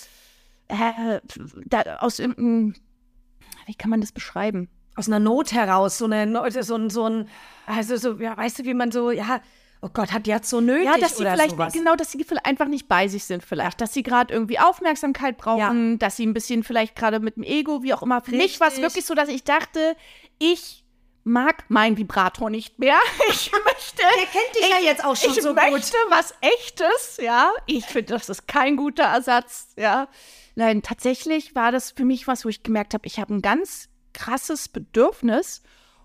äh, 0.68 1.20
da, 1.66 1.98
aus 2.00 2.18
irgendeinem, 2.18 2.74
wie 3.66 3.74
kann 3.74 3.90
man 3.90 4.00
das 4.00 4.12
beschreiben? 4.12 4.68
Aus 4.94 5.06
einer 5.06 5.20
Not 5.20 5.52
heraus, 5.52 5.98
so, 5.98 6.04
eine, 6.04 6.26
so, 6.62 6.74
ein, 6.74 6.90
so 6.90 7.08
ein, 7.08 7.28
also 7.66 7.96
so, 7.96 8.14
ja, 8.16 8.36
weißt 8.36 8.58
du, 8.58 8.64
wie 8.64 8.74
man 8.74 8.90
so, 8.90 9.10
ja, 9.10 9.40
oh 9.82 9.88
Gott, 9.92 10.12
hat 10.12 10.26
die 10.26 10.30
jetzt 10.30 10.48
so 10.48 10.60
nötig 10.60 10.86
Ja, 10.86 10.96
dass 10.96 11.16
sie 11.16 11.22
oder 11.22 11.32
vielleicht, 11.32 11.50
sowas. 11.50 11.72
genau, 11.72 11.94
dass 11.96 12.12
sie 12.12 12.22
vielleicht 12.24 12.46
einfach 12.46 12.66
nicht 12.68 12.88
bei 12.88 13.08
sich 13.08 13.24
sind 13.24 13.44
vielleicht, 13.44 13.80
dass 13.80 13.92
sie 13.92 14.02
gerade 14.02 14.32
irgendwie 14.32 14.58
Aufmerksamkeit 14.58 15.36
brauchen, 15.36 15.98
dass 15.98 16.16
sie 16.16 16.24
ein 16.26 16.32
bisschen 16.32 16.62
vielleicht 16.62 16.96
gerade 16.96 17.20
mit 17.20 17.36
dem 17.36 17.42
Ego, 17.42 17.82
wie 17.82 17.92
auch 17.92 18.02
immer. 18.02 18.22
Für 18.22 18.30
mich 18.30 18.60
war 18.60 18.68
es 18.68 18.80
wirklich 18.80 19.04
so, 19.04 19.14
dass 19.14 19.28
ich 19.28 19.44
dachte, 19.44 19.96
ich 20.38 20.84
mag 21.24 21.64
mein 21.68 21.96
Vibrator 21.96 22.50
nicht 22.50 22.78
mehr. 22.78 22.98
Ich 23.28 23.50
möchte. 23.52 23.96
Der 23.98 24.26
kennt 24.26 24.54
dich 24.56 24.68
ja 24.68 24.78
jetzt 24.84 25.04
auch 25.04 25.16
schon 25.16 25.30
ich 25.30 25.42
so 25.42 25.52
möchte 25.54 25.70
gut. 25.72 26.10
was 26.10 26.34
Echtes, 26.40 27.18
ja. 27.22 27.50
Ich 27.66 27.84
finde, 27.86 28.14
das 28.14 28.28
ist 28.28 28.48
kein 28.48 28.76
guter 28.76 29.04
Ersatz, 29.04 29.72
ja. 29.76 30.08
Nein, 30.54 30.82
tatsächlich 30.82 31.54
war 31.54 31.72
das 31.72 31.92
für 31.92 32.04
mich 32.04 32.26
was, 32.26 32.44
wo 32.44 32.48
ich 32.48 32.62
gemerkt 32.62 32.94
habe, 32.94 33.06
ich 33.06 33.18
habe 33.18 33.34
ein 33.34 33.42
ganz 33.42 33.88
krasses 34.12 34.68
Bedürfnis 34.68 35.62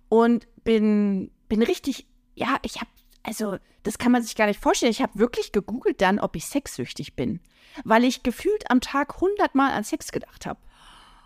und 0.09 0.47
bin, 0.63 1.31
bin 1.49 1.61
richtig, 1.63 2.07
ja, 2.35 2.57
ich 2.61 2.75
habe, 2.77 2.89
also 3.27 3.57
das 3.83 3.97
kann 3.97 4.11
man 4.11 4.23
sich 4.23 4.35
gar 4.35 4.47
nicht 4.47 4.59
vorstellen. 4.59 4.91
Ich 4.91 5.01
habe 5.01 5.19
wirklich 5.19 5.51
gegoogelt 5.51 6.01
dann, 6.01 6.19
ob 6.19 6.35
ich 6.35 6.45
sexsüchtig 6.45 7.15
bin, 7.15 7.41
weil 7.83 8.05
ich 8.05 8.23
gefühlt 8.23 8.71
am 8.71 8.81
Tag 8.81 9.19
hundertmal 9.19 9.73
an 9.73 9.83
Sex 9.83 10.11
gedacht 10.11 10.45
habe. 10.45 10.59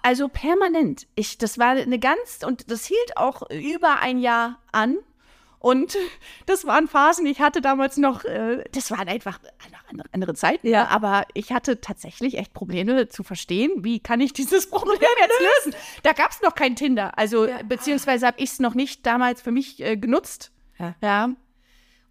Also 0.02 0.28
permanent. 0.28 1.08
Ich, 1.14 1.38
das 1.38 1.60
war 1.60 1.70
eine 1.70 2.00
ganz, 2.00 2.40
und 2.46 2.72
das 2.72 2.86
hielt 2.86 3.18
auch 3.18 3.44
über 3.52 4.00
ein 4.00 4.18
Jahr 4.18 4.60
an. 4.72 4.98
Und 5.60 5.96
das 6.48 6.66
waren 6.66 6.88
Phasen, 6.88 7.28
ich 7.28 7.40
hatte 7.40 7.62
damals 7.62 7.98
noch, 7.98 8.26
äh, 8.26 8.64
das 8.72 8.90
waren 8.90 9.08
einfach 9.08 9.40
andere, 9.88 10.08
andere 10.12 10.34
Zeiten, 10.34 10.68
ja. 10.68 10.88
aber 10.88 11.28
ich 11.36 11.52
hatte 11.52 11.82
tatsächlich 11.82 12.40
echt 12.40 12.54
Probleme 12.54 13.10
zu 13.10 13.22
verstehen, 13.22 13.84
wie 13.84 14.00
kann 14.00 14.22
ich 14.22 14.34
dieses 14.34 14.68
Problem 14.72 15.10
jetzt 15.20 15.40
lösen. 15.66 15.80
Da 16.02 16.14
gab 16.14 16.32
es 16.32 16.42
noch 16.42 16.56
kein 16.56 16.76
Tinder, 16.76 17.16
also 17.20 17.48
beziehungsweise 17.68 18.26
habe 18.26 18.40
ich 18.40 18.52
es 18.52 18.60
noch 18.60 18.74
nicht 18.74 19.06
damals 19.06 19.42
für 19.44 19.52
mich 19.52 19.80
äh, 19.84 19.98
genutzt. 19.98 20.52
Ja. 20.80 20.96
ja. 21.04 21.30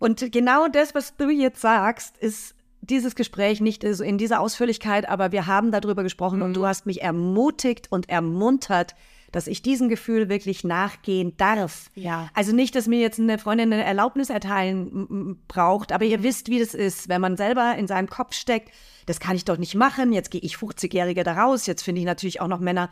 Und 0.01 0.33
genau 0.33 0.67
das, 0.67 0.95
was 0.95 1.17
du 1.17 1.29
jetzt 1.29 1.61
sagst, 1.61 2.17
ist 2.19 2.55
dieses 2.81 3.15
Gespräch 3.15 3.61
nicht 3.61 3.85
so 3.93 4.03
in 4.03 4.17
dieser 4.17 4.41
Ausführlichkeit, 4.41 5.07
aber 5.09 5.31
wir 5.31 5.47
haben 5.47 5.71
darüber 5.71 6.03
gesprochen 6.03 6.41
und 6.43 6.55
du 6.55 6.67
hast 6.67 6.87
mich 6.87 7.03
ermutigt 7.03 7.87
und 7.91 8.09
ermuntert, 8.09 8.95
dass 9.31 9.47
ich 9.47 9.61
diesem 9.61 9.91
Gefühl 9.91 10.31
wirklich 10.31 10.65
nachgehen 10.65 11.37
darf. 11.37 11.91
Ja. 11.95 12.31
Also 12.35 12.53
nicht, 12.53 12.75
dass 12.75 12.89
mir 12.89 12.99
jetzt 12.99 13.21
eine 13.21 13.39
Freundin 13.39 13.73
eine 13.73 13.85
Erlaubnis 13.85 14.31
erteilen 14.31 15.39
braucht, 15.47 15.93
aber 15.93 16.07
ihr 16.07 16.23
wisst, 16.23 16.49
wie 16.49 16.59
das 16.59 16.73
ist, 16.75 17.11
wenn 17.11 17.21
man 17.21 17.37
selber 17.37 17.77
in 17.77 17.87
seinem 17.87 18.09
Kopf 18.09 18.35
steckt, 18.35 18.73
das 19.05 19.21
kann 19.21 19.37
ich 19.37 19.45
doch 19.45 19.59
nicht 19.59 19.75
machen, 19.75 20.15
jetzt 20.15 20.31
gehe 20.31 20.41
ich 20.41 20.57
50-Jährige 20.57 21.25
da 21.25 21.35
raus, 21.35 21.67
jetzt 21.67 21.83
finde 21.83 22.01
ich 22.01 22.07
natürlich 22.07 22.41
auch 22.41 22.49
noch 22.49 22.59
Männer, 22.59 22.89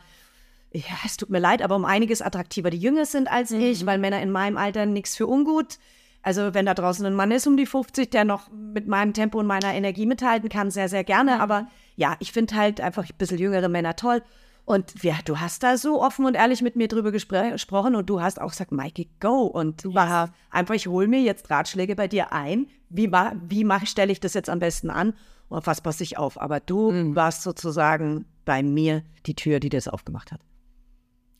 ja, 0.71 0.83
es 1.03 1.17
tut 1.17 1.31
mir 1.31 1.39
leid, 1.39 1.63
aber 1.63 1.75
um 1.75 1.85
einiges 1.85 2.21
attraktiver, 2.21 2.69
die 2.69 2.77
jünger 2.77 3.05
sind 3.05 3.29
als 3.29 3.49
ich, 3.49 3.87
weil 3.87 3.97
Männer 3.97 4.21
in 4.21 4.29
meinem 4.29 4.57
Alter 4.57 4.85
nichts 4.85 5.17
für 5.17 5.25
ungut. 5.25 5.79
Also 6.21 6.53
wenn 6.53 6.65
da 6.65 6.73
draußen 6.73 7.05
ein 7.05 7.13
Mann 7.13 7.31
ist 7.31 7.47
um 7.47 7.55
die 7.55 7.65
50, 7.65 8.09
der 8.09 8.25
noch 8.25 8.49
mit 8.51 8.87
meinem 8.87 9.13
Tempo 9.13 9.39
und 9.39 9.47
meiner 9.47 9.73
Energie 9.73 10.05
mithalten 10.05 10.49
kann, 10.49 10.69
sehr, 10.69 10.89
sehr 10.89 11.03
gerne. 11.03 11.39
Aber 11.41 11.67
ja, 11.95 12.15
ich 12.19 12.31
finde 12.31 12.55
halt 12.55 12.81
einfach 12.81 13.03
ein 13.03 13.17
bisschen 13.17 13.37
jüngere 13.37 13.69
Männer 13.69 13.95
toll. 13.95 14.21
Und 14.65 15.01
ja, 15.03 15.15
du 15.25 15.39
hast 15.39 15.63
da 15.63 15.77
so 15.77 15.99
offen 16.01 16.25
und 16.25 16.35
ehrlich 16.35 16.61
mit 16.61 16.75
mir 16.75 16.87
drüber 16.87 17.11
gespr 17.11 17.51
gesprochen 17.51 17.95
und 17.95 18.07
du 18.07 18.21
hast 18.21 18.39
auch 18.39 18.51
gesagt, 18.51 18.71
Mikey, 18.71 19.09
go. 19.19 19.43
Und 19.45 19.83
du 19.83 19.95
warst 19.95 20.31
einfach, 20.51 20.75
ich 20.75 20.87
hole 20.87 21.07
mir 21.07 21.21
jetzt 21.21 21.49
Ratschläge 21.49 21.95
bei 21.95 22.07
dir 22.07 22.31
ein. 22.33 22.67
Wie, 22.89 23.11
wie 23.11 23.85
stelle 23.87 24.11
ich 24.11 24.19
das 24.19 24.35
jetzt 24.35 24.49
am 24.49 24.59
besten 24.59 24.91
an? 24.91 25.13
Und 25.47 25.65
was 25.65 25.81
passe 25.81 26.03
ich 26.03 26.17
auf? 26.17 26.39
Aber 26.39 26.59
du 26.59 27.15
warst 27.15 27.41
sozusagen 27.41 28.25
bei 28.45 28.61
mir 28.61 29.03
die 29.25 29.33
Tür, 29.33 29.59
die 29.59 29.69
das 29.69 29.87
aufgemacht 29.87 30.31
hat. 30.31 30.41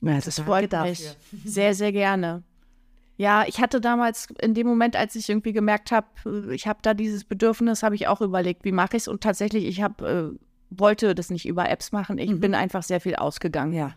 Ja, 0.01 0.15
das 0.15 0.25
ist 0.25 0.39
freut 0.39 0.71
mich. 0.71 1.15
Sehr, 1.45 1.75
sehr 1.75 1.91
gerne. 1.91 2.43
Ja, 3.19 3.43
ich 3.45 3.59
hatte 3.59 3.81
damals 3.81 4.29
in 4.39 4.53
dem 4.53 4.65
Moment, 4.65 4.95
als 4.95 5.13
ich 5.13 5.27
irgendwie 5.27 5.51
gemerkt 5.51 5.91
habe, 5.91 6.07
ich 6.53 6.67
habe 6.67 6.79
da 6.81 6.93
dieses 6.93 7.25
Bedürfnis, 7.25 7.83
habe 7.83 7.93
ich 7.93 8.07
auch 8.07 8.21
überlegt, 8.21 8.63
wie 8.63 8.71
mache 8.71 8.95
ich 8.95 9.03
es? 9.03 9.07
Und 9.09 9.19
tatsächlich, 9.21 9.65
ich 9.65 9.81
habe 9.81 10.37
äh, 10.39 10.39
wollte 10.69 11.13
das 11.15 11.29
nicht 11.29 11.45
über 11.45 11.69
Apps 11.69 11.91
machen. 11.91 12.17
Ich 12.17 12.39
bin 12.39 12.55
einfach 12.55 12.81
sehr 12.81 13.01
viel 13.01 13.15
ausgegangen. 13.15 13.73
Ja. 13.73 13.91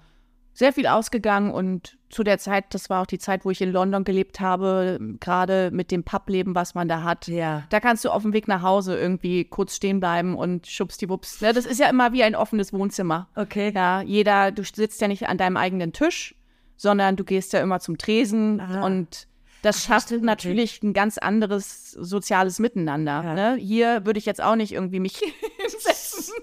Sehr 0.54 0.72
viel 0.72 0.88
ausgegangen 0.88 1.52
und 1.52 1.96
zu 2.10 2.24
der 2.24 2.38
Zeit, 2.38 2.74
das 2.74 2.90
war 2.90 3.02
auch 3.02 3.06
die 3.06 3.20
Zeit, 3.20 3.44
wo 3.44 3.50
ich 3.50 3.62
in 3.62 3.70
London 3.70 4.02
gelebt 4.02 4.40
habe, 4.40 4.98
gerade 5.20 5.70
mit 5.72 5.92
dem 5.92 6.02
Publeben, 6.02 6.56
was 6.56 6.74
man 6.74 6.88
da 6.88 7.04
hat. 7.04 7.28
Ja. 7.28 7.62
Da 7.70 7.78
kannst 7.78 8.04
du 8.04 8.10
auf 8.10 8.22
dem 8.22 8.32
Weg 8.32 8.48
nach 8.48 8.62
Hause 8.62 8.98
irgendwie 8.98 9.44
kurz 9.44 9.76
stehen 9.76 10.00
bleiben 10.00 10.34
und 10.34 10.66
schubsdiwups. 10.66 11.42
Ne? 11.42 11.52
Das 11.52 11.64
ist 11.64 11.78
ja 11.78 11.88
immer 11.88 12.12
wie 12.12 12.24
ein 12.24 12.34
offenes 12.34 12.72
Wohnzimmer. 12.72 13.28
Okay. 13.36 13.70
Ja, 13.72 14.02
jeder, 14.02 14.50
du 14.50 14.64
sitzt 14.64 15.00
ja 15.00 15.06
nicht 15.06 15.28
an 15.28 15.38
deinem 15.38 15.56
eigenen 15.56 15.92
Tisch, 15.92 16.34
sondern 16.82 17.14
du 17.16 17.22
gehst 17.24 17.52
ja 17.52 17.60
immer 17.60 17.78
zum 17.78 17.96
Tresen 17.96 18.60
Ah. 18.60 18.84
und 18.84 19.28
das 19.62 19.84
schafft 19.84 20.10
natürlich 20.10 20.82
ein 20.82 20.92
ganz 20.92 21.16
anderes 21.18 21.92
soziales 21.92 22.58
Miteinander. 22.58 23.22
Ja. 23.24 23.34
Ne? 23.34 23.56
Hier 23.60 24.04
würde 24.04 24.18
ich 24.18 24.26
jetzt 24.26 24.42
auch 24.42 24.56
nicht 24.56 24.72
irgendwie 24.72 24.98
mich 24.98 25.18
hinsetzen 25.60 26.34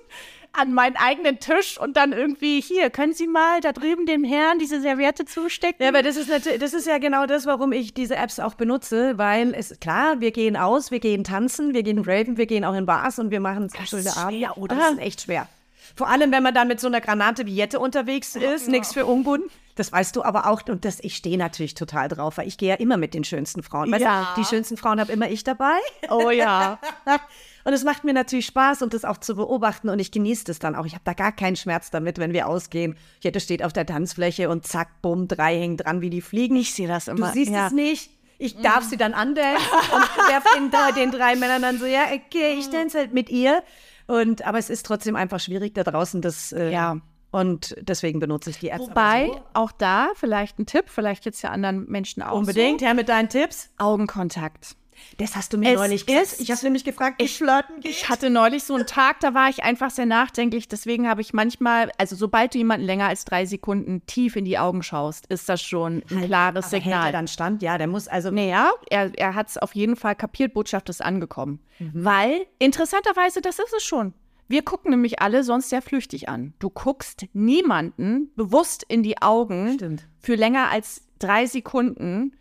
an 0.54 0.74
meinen 0.74 0.96
eigenen 0.96 1.40
Tisch 1.40 1.78
und 1.80 1.96
dann 1.98 2.12
irgendwie, 2.14 2.60
hier, 2.62 2.90
können 2.90 3.14
Sie 3.14 3.28
mal 3.28 3.60
da 3.62 3.72
drüben 3.74 4.06
dem 4.08 4.24
Herrn 4.24 4.58
diese 4.58 4.82
Serviette 4.82 5.26
zustecken? 5.26 5.84
Ja, 5.84 5.90
aber 5.90 6.02
das 6.02 6.16
ist 6.16 6.28
natürlich, 6.30 6.60
das 6.60 6.74
ist 6.74 6.88
ja 6.88 6.98
genau 6.98 7.26
das, 7.28 7.46
warum 7.46 7.72
ich 7.74 7.94
diese 7.94 8.16
Apps 8.16 8.40
auch 8.40 8.56
benutze, 8.56 9.18
weil 9.18 9.54
es 9.54 9.78
klar, 9.82 10.22
wir 10.22 10.32
gehen 10.32 10.56
aus, 10.58 10.90
wir 10.90 11.00
gehen 11.02 11.24
tanzen, 11.26 11.74
wir 11.74 11.84
gehen 11.84 12.00
raven, 12.00 12.38
wir 12.38 12.46
gehen 12.48 12.64
auch 12.66 12.74
in 12.74 12.86
Bars 12.86 13.20
und 13.20 13.30
wir 13.30 13.42
machen 13.42 13.70
schöne 13.86 14.16
Abende. 14.18 14.40
schwer, 14.40 14.58
oder? 14.58 14.76
Aber 14.76 14.84
Das 14.86 14.92
ist 14.94 15.00
echt 15.00 15.22
schwer. 15.24 15.48
Vor 15.96 16.08
allem, 16.10 16.32
wenn 16.32 16.44
man 16.44 16.54
dann 16.54 16.68
mit 16.68 16.80
so 16.80 16.88
einer 16.88 17.02
Granate 17.02 17.46
wie 17.46 17.54
Jette 17.56 17.80
unterwegs 17.80 18.36
ist, 18.36 18.68
nichts 18.70 18.94
für 18.94 19.06
ungut. 19.06 19.42
Das 19.80 19.94
weißt 19.94 20.14
du 20.16 20.24
aber 20.24 20.46
auch 20.48 20.62
und 20.68 20.84
das, 20.84 21.00
ich 21.00 21.16
stehe 21.16 21.38
natürlich 21.38 21.74
total 21.74 22.10
drauf, 22.10 22.38
weil 22.38 22.48
ich 22.50 22.58
gehe 22.58 22.68
ja 22.70 22.76
immer 22.76 22.98
mit 22.98 23.14
den 23.14 23.24
schönsten 23.24 23.64
Frauen. 23.64 23.90
Weißt 23.90 24.02
Ja. 24.04 24.34
du, 24.36 24.42
die 24.42 24.46
schönsten 24.46 24.76
Frauen 24.76 25.00
habe 25.00 25.12
immer 25.14 25.30
ich 25.30 25.46
dabei. 25.46 25.78
Oh 26.10 26.30
ja. 26.30 26.80
Und 27.64 27.74
es 27.74 27.84
macht 27.84 28.04
mir 28.04 28.14
natürlich 28.14 28.46
Spaß, 28.48 28.82
um 28.82 28.90
das 28.90 29.06
auch 29.06 29.18
zu 29.18 29.36
beobachten 29.36 29.90
und 29.90 30.00
ich 30.00 30.12
genieße 30.12 30.46
das 30.46 30.60
dann 30.60 30.76
auch. 30.76 30.86
Ich 30.86 30.94
habe 30.94 31.04
da 31.04 31.14
gar 31.14 31.32
keinen 31.34 31.56
Schmerz 31.58 31.92
damit, 31.92 32.18
wenn 32.18 32.34
wir 32.34 32.48
ausgehen. 32.48 32.96
Jette 33.22 33.40
steht 33.42 33.64
auf 33.64 33.74
der 33.74 33.86
Tanzfläche 33.86 34.50
und 34.50 34.66
zack, 34.66 35.02
bumm, 35.02 35.28
drei 35.28 35.58
hängen 35.60 35.78
dran 35.78 36.02
wie 36.02 36.10
die 36.10 36.22
Fliegen. 36.22 36.56
Ich 36.56 36.74
sehe 36.74 36.88
das 36.88 37.06
Du 37.06 37.12
immer. 37.12 37.32
siehst 37.32 37.52
ja. 37.52 37.68
es 37.68 37.74
nicht. 37.74 38.12
Ich 38.38 38.58
darf 38.62 38.86
sie 38.86 38.96
dann 38.98 39.14
andancen 39.14 39.62
und 39.94 40.30
werf 40.30 40.44
den, 40.56 40.72
den 40.96 41.12
drei 41.12 41.36
Männern 41.36 41.62
dann 41.62 41.78
so, 41.80 41.86
ja, 41.86 42.06
okay, 42.06 42.56
ich 42.58 42.70
dance 42.70 42.98
halt 42.98 43.14
mit 43.14 43.30
ihr. 43.30 43.62
Und, 44.08 44.46
aber 44.46 44.58
es 44.58 44.70
ist 44.70 44.86
trotzdem 44.86 45.16
einfach 45.18 45.40
schwierig 45.42 45.74
da 45.76 45.84
draußen, 45.84 46.22
das, 46.22 46.52
äh, 46.54 46.72
Ja. 46.72 46.98
Und 47.32 47.76
deswegen 47.80 48.20
benutze 48.20 48.50
ich 48.50 48.60
die 48.60 48.70
Apps. 48.70 48.88
Wobei, 48.88 49.28
so. 49.28 49.42
auch 49.54 49.72
da 49.72 50.10
vielleicht 50.16 50.58
ein 50.60 50.66
Tipp, 50.66 50.86
vielleicht 50.88 51.26
jetzt 51.26 51.42
ja 51.42 51.52
anderen 51.52 51.86
Menschen 51.88 52.24
auch 52.24 52.38
Unbedingt, 52.38 52.82
her 52.82 52.94
mit 52.94 53.10
deinen 53.10 53.30
Tipps. 53.30 53.70
so. 53.78 53.86
Augenkontakt. 53.86 54.76
Das 55.18 55.36
hast 55.36 55.54
du 55.54 55.58
mir 55.58 55.74
Es 55.74 55.80
neulich 55.80 56.06
gesagt. 56.06 56.40
Ich 56.40 56.52
habe 56.52 56.62
nämlich 56.64 56.84
gefragt, 56.84 57.22
wie 57.22 57.28
flirten 57.28 57.80
geht. 57.82 57.92
Ich 57.92 58.10
hatte 58.10 58.30
neulich 58.30 58.64
so 58.64 58.76
einen 58.76 58.86
Tag, 58.86 59.20
da 59.20 59.34
war 59.34 59.50
ich 59.50 59.64
einfach 59.64 59.92
sehr 59.92 60.06
nachdenklich. 60.06 60.68
Deswegen 60.68 61.08
habe 61.08 61.22
ich 61.22 61.34
manchmal, 61.34 61.92
also 61.98 62.16
sobald 62.16 62.54
du 62.54 62.58
jemanden 62.58 62.86
länger 62.86 63.08
als 63.08 63.26
drei 63.26 63.46
Sekunden 63.46 64.06
tief 64.06 64.36
in 64.36 64.46
die 64.46 64.58
Augen 64.58 64.84
schaust, 64.84 65.26
ist 65.28 65.50
das 65.50 65.62
schon 65.62 66.04
ein 66.10 66.26
klares 66.26 66.66
Aber 66.66 66.74
hält 66.74 66.86
er 66.86 66.92
Signal. 66.92 67.12
dann 67.12 67.28
stand, 67.28 67.62
ja, 67.62 67.78
der 67.78 67.88
muss 67.88 68.08
also. 68.08 68.32
Naja, 68.32 68.72
er, 68.90 69.18
er 69.18 69.36
hat 69.36 69.50
es 69.50 69.58
auf 69.58 69.76
jeden 69.76 69.96
Fall 69.96 70.16
kapiert, 70.16 70.54
Botschaft 70.54 70.90
ist 70.90 71.02
angekommen. 71.02 71.60
Mhm. 71.80 71.92
Weil, 71.94 72.46
interessanterweise, 72.60 73.42
das 73.42 73.60
ist 73.60 73.74
es 73.76 73.84
schon. 73.84 74.14
Wir 74.50 74.64
gucken 74.64 74.90
nämlich 74.90 75.22
alle 75.22 75.44
sonst 75.44 75.70
sehr 75.70 75.84
flüchtig 75.84 76.28
an. 76.28 76.56
Du 76.58 76.72
guckst 76.72 77.28
niemanden 77.34 78.32
bewusst 78.36 78.84
in 78.88 79.04
die 79.04 79.22
Augen 79.22 79.74
Stimmt. 79.76 80.08
für 80.18 80.34
länger 80.34 80.72
als 80.72 81.04
drei 81.20 81.46
Sekunden, 81.46 82.36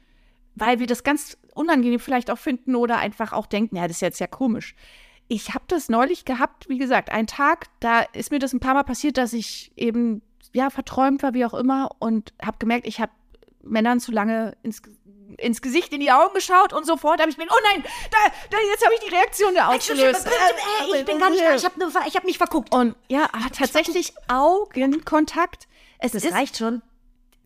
weil 0.54 0.80
wir 0.80 0.86
das 0.86 1.04
ganz 1.04 1.36
unangenehm 1.54 2.00
vielleicht 2.00 2.30
auch 2.30 2.38
finden 2.38 2.76
oder 2.76 2.96
einfach 2.96 3.34
auch 3.34 3.44
denken, 3.44 3.76
ja, 3.76 3.82
das 3.82 3.98
ist 3.98 4.00
jetzt 4.00 4.20
ja 4.20 4.26
komisch. 4.26 4.74
Ich 5.28 5.52
habe 5.52 5.66
das 5.68 5.90
neulich 5.90 6.24
gehabt, 6.24 6.70
wie 6.70 6.78
gesagt, 6.78 7.10
einen 7.10 7.26
Tag, 7.26 7.66
da 7.80 8.00
ist 8.00 8.30
mir 8.30 8.38
das 8.38 8.54
ein 8.54 8.60
paar 8.60 8.72
Mal 8.72 8.84
passiert, 8.84 9.18
dass 9.18 9.34
ich 9.34 9.70
eben, 9.76 10.22
ja, 10.54 10.70
verträumt 10.70 11.22
war, 11.22 11.34
wie 11.34 11.44
auch 11.44 11.52
immer, 11.52 11.90
und 11.98 12.32
habe 12.40 12.56
gemerkt, 12.58 12.86
ich 12.86 13.00
habe 13.00 13.12
Männern 13.62 14.00
zu 14.00 14.12
lange 14.12 14.56
ins, 14.62 14.80
ins 15.36 15.60
Gesicht, 15.60 15.92
in 15.92 16.00
die 16.00 16.10
Augen 16.10 16.34
geschaut 16.34 16.72
und 16.72 16.86
sofort 16.86 17.20
habe 17.20 17.30
ich 17.30 17.36
mir, 17.36 17.46
oh 17.50 17.60
nein, 17.72 17.84
da, 18.10 18.18
da, 18.50 18.58
jetzt 18.70 18.84
habe 18.84 18.94
ich 18.94 19.00
die 19.00 19.14
Reaktion 19.14 19.54
da 19.54 19.68
ausgelöst. 19.68 20.26
Äh, 20.26 20.98
ich 20.98 21.04
bin 21.04 21.18
gar 21.18 21.30
nicht 21.30 21.42
da, 21.42 21.54
ich 21.54 21.64
habe 21.64 21.94
hab 21.94 22.24
mich 22.24 22.38
verguckt. 22.38 22.72
Und 22.72 22.94
ja, 23.08 23.28
tatsächlich 23.56 24.14
Augenkontakt. 24.28 25.68
Es 25.98 26.14
ist 26.14 26.32
reicht 26.32 26.56
schon. 26.56 26.82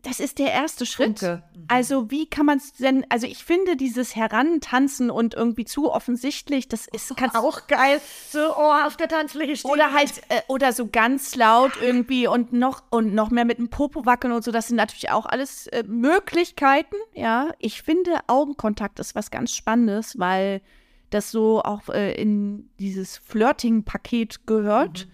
Das 0.03 0.19
ist 0.19 0.37
der 0.37 0.51
erste 0.51 0.85
Schritt. 0.85 1.19
Funke. 1.19 1.43
Also 1.69 2.11
wie 2.11 2.27
kann 2.27 2.45
man 2.45 2.57
es 2.57 2.73
denn, 2.73 3.05
also 3.09 3.25
ich 3.25 3.43
finde 3.43 3.77
dieses 3.77 4.15
Herantanzen 4.15 5.09
und 5.09 5.33
irgendwie 5.33 5.63
zu 5.63 5.91
offensichtlich, 5.91 6.67
das 6.67 6.87
ist 6.87 7.15
kannst, 7.15 7.35
Auch 7.35 7.67
geil. 7.67 8.01
So, 8.29 8.39
oh, 8.55 8.73
auf 8.85 8.97
der 8.97 9.07
Tanzfläche 9.07 9.55
stehen. 9.55 9.71
oder 9.71 9.93
halt 9.93 10.21
äh, 10.29 10.41
oder 10.47 10.73
so 10.73 10.87
ganz 10.87 11.35
laut 11.35 11.71
irgendwie 11.81 12.27
und 12.27 12.51
noch 12.51 12.83
und 12.89 13.13
noch 13.13 13.31
mehr 13.31 13.45
mit 13.45 13.59
dem 13.59 13.69
Popo 13.69 14.05
wackeln 14.05 14.33
und 14.33 14.43
so, 14.43 14.51
das 14.51 14.67
sind 14.67 14.77
natürlich 14.77 15.09
auch 15.09 15.25
alles 15.25 15.67
äh, 15.67 15.83
Möglichkeiten, 15.87 16.95
ja. 17.13 17.51
Ich 17.59 17.81
finde 17.81 18.19
Augenkontakt 18.27 18.99
ist 18.99 19.15
was 19.15 19.31
ganz 19.31 19.55
spannendes, 19.55 20.19
weil 20.19 20.61
das 21.11 21.31
so 21.31 21.61
auch 21.61 21.87
äh, 21.89 22.13
in 22.13 22.69
dieses 22.79 23.17
Flirting 23.17 23.83
Paket 23.83 24.45
gehört. 24.45 25.07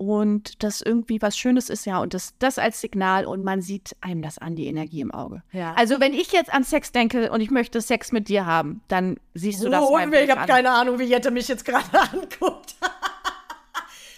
Und 0.00 0.62
das 0.62 0.80
irgendwie 0.80 1.20
was 1.20 1.36
Schönes 1.36 1.68
ist, 1.68 1.84
ja, 1.84 1.98
und 1.98 2.14
das, 2.14 2.32
das 2.38 2.58
als 2.58 2.80
Signal 2.80 3.26
und 3.26 3.44
man 3.44 3.60
sieht 3.60 3.94
einem 4.00 4.22
das 4.22 4.38
an, 4.38 4.56
die 4.56 4.66
Energie 4.66 5.02
im 5.02 5.10
Auge. 5.12 5.42
Ja. 5.52 5.74
Also, 5.74 6.00
wenn 6.00 6.14
ich 6.14 6.32
jetzt 6.32 6.50
an 6.54 6.64
Sex 6.64 6.90
denke 6.90 7.30
und 7.30 7.42
ich 7.42 7.50
möchte 7.50 7.82
Sex 7.82 8.10
mit 8.10 8.28
dir 8.30 8.46
haben, 8.46 8.80
dann 8.88 9.18
siehst 9.34 9.62
du 9.62 9.68
das 9.68 9.82
oh, 9.82 9.98
ich 9.98 10.30
habe 10.30 10.46
keine 10.50 10.70
Ahnung, 10.70 10.98
wie 10.98 11.04
Jette 11.04 11.30
mich 11.30 11.48
jetzt 11.48 11.66
gerade 11.66 11.84
anguckt. 12.12 12.76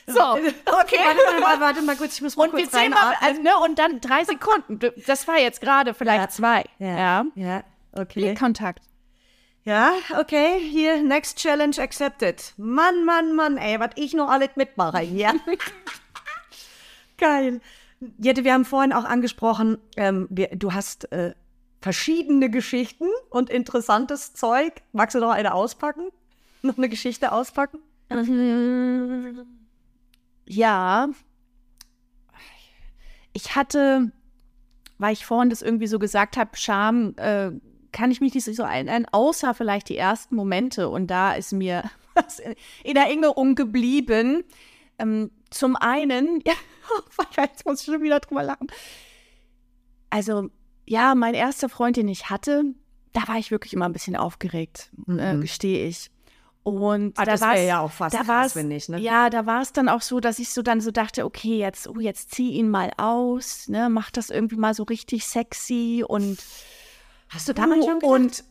So, 0.07 0.21
Okay, 0.21 0.47
warte 0.67 1.41
mal, 1.41 1.61
warte 1.61 1.83
mal 1.83 1.97
kurz, 1.97 2.15
ich 2.15 2.23
muss 2.23 2.37
mal 2.37 2.45
Und 2.45 2.53
wir 2.57 2.61
kurz 2.63 2.73
zählen 2.73 2.91
mal, 2.93 3.17
also, 3.21 3.43
ne, 3.43 3.51
und 3.65 3.77
dann 3.77 4.01
drei 4.01 4.23
Sekunden. 4.23 4.79
Das 5.09 5.27
war 5.27 5.41
jetzt 5.41 5.61
gerade 5.61 5.95
vielleicht 5.95 6.21
Ja. 6.21 6.29
zwei. 6.29 6.65
Ja, 6.79 6.97
Ja. 6.97 7.25
ja, 7.35 7.65
okay. 7.91 8.21
Blickkontakt. 8.21 8.83
Ja, 9.65 9.93
okay, 10.19 10.59
hier, 10.59 11.03
next 11.03 11.39
challenge 11.39 11.81
accepted. 11.81 12.53
Mann, 12.57 13.05
Mann, 13.05 13.37
Mann, 13.37 13.59
ey, 13.59 13.79
was 13.79 13.91
ich 13.95 14.13
noch 14.13 14.29
alles 14.29 14.51
mitmache, 14.57 15.03
ja. 15.03 15.35
Geil. 17.17 17.61
Jette, 18.19 18.43
wir 18.43 18.55
haben 18.55 18.65
vorhin 18.65 18.93
auch 18.93 19.05
angesprochen, 19.05 19.79
ähm, 19.97 20.27
wir, 20.31 20.49
du 20.49 20.73
hast 20.73 21.13
äh, 21.13 21.35
verschiedene 21.81 22.51
Geschichten 22.51 23.07
und 23.31 23.51
interessantes 23.51 24.35
Zeug. 24.35 24.83
Magst 24.93 25.15
du 25.15 25.21
noch 25.21 25.31
eine 25.31 25.55
auspacken? 25.55 26.09
Noch 26.63 26.77
eine 26.77 26.89
Geschichte 26.89 27.31
auspacken? 27.31 27.79
Ja. 30.47 31.09
Ich 33.33 33.55
hatte, 33.55 34.11
weil 34.99 35.13
ich 35.13 35.25
vorhin 35.25 35.51
das 35.51 35.63
irgendwie 35.63 35.87
so 35.87 36.01
gesagt 36.01 36.37
habe, 36.37 36.57
Scham, 36.57 37.15
äh, 37.17 37.53
kann 37.93 38.11
ich 38.11 38.21
mich 38.21 38.35
nicht 38.35 38.45
so 38.45 38.63
erinnern, 38.63 39.07
außer 39.13 39.55
vielleicht 39.55 39.89
die 39.89 39.97
ersten 39.97 40.35
Momente. 40.35 40.89
Und 40.89 41.07
da 41.09 41.35
ist 41.35 41.53
mir 41.53 41.85
was 42.15 42.39
in 42.39 42.55
in 42.85 42.97
Erinnerung 42.97 43.55
geblieben. 43.55 44.45
Ähm, 44.99 45.31
zum 45.51 45.77
einen, 45.77 46.41
ja, 46.47 46.55
jetzt 47.37 47.67
muss 47.67 47.81
ich 47.81 47.87
schon 47.87 48.03
wieder 48.03 48.21
drüber 48.21 48.43
lachen. 48.43 48.69
Also, 50.11 50.49
ja, 50.87 51.15
mein 51.15 51.35
erster 51.35 51.69
Freund, 51.69 51.97
den 51.97 52.09
ich 52.09 52.29
hatte, 52.29 52.65
da 53.13 53.27
war 53.29 53.37
ich 53.37 53.51
wirklich 53.51 53.73
immer 53.73 53.87
ein 53.87 53.93
bisschen 53.93 54.17
aufgeregt, 54.17 54.91
äh, 55.09 55.37
gestehe 55.39 55.87
ich. 55.87 56.11
Und 56.65 57.19
Ah, 57.19 57.25
da 57.25 57.41
wäre 57.41 57.67
ja 57.67 57.81
auch 57.81 57.91
fast 57.91 58.15
da 58.15 58.23
krass, 58.23 58.53
finde 58.53 58.77
ich, 58.77 58.89
ne? 58.89 58.99
Ja, 59.01 59.31
da 59.31 59.47
war 59.47 59.63
es 59.63 59.73
dann 59.73 59.89
auch 59.89 60.01
so, 60.01 60.21
dass 60.21 60.39
ich 60.39 60.51
so 60.51 60.63
dann 60.63 60.81
so 60.81 60.93
dachte, 60.93 61.25
okay, 61.25 61.59
jetzt, 61.59 61.89
oh, 61.89 61.99
jetzt 61.99 62.31
zieh 62.33 62.53
ihn 62.53 62.71
mal 62.71 62.93
aus, 62.99 63.69
ne, 63.69 63.89
mach 63.89 64.11
das 64.13 64.31
irgendwie 64.31 64.57
mal 64.57 64.73
so 64.73 64.85
richtig 64.85 65.27
sexy 65.27 66.05
und 66.07 66.39
Hast 67.33 67.49
du 67.49 67.55
damals 67.55 67.85
schon 67.85 67.99
gedacht? 68.01 68.11
und 68.13 68.45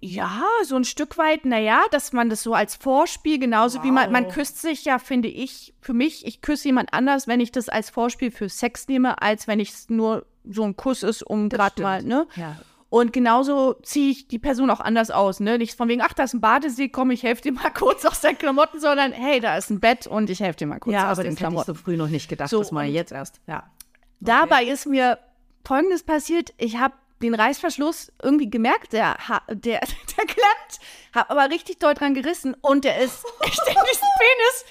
ja, 0.00 0.42
so 0.64 0.76
ein 0.76 0.84
Stück 0.84 1.16
weit, 1.16 1.44
naja, 1.46 1.82
dass 1.90 2.12
man 2.12 2.28
das 2.28 2.42
so 2.42 2.52
als 2.54 2.76
Vorspiel, 2.76 3.38
genauso 3.38 3.82
wie 3.82 3.90
man, 3.90 4.12
man 4.12 4.26
Wow. 4.26 4.34
küsst 4.34 4.60
sich 4.60 4.84
ja, 4.84 4.98
finde 4.98 5.28
ich, 5.28 5.74
für 5.80 5.94
mich, 5.94 6.26
ich 6.26 6.42
küsse 6.42 6.68
jemand 6.68 6.92
anders, 6.92 7.26
wenn 7.28 7.40
ich 7.40 7.50
das 7.50 7.68
als 7.70 7.88
Vorspiel 7.88 8.30
für 8.30 8.48
Sex 8.48 8.88
nehme, 8.88 9.22
als 9.22 9.46
wenn 9.46 9.58
ich 9.60 9.72
nur 9.88 10.26
so 10.44 10.64
ein 10.64 10.76
Kuss 10.76 11.02
ist, 11.02 11.22
um 11.22 11.48
gerade 11.48 11.80
mal, 11.82 12.02
ne? 12.02 12.26
Ja. 12.36 12.56
Und 12.90 13.12
genauso 13.12 13.74
ziehe 13.84 14.10
ich 14.10 14.26
die 14.26 14.40
Person 14.40 14.68
auch 14.68 14.80
anders 14.80 15.10
aus, 15.12 15.38
ne? 15.40 15.56
Nicht 15.56 15.76
von 15.76 15.88
wegen, 15.88 16.02
ach, 16.02 16.12
da 16.12 16.24
ist 16.24 16.34
ein 16.34 16.40
Badesee, 16.40 16.88
komm, 16.88 17.12
ich 17.12 17.22
helfe 17.22 17.42
dir 17.42 17.52
mal 17.52 17.70
kurz 17.74 18.04
aus 18.04 18.20
den 18.20 18.36
Klamotten, 18.36 18.80
sondern 18.80 19.12
hey, 19.12 19.40
da 19.40 19.56
ist 19.56 19.70
ein 19.70 19.80
Bett 19.80 20.06
und 20.06 20.28
ich 20.28 20.40
helfe 20.40 20.58
dir 20.58 20.66
mal 20.66 20.80
kurz 20.80 20.94
Ja, 20.94 21.04
aus 21.10 21.18
aber 21.18 21.22
den 21.22 21.34
das 21.36 21.40
hätte 21.40 21.48
ich 21.48 21.54
Klamotten. 21.54 21.66
so 21.66 21.74
früh 21.74 21.96
noch 21.96 22.08
nicht 22.08 22.28
gedacht. 22.28 22.50
So, 22.50 22.58
das 22.58 22.72
und- 22.72 22.84
jetzt 22.86 23.12
erst. 23.12 23.40
Ja. 23.46 23.70
Dabei 24.18 24.64
ist 24.64 24.86
mir 24.86 25.18
Folgendes 25.64 26.02
passiert. 26.02 26.52
Ich 26.58 26.76
habe 26.78 26.94
den 27.22 27.34
Reißverschluss 27.34 28.12
irgendwie 28.22 28.48
gemerkt, 28.50 28.92
der, 28.92 29.16
der, 29.48 29.80
der 30.16 30.24
klemmt, 30.26 30.80
habe 31.14 31.30
aber 31.30 31.50
richtig 31.50 31.78
doll 31.78 31.94
dran 31.94 32.14
gerissen 32.14 32.54
und 32.60 32.84
der 32.84 32.98
ist 32.98 33.24
echt 33.42 33.60
in 33.66 33.74
diesen 33.90 34.08
Penis 34.18 34.64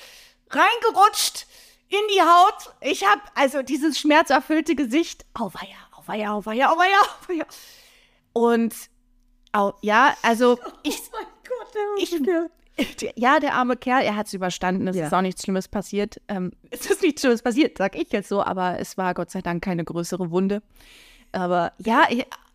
reingerutscht 0.52 1.46
in 1.90 2.00
die 2.14 2.22
Haut. 2.22 2.74
Ich 2.82 3.06
habe 3.06 3.22
also 3.36 3.62
dieses 3.64 3.98
schmerzerfüllte 4.00 4.76
Gesicht. 4.76 5.26
Auweia, 5.34 5.68
auweia, 5.94 6.32
auweia, 6.34 6.72
auweia, 6.72 6.98
auweia. 7.24 7.46
Und 8.34 8.74
au, 9.52 9.74
ja, 9.82 10.16
also 10.22 10.60
ich, 10.84 11.00
mein 11.12 11.26
Gott, 11.48 11.74
der 11.74 12.04
ich, 12.78 13.14
ja, 13.16 13.40
der 13.40 13.56
arme 13.56 13.76
Kerl, 13.76 14.04
er 14.04 14.16
hat 14.16 14.28
es 14.28 14.34
überstanden. 14.34 14.88
Es 14.88 14.96
Ja. 14.96 15.08
ist 15.08 15.14
auch 15.14 15.22
nichts 15.22 15.44
Schlimmes 15.44 15.68
passiert. 15.68 16.22
Ähm, 16.28 16.52
es 16.70 16.86
ist 16.90 17.02
nichts 17.02 17.22
Schlimmes 17.22 17.42
passiert, 17.42 17.78
sag 17.78 17.96
ich 17.98 18.12
jetzt 18.12 18.30
so, 18.30 18.42
aber 18.44 18.80
es 18.80 18.98
war 18.98 19.14
Gott 19.14 19.32
sei 19.32 19.42
Dank 19.42 19.64
keine 19.64 19.84
größere 19.84 20.32
Wunde. 20.32 20.62
Aber 21.32 21.74
ja, 21.78 22.04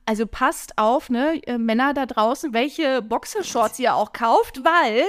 also 0.07 0.27
passt 0.27 0.77
auf, 0.79 1.11
ne, 1.11 1.41
äh, 1.47 1.59
Männer 1.59 1.95
da 1.95 2.07
draußen, 2.07 2.53
welche 2.53 3.03
Boxershorts 3.03 3.79
ihr 3.79 3.95
auch 3.95 4.13
kauft, 4.13 4.65
weil 4.65 5.05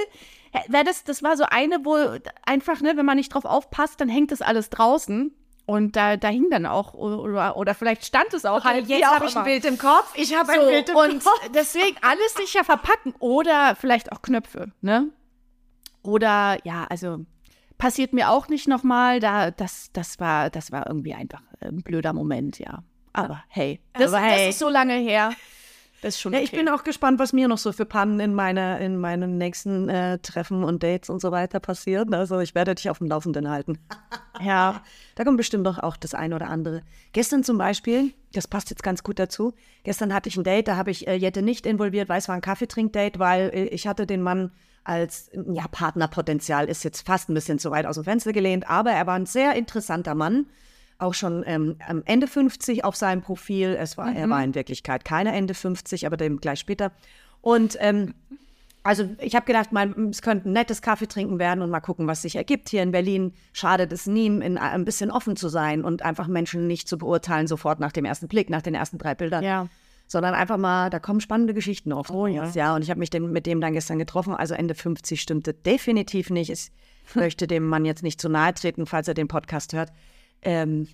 das, 0.84 1.04
das 1.04 1.22
war 1.22 1.36
so 1.36 1.44
eine, 1.44 1.84
wo 1.84 1.96
einfach, 2.44 2.80
ne, 2.80 2.96
wenn 2.96 3.04
man 3.06 3.16
nicht 3.16 3.34
drauf 3.34 3.44
aufpasst, 3.44 4.00
dann 4.00 4.08
hängt 4.08 4.32
das 4.32 4.42
alles 4.42 4.70
draußen. 4.70 5.34
Und 5.66 5.96
da, 5.96 6.16
da 6.16 6.28
hing 6.28 6.48
dann 6.48 6.64
auch, 6.64 6.94
oder, 6.94 7.56
oder 7.56 7.74
vielleicht 7.74 8.04
stand 8.06 8.32
es 8.32 8.44
auch 8.44 8.64
halt. 8.64 8.86
Jetzt 8.86 9.04
habe 9.04 9.26
ich 9.26 9.36
ein. 9.36 9.42
Bild 9.44 9.64
im 9.64 9.78
Kopf. 9.78 10.12
Ich 10.14 10.32
habe 10.34 10.52
ein 10.52 10.60
So, 10.60 10.66
Bild 10.66 10.88
im 10.90 10.96
und 10.96 11.24
Kopf. 11.24 11.50
deswegen 11.54 11.96
alles 12.02 12.34
sicher 12.34 12.62
verpacken 12.62 13.14
oder 13.18 13.74
vielleicht 13.74 14.12
auch 14.12 14.22
Knöpfe, 14.22 14.70
ne? 14.80 15.08
Oder 16.02 16.58
ja, 16.62 16.86
also 16.88 17.26
passiert 17.78 18.12
mir 18.12 18.30
auch 18.30 18.46
nicht 18.46 18.68
nochmal. 18.68 19.18
Da, 19.18 19.50
das, 19.50 19.90
das 19.92 20.20
war, 20.20 20.50
das 20.50 20.70
war 20.70 20.86
irgendwie 20.86 21.14
einfach 21.14 21.42
ein 21.60 21.82
blöder 21.82 22.12
Moment, 22.12 22.60
ja. 22.60 22.84
Aber 23.16 23.42
hey, 23.48 23.80
das, 23.94 24.12
Aber 24.12 24.22
hey. 24.22 24.46
das 24.46 24.54
ist 24.54 24.58
so 24.58 24.68
lange 24.68 24.94
her. 24.94 25.32
Das 26.02 26.14
ist 26.14 26.20
schon 26.20 26.32
Ja, 26.32 26.40
ich 26.40 26.50
okay. 26.50 26.58
bin 26.58 26.68
auch 26.68 26.84
gespannt, 26.84 27.18
was 27.18 27.32
mir 27.32 27.48
noch 27.48 27.58
so 27.58 27.72
für 27.72 27.86
Pannen 27.86 28.20
in, 28.20 28.34
meiner, 28.34 28.78
in 28.80 28.98
meinen 28.98 29.38
nächsten 29.38 29.88
äh, 29.88 30.18
Treffen 30.18 30.62
und 30.62 30.82
Dates 30.82 31.08
und 31.08 31.20
so 31.20 31.32
weiter 31.32 31.58
passieren. 31.58 32.12
Also 32.12 32.38
ich 32.40 32.54
werde 32.54 32.74
dich 32.74 32.90
auf 32.90 32.98
dem 32.98 33.08
Laufenden 33.08 33.48
halten. 33.48 33.78
ja. 34.40 34.82
Da 35.14 35.24
kommt 35.24 35.38
bestimmt 35.38 35.66
doch 35.66 35.78
auch 35.78 35.96
das 35.96 36.14
eine 36.14 36.34
oder 36.34 36.48
andere. 36.48 36.82
Gestern 37.12 37.44
zum 37.44 37.56
Beispiel, 37.56 38.12
das 38.32 38.46
passt 38.46 38.70
jetzt 38.70 38.82
ganz 38.82 39.02
gut 39.02 39.18
dazu. 39.18 39.54
Gestern 39.84 40.12
hatte 40.12 40.28
ich 40.28 40.36
ein 40.36 40.44
Date, 40.44 40.68
da 40.68 40.76
habe 40.76 40.90
ich 40.90 41.08
äh, 41.08 41.14
Jette 41.14 41.42
nicht 41.42 41.64
involviert, 41.64 42.08
weil 42.08 42.18
es 42.18 42.28
war 42.28 42.34
ein 42.34 42.42
Kaffeetrinkdate, 42.42 43.18
weil 43.18 43.50
äh, 43.54 43.64
ich 43.68 43.86
hatte 43.86 44.06
den 44.06 44.22
Mann 44.22 44.52
als 44.84 45.30
ja, 45.32 45.66
Partnerpotenzial 45.68 46.68
ist 46.68 46.84
jetzt 46.84 47.06
fast 47.06 47.28
ein 47.28 47.34
bisschen 47.34 47.58
zu 47.58 47.70
weit 47.72 47.86
aus 47.86 47.96
dem 47.96 48.04
Fenster 48.04 48.32
gelehnt, 48.32 48.70
aber 48.70 48.92
er 48.92 49.06
war 49.06 49.16
ein 49.16 49.26
sehr 49.26 49.54
interessanter 49.54 50.14
Mann. 50.14 50.46
Auch 50.98 51.14
schon 51.14 51.42
ähm, 51.46 51.76
am 51.86 52.02
Ende 52.06 52.26
50 52.26 52.84
auf 52.84 52.96
seinem 52.96 53.20
Profil. 53.20 53.76
Es 53.78 53.98
war, 53.98 54.14
Er 54.14 54.30
war 54.30 54.42
in 54.42 54.54
Wirklichkeit 54.54 55.04
keiner 55.04 55.34
Ende 55.34 55.54
50, 55.54 56.06
aber 56.06 56.16
dem 56.16 56.40
gleich 56.40 56.60
später. 56.60 56.92
Und 57.42 57.76
ähm, 57.80 58.14
also 58.86 59.08
ich 59.18 59.34
habe 59.34 59.44
gedacht, 59.46 59.72
mal, 59.72 59.92
es 60.10 60.22
könnte 60.22 60.48
ein 60.48 60.52
nettes 60.52 60.80
Kaffee 60.80 61.08
trinken 61.08 61.40
werden 61.40 61.60
und 61.60 61.70
mal 61.70 61.80
gucken, 61.80 62.06
was 62.06 62.22
sich 62.22 62.36
ergibt. 62.36 62.68
Hier 62.68 62.84
in 62.84 62.92
Berlin 62.92 63.32
schadet 63.52 63.92
es 63.92 64.06
nie, 64.06 64.26
in, 64.26 64.58
ein 64.58 64.84
bisschen 64.84 65.10
offen 65.10 65.34
zu 65.34 65.48
sein 65.48 65.84
und 65.84 66.02
einfach 66.02 66.28
Menschen 66.28 66.68
nicht 66.68 66.88
zu 66.88 66.96
beurteilen 66.96 67.48
sofort 67.48 67.80
nach 67.80 67.90
dem 67.90 68.04
ersten 68.04 68.28
Blick, 68.28 68.48
nach 68.48 68.62
den 68.62 68.76
ersten 68.76 68.98
drei 68.98 69.16
Bildern. 69.16 69.42
Ja. 69.42 69.66
Sondern 70.06 70.34
einfach 70.34 70.56
mal, 70.56 70.88
da 70.88 71.00
kommen 71.00 71.20
spannende 71.20 71.52
Geschichten 71.52 71.92
oft 71.92 72.12
Oh, 72.12 72.28
ja. 72.28 72.48
Ja, 72.50 72.76
und 72.76 72.82
ich 72.82 72.90
habe 72.90 73.00
mich 73.00 73.10
dem, 73.10 73.32
mit 73.32 73.46
dem 73.46 73.60
dann 73.60 73.72
gestern 73.72 73.98
getroffen. 73.98 74.34
Also 74.34 74.54
Ende 74.54 74.76
50 74.76 75.20
stimmte 75.20 75.52
definitiv 75.52 76.30
nicht. 76.30 76.50
Ich 76.50 76.70
möchte 77.16 77.48
dem 77.48 77.66
Mann 77.66 77.84
jetzt 77.84 78.04
nicht 78.04 78.20
zu 78.20 78.28
nahe 78.28 78.54
treten, 78.54 78.86
falls 78.86 79.08
er 79.08 79.14
den 79.14 79.26
Podcast 79.26 79.72
hört. 79.72 79.90
Ähm, 80.46 80.88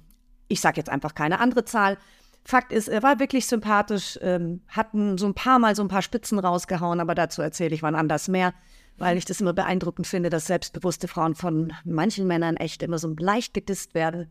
ich 0.48 0.60
sage 0.60 0.78
jetzt 0.78 0.90
einfach 0.90 1.14
keine 1.14 1.40
andere 1.40 1.64
Zahl. 1.64 1.96
Fakt 2.44 2.72
ist, 2.72 2.88
er 2.88 3.02
war 3.02 3.20
wirklich 3.20 3.46
sympathisch, 3.46 4.18
ähm, 4.20 4.62
hatten 4.68 5.16
so 5.16 5.26
ein 5.26 5.34
paar 5.34 5.58
Mal 5.60 5.76
so 5.76 5.82
ein 5.82 5.88
paar 5.88 6.02
Spitzen 6.02 6.38
rausgehauen, 6.38 6.98
aber 6.98 7.14
dazu 7.14 7.40
erzähle 7.40 7.74
ich 7.74 7.82
wann 7.84 7.94
anders 7.94 8.26
mehr, 8.26 8.52
weil 8.98 9.16
ich 9.16 9.24
das 9.24 9.40
immer 9.40 9.52
beeindruckend 9.52 10.08
finde, 10.08 10.28
dass 10.28 10.48
selbstbewusste 10.48 11.06
Frauen 11.06 11.36
von 11.36 11.72
manchen 11.84 12.26
Männern 12.26 12.56
echt 12.56 12.82
immer 12.82 12.98
so 12.98 13.14
leicht 13.16 13.54
gedisst 13.54 13.94
werden, 13.94 14.28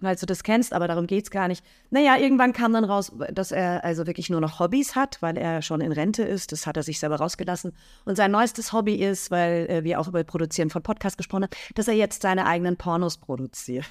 weil 0.00 0.14
du 0.16 0.26
das 0.26 0.42
kennst, 0.42 0.74
aber 0.74 0.88
darum 0.88 1.06
geht's 1.06 1.30
gar 1.30 1.48
nicht. 1.48 1.64
Naja, 1.88 2.18
irgendwann 2.18 2.52
kam 2.52 2.74
dann 2.74 2.84
raus, 2.84 3.12
dass 3.32 3.50
er 3.50 3.82
also 3.82 4.06
wirklich 4.06 4.28
nur 4.28 4.42
noch 4.42 4.60
Hobbys 4.60 4.94
hat, 4.94 5.20
weil 5.22 5.38
er 5.38 5.62
schon 5.62 5.80
in 5.80 5.92
Rente 5.92 6.22
ist, 6.24 6.52
das 6.52 6.66
hat 6.66 6.76
er 6.76 6.82
sich 6.82 7.00
selber 7.00 7.16
rausgelassen. 7.16 7.72
Und 8.04 8.16
sein 8.16 8.30
neuestes 8.30 8.74
Hobby 8.74 8.96
ist, 8.96 9.30
weil 9.30 9.66
äh, 9.70 9.84
wir 9.84 10.00
auch 10.00 10.08
über 10.08 10.22
Produzieren 10.22 10.68
von 10.68 10.82
Podcasts 10.82 11.16
gesprochen 11.16 11.44
haben, 11.44 11.56
dass 11.74 11.88
er 11.88 11.94
jetzt 11.94 12.20
seine 12.22 12.44
eigenen 12.46 12.76
Pornos 12.76 13.16
produziert. 13.16 13.86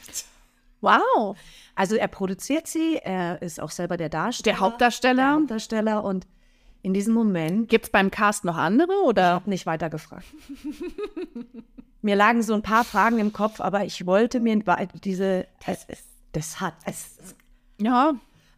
Wow. 0.82 1.38
Also 1.76 1.96
er 1.96 2.08
produziert 2.08 2.68
sie, 2.68 2.98
er 2.98 3.42
ist 3.42 3.60
auch 3.60 3.72
selber 3.72 3.98
der 3.98 4.10
Darsteller. 4.10 4.44
Der 4.56 4.60
Hauptdarsteller. 4.60 5.16
Der 5.16 5.32
Hauptdarsteller 5.34 6.04
und 6.04 6.28
in 6.84 6.94
diesem 6.94 7.14
Moment 7.14 7.70
Gibt 7.70 7.86
es 7.86 7.92
beim 7.92 8.12
Cast 8.12 8.46
noch 8.46 8.56
andere 8.56 8.94
oder? 9.04 9.42
nicht 9.46 9.66
weiter 9.66 9.90
gefragt. 9.90 10.26
mir 12.02 12.16
lagen 12.16 12.44
so 12.44 12.54
ein 12.54 12.62
paar 12.62 12.84
Fragen 12.84 13.20
im 13.20 13.34
Kopf, 13.34 13.60
aber 13.60 13.86
ich 13.86 14.06
wollte 14.06 14.40
mir 14.40 14.64
diese, 15.04 15.48
es, 15.66 15.86
es, 15.88 16.04
das 16.32 16.62
hat, 16.62 16.76
es, 16.86 17.18
Ja. 17.80 18.14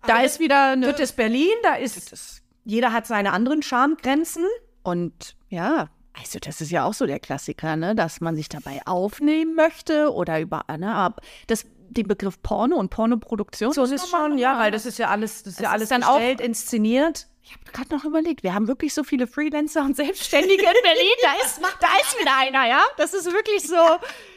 Da 0.06 0.22
ist 0.22 0.40
wieder 0.40 0.72
eine. 0.72 0.92
Das 0.92 1.00
ist 1.00 1.16
Berlin, 1.16 1.52
da 1.64 1.76
ist, 1.76 2.42
jeder 2.64 2.94
hat 2.94 3.08
seine 3.08 3.34
anderen 3.34 3.62
Schamgrenzen. 3.62 4.46
Und 4.84 5.36
ja, 5.50 5.90
also 6.14 6.40
das 6.40 6.62
ist 6.62 6.72
ja 6.72 6.86
auch 6.86 6.94
so 6.94 7.06
der 7.06 7.20
Klassiker, 7.20 7.76
ne, 7.76 7.96
dass 7.96 8.22
man 8.22 8.36
sich 8.36 8.50
dabei 8.50 8.82
aufnehmen 8.86 9.56
möchte 9.56 10.14
oder 10.14 10.40
über, 10.40 10.64
ne, 10.78 10.94
aber 10.94 11.22
das, 11.48 11.66
den 11.90 12.08
Begriff 12.08 12.42
Porno 12.42 12.76
und 12.78 12.90
Pornoproduktion. 12.90 13.74
So 13.74 13.84
ist 13.84 13.92
es 13.92 14.10
schon, 14.10 14.38
ja, 14.38 14.58
weil 14.60 14.72
das 14.72 14.86
ist 14.86 14.98
ja 15.00 15.10
alles, 15.10 15.44
das 15.44 15.54
ist 15.54 15.60
ja 15.60 15.68
Es 15.68 15.72
alles 15.74 15.84
ist 15.84 15.92
dann 15.92 16.04
auch- 16.04 16.16
gestellt, 16.18 16.42
inszeniert. 16.42 17.28
Ich 17.42 17.54
habe 17.56 17.64
gerade 17.74 17.96
noch 17.96 18.06
überlegt, 18.06 18.44
wir 18.44 18.54
haben 18.54 18.68
wirklich 18.68 18.94
so 18.94 19.04
viele 19.04 19.26
Freelancer 19.26 19.82
und 19.82 19.96
Selbstständige 19.96 20.62
in 20.62 20.84
Berlin. 20.84 21.12
Da 21.24 21.32
ist, 21.44 21.60
da 21.60 21.88
ist 22.00 22.20
wieder 22.20 22.38
einer, 22.38 22.68
ja. 22.68 22.80
Das 22.98 23.16
ist 23.16 23.26
wirklich 23.26 23.64
so, 23.64 23.76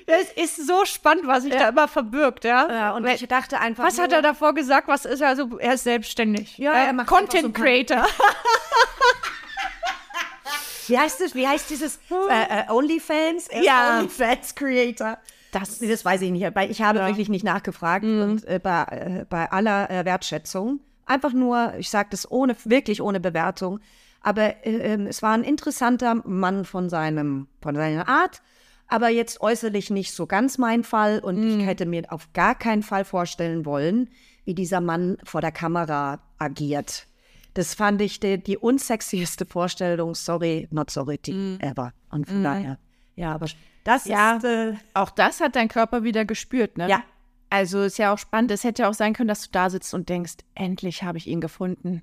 das 0.06 0.32
ist 0.34 0.66
so 0.66 0.86
spannend, 0.86 1.26
was 1.26 1.42
sich 1.42 1.52
da 1.52 1.68
immer 1.68 1.88
verbirgt, 1.88 2.44
ja. 2.44 2.66
Ja, 2.70 2.90
und 2.92 3.06
ich 3.06 3.28
dachte 3.28 3.60
einfach. 3.60 3.84
was 3.84 3.98
hat 3.98 4.12
er 4.12 4.22
davor 4.22 4.54
gesagt? 4.54 4.88
Was 4.88 5.04
ist 5.04 5.20
er? 5.20 5.28
Also, 5.28 5.58
er 5.58 5.74
ist 5.74 5.84
selbstständig. 5.84 6.56
Ja, 6.56 6.72
Äh, 6.72 6.86
er 6.86 6.92
macht 6.94 7.10
so 7.10 7.14
Content 7.16 7.52
paar- 7.52 7.64
Creator. 7.64 8.06
Wie 10.88 10.98
heißt 10.98 11.20
das? 11.20 11.34
Wie 11.34 11.46
heißt 11.46 11.70
dieses 11.70 11.98
äh, 12.10 12.64
äh, 12.66 12.70
OnlyFans? 12.70 13.48
Er 13.48 13.62
Ja. 13.62 13.98
OnlyFans 13.98 14.54
Creator. 14.54 15.18
Das, 15.52 15.78
das 15.78 16.04
weiß 16.04 16.22
ich 16.22 16.30
nicht. 16.32 16.42
Ich 16.70 16.82
habe 16.82 16.98
Ja. 16.98 17.06
wirklich 17.06 17.28
nicht 17.28 17.44
nachgefragt. 17.44 18.04
Und 18.04 18.44
äh, 18.46 18.58
bei, 18.60 18.82
äh, 18.84 19.26
bei 19.28 19.50
aller 19.52 19.88
äh, 19.90 20.04
Wertschätzung. 20.04 20.80
Einfach 21.06 21.32
nur, 21.32 21.74
ich 21.78 21.90
sage 21.90 22.08
das 22.10 22.28
ohne, 22.30 22.56
wirklich 22.64 23.00
ohne 23.00 23.20
Bewertung. 23.20 23.78
Aber 24.20 24.66
äh, 24.66 24.94
ähm, 24.94 25.06
es 25.06 25.22
war 25.22 25.32
ein 25.34 25.44
interessanter 25.44 26.14
Mann 26.26 26.64
von, 26.64 26.88
seinem, 26.88 27.48
von 27.60 27.74
seiner 27.76 28.08
Art. 28.08 28.40
Aber 28.88 29.08
jetzt 29.08 29.40
äußerlich 29.40 29.90
nicht 29.90 30.12
so 30.12 30.26
ganz 30.26 30.58
mein 30.58 30.84
Fall. 30.84 31.18
Und 31.20 31.42
ich 31.60 31.66
hätte 31.66 31.86
mir 31.86 32.10
auf 32.10 32.32
gar 32.32 32.54
keinen 32.54 32.82
Fall 32.82 33.04
vorstellen 33.04 33.64
wollen, 33.66 34.08
wie 34.44 34.54
dieser 34.54 34.80
Mann 34.80 35.18
vor 35.24 35.40
der 35.40 35.52
Kamera 35.52 36.20
agiert. 36.38 37.06
Das 37.54 37.74
fand 37.74 38.00
ich 38.00 38.20
die, 38.20 38.42
die 38.42 38.56
unsexieste 38.56 39.44
Vorstellung, 39.44 40.14
sorry, 40.14 40.68
not 40.70 40.90
sorry, 40.90 41.18
die 41.18 41.58
ever. 41.60 41.92
Und 42.10 42.26
von 42.26 42.42
daher, 42.42 42.78
ja, 43.16 43.34
aber 43.34 43.46
das 43.84 44.04
Ja. 44.04 44.36
ist, 44.36 44.44
äh, 44.44 44.74
auch 44.94 45.10
das 45.10 45.40
hat 45.40 45.56
dein 45.56 45.68
Körper 45.68 46.02
wieder 46.04 46.24
gespürt, 46.24 46.78
ne? 46.78 46.88
Ja. 46.88 47.02
Also 47.50 47.82
ist 47.82 47.98
ja 47.98 48.12
auch 48.14 48.18
spannend. 48.18 48.50
Es 48.50 48.64
hätte 48.64 48.88
auch 48.88 48.94
sein 48.94 49.12
können, 49.12 49.28
dass 49.28 49.42
du 49.42 49.48
da 49.52 49.68
sitzt 49.68 49.92
und 49.92 50.08
denkst, 50.08 50.34
endlich 50.54 51.02
habe 51.02 51.18
ich 51.18 51.26
ihn 51.26 51.40
gefunden. 51.42 52.02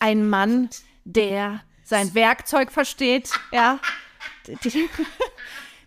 Ein 0.00 0.28
Mann, 0.28 0.70
der 1.04 1.60
sein 1.84 2.14
Werkzeug 2.14 2.72
versteht, 2.72 3.30
ja. 3.52 3.78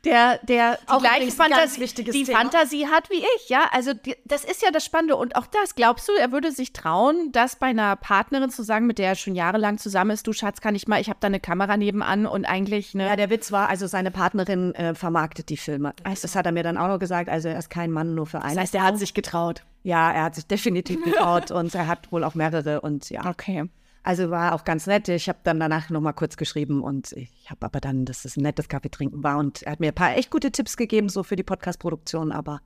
Der, 0.04 0.40
der 0.40 0.80
die 0.82 0.90
Auch 0.90 1.00
gleiche 1.00 1.32
Fantasie, 1.32 1.86
die 1.86 2.04
Thema. 2.26 2.40
Fantasie 2.40 2.88
hat 2.88 3.10
wie 3.12 3.20
ich, 3.20 3.50
ja. 3.50 3.70
Also 3.72 3.94
die, 3.94 4.16
das 4.26 4.44
ist 4.44 4.64
ja 4.64 4.72
das 4.72 4.84
Spannende. 4.84 5.16
Und 5.16 5.36
auch 5.36 5.46
das, 5.46 5.76
glaubst 5.76 6.10
du, 6.10 6.14
er 6.14 6.32
würde 6.32 6.52
sich 6.52 6.74
trauen, 6.74 7.32
das 7.32 7.56
bei 7.56 7.68
einer 7.68 7.96
Partnerin 7.96 8.50
zu 8.50 8.64
sagen, 8.64 8.88
mit 8.88 8.98
der 8.98 9.10
er 9.10 9.16
schon 9.16 9.36
jahrelang 9.36 9.78
zusammen 9.78 10.12
ist, 10.12 10.26
du 10.26 10.34
Schatz, 10.34 10.60
kann 10.60 10.74
ich 10.74 10.88
mal, 10.88 11.00
ich 11.00 11.10
habe 11.10 11.20
da 11.20 11.28
eine 11.28 11.40
Kamera 11.40 11.78
nebenan 11.78 12.26
und 12.26 12.46
eigentlich, 12.46 12.96
ne? 12.96 13.06
Ja, 13.06 13.16
der 13.16 13.30
Witz 13.30 13.52
war, 13.52 13.70
also 13.70 13.86
seine 13.86 14.10
Partnerin 14.10 14.74
äh, 14.74 14.96
vermarktet 14.96 15.50
die 15.50 15.58
Filme. 15.58 15.94
Das 16.04 16.36
hat 16.36 16.46
er 16.46 16.52
mir 16.52 16.64
dann 16.64 16.78
auch 16.78 16.88
noch 16.88 17.00
gesagt. 17.00 17.30
Also 17.30 17.50
er 17.50 17.60
ist 17.60 17.70
kein 17.70 17.92
Mann 17.92 18.16
nur 18.16 18.26
für 18.26 18.42
einen. 18.42 18.56
das 18.56 18.64
heißt, 18.64 18.76
er 18.76 18.84
hat 18.84 18.98
sich 18.98 19.14
getraut. 19.14 19.64
ja, 19.84 20.12
er 20.12 20.24
hat 20.24 20.36
sich 20.36 20.48
definitiv 20.48 21.04
getraut 21.04 21.52
und 21.52 21.76
er 21.76 21.88
hat 21.88 22.12
wohl 22.12 22.24
auch 22.24 22.34
mehrere 22.34 22.82
und 22.82 23.10
ja. 23.10 23.26
Okay. 23.28 23.70
Also 24.04 24.32
war 24.32 24.56
auch 24.56 24.64
ganz 24.64 24.88
nett. 24.88 25.10
Ich 25.10 25.30
habe 25.30 25.40
dann 25.44 25.60
danach 25.60 25.90
noch 25.90 26.02
mal 26.02 26.14
kurz 26.14 26.36
geschrieben 26.36 26.82
und 26.82 27.12
ich 27.12 27.50
habe 27.50 27.66
aber 27.68 27.80
dann, 27.80 28.06
dass 28.06 28.26
es 28.26 28.36
ein 28.36 28.42
nettes 28.42 28.68
Kaffee 28.68 28.90
trinken 28.90 29.24
war 29.24 29.38
und 29.38 29.62
er 29.64 29.74
hat 29.74 29.80
mir 29.80 29.90
ein 29.90 29.96
paar 29.96 30.18
echt 30.18 30.32
gute 30.32 30.52
Tipps 30.52 30.76
gegeben, 30.76 31.08
so 31.08 31.22
für 31.24 31.36
die 31.36 31.44
Podcast-Produktion, 31.44 32.32
aber 32.32 32.62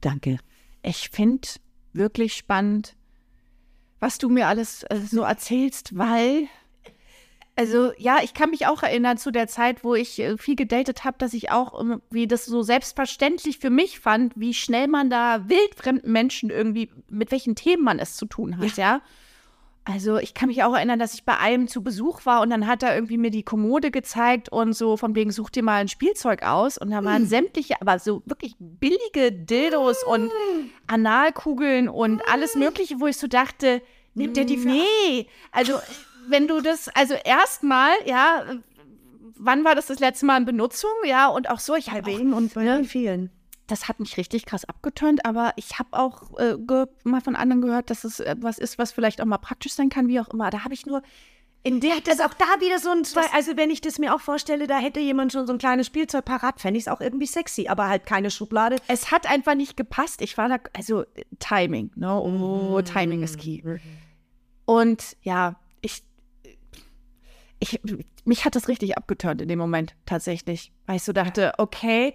danke. 0.00 0.38
Ich 0.82 1.10
finde 1.10 1.46
wirklich 1.92 2.34
spannend, 2.34 2.96
was 3.98 4.16
du 4.16 4.30
mir 4.30 4.48
alles 4.48 4.82
äh, 4.84 4.96
so 4.96 5.22
erzählst, 5.22 5.98
weil, 5.98 6.46
also 7.54 7.92
ja, 7.98 8.20
ich 8.22 8.32
kann 8.32 8.48
mich 8.48 8.66
auch 8.66 8.82
erinnern 8.82 9.18
zu 9.18 9.30
der 9.30 9.46
Zeit, 9.46 9.84
wo 9.84 9.94
ich 9.94 10.18
äh, 10.20 10.38
viel 10.38 10.56
gedatet 10.56 11.04
habe, 11.04 11.18
dass 11.18 11.34
ich 11.34 11.50
auch 11.50 11.74
irgendwie 11.74 12.26
das 12.26 12.46
so 12.46 12.62
selbstverständlich 12.62 13.58
für 13.58 13.68
mich 13.68 14.00
fand, 14.00 14.32
wie 14.36 14.54
schnell 14.54 14.88
man 14.88 15.10
da 15.10 15.50
wildfremden 15.50 16.10
Menschen 16.10 16.48
irgendwie, 16.48 16.90
mit 17.10 17.30
welchen 17.30 17.56
Themen 17.56 17.84
man 17.84 17.98
es 17.98 18.16
zu 18.16 18.24
tun 18.24 18.56
hat, 18.56 18.78
ja. 18.78 19.02
Also 19.84 20.18
ich 20.18 20.34
kann 20.34 20.48
mich 20.48 20.62
auch 20.62 20.74
erinnern, 20.74 20.98
dass 20.98 21.14
ich 21.14 21.24
bei 21.24 21.38
einem 21.38 21.66
zu 21.66 21.82
Besuch 21.82 22.26
war 22.26 22.42
und 22.42 22.50
dann 22.50 22.66
hat 22.66 22.82
er 22.82 22.94
irgendwie 22.94 23.16
mir 23.16 23.30
die 23.30 23.42
Kommode 23.42 23.90
gezeigt 23.90 24.50
und 24.50 24.74
so 24.74 24.96
von 24.96 25.14
wegen, 25.14 25.32
such 25.32 25.50
dir 25.50 25.62
mal 25.62 25.80
ein 25.80 25.88
Spielzeug 25.88 26.42
aus. 26.42 26.76
Und 26.76 26.90
da 26.90 27.02
waren 27.02 27.26
sämtliche, 27.26 27.80
aber 27.80 27.98
so 27.98 28.22
wirklich 28.26 28.54
billige 28.58 29.32
Dildos 29.32 30.04
und 30.04 30.30
Analkugeln 30.86 31.88
und 31.88 32.22
alles 32.30 32.56
Mögliche, 32.56 33.00
wo 33.00 33.06
ich 33.06 33.16
so 33.16 33.26
dachte, 33.26 33.82
nimmt 34.14 34.36
der 34.36 34.44
die 34.44 34.58
für 34.58 34.68
Nee, 34.68 35.26
also 35.50 35.80
wenn 36.28 36.46
du 36.46 36.60
das, 36.60 36.88
also 36.94 37.14
erstmal, 37.24 37.90
ja, 38.04 38.44
wann 39.36 39.64
war 39.64 39.74
das 39.74 39.86
das 39.86 39.98
letzte 39.98 40.26
Mal 40.26 40.38
in 40.38 40.44
Benutzung? 40.44 40.90
Ja, 41.04 41.28
und 41.28 41.48
auch 41.48 41.58
so, 41.58 41.74
ich 41.74 41.90
habe 41.90 42.10
auch, 42.10 42.18
und 42.18 42.54
bei 42.54 42.84
vielen. 42.84 43.30
Das 43.70 43.88
hat 43.88 44.00
mich 44.00 44.16
richtig 44.16 44.46
krass 44.46 44.64
abgeturnt, 44.64 45.24
aber 45.24 45.52
ich 45.56 45.78
habe 45.78 45.90
auch 45.92 46.38
äh, 46.38 46.56
mal 47.04 47.20
von 47.20 47.36
anderen 47.36 47.62
gehört, 47.62 47.90
dass 47.90 48.04
es 48.04 48.20
etwas 48.20 48.58
ist, 48.58 48.78
was 48.78 48.92
vielleicht 48.92 49.20
auch 49.20 49.26
mal 49.26 49.38
praktisch 49.38 49.72
sein 49.72 49.88
kann, 49.88 50.08
wie 50.08 50.20
auch 50.20 50.28
immer. 50.28 50.50
Da 50.50 50.64
habe 50.64 50.74
ich 50.74 50.86
nur 50.86 51.02
in 51.62 51.80
der 51.80 52.00
Das 52.00 52.14
ist 52.14 52.24
auch 52.24 52.32
da 52.32 52.46
wieder 52.60 52.78
so 52.78 52.90
ein, 52.90 53.04
zwei, 53.04 53.26
also 53.34 53.56
wenn 53.56 53.70
ich 53.70 53.82
das 53.82 53.98
mir 53.98 54.14
auch 54.14 54.20
vorstelle, 54.20 54.66
da 54.66 54.78
hätte 54.78 54.98
jemand 54.98 55.32
schon 55.32 55.46
so 55.46 55.52
ein 55.52 55.58
kleines 55.58 55.86
Spielzeug 55.86 56.24
parat, 56.24 56.60
fände 56.60 56.78
ich 56.78 56.84
es 56.84 56.88
auch 56.88 57.00
irgendwie 57.00 57.26
sexy, 57.26 57.68
aber 57.68 57.88
halt 57.88 58.06
keine 58.06 58.30
Schublade. 58.30 58.76
es 58.88 59.10
hat 59.10 59.30
einfach 59.30 59.54
nicht 59.54 59.76
gepasst. 59.76 60.22
Ich 60.22 60.38
war 60.38 60.48
da, 60.48 60.56
also 60.74 61.04
Timing, 61.38 61.90
ne? 61.96 62.14
Oh, 62.14 62.80
Timing 62.80 63.22
ist 63.22 63.38
key. 63.38 63.62
Und 64.64 65.16
ja, 65.22 65.56
ich, 65.82 66.02
ich, 67.58 67.78
mich 68.24 68.46
hat 68.46 68.56
das 68.56 68.68
richtig 68.68 68.96
abgeturnt 68.96 69.42
in 69.42 69.48
dem 69.48 69.58
Moment 69.58 69.94
tatsächlich, 70.06 70.72
weil 70.86 70.96
ich 70.96 71.02
so 71.02 71.12
dachte, 71.12 71.52
okay, 71.58 72.14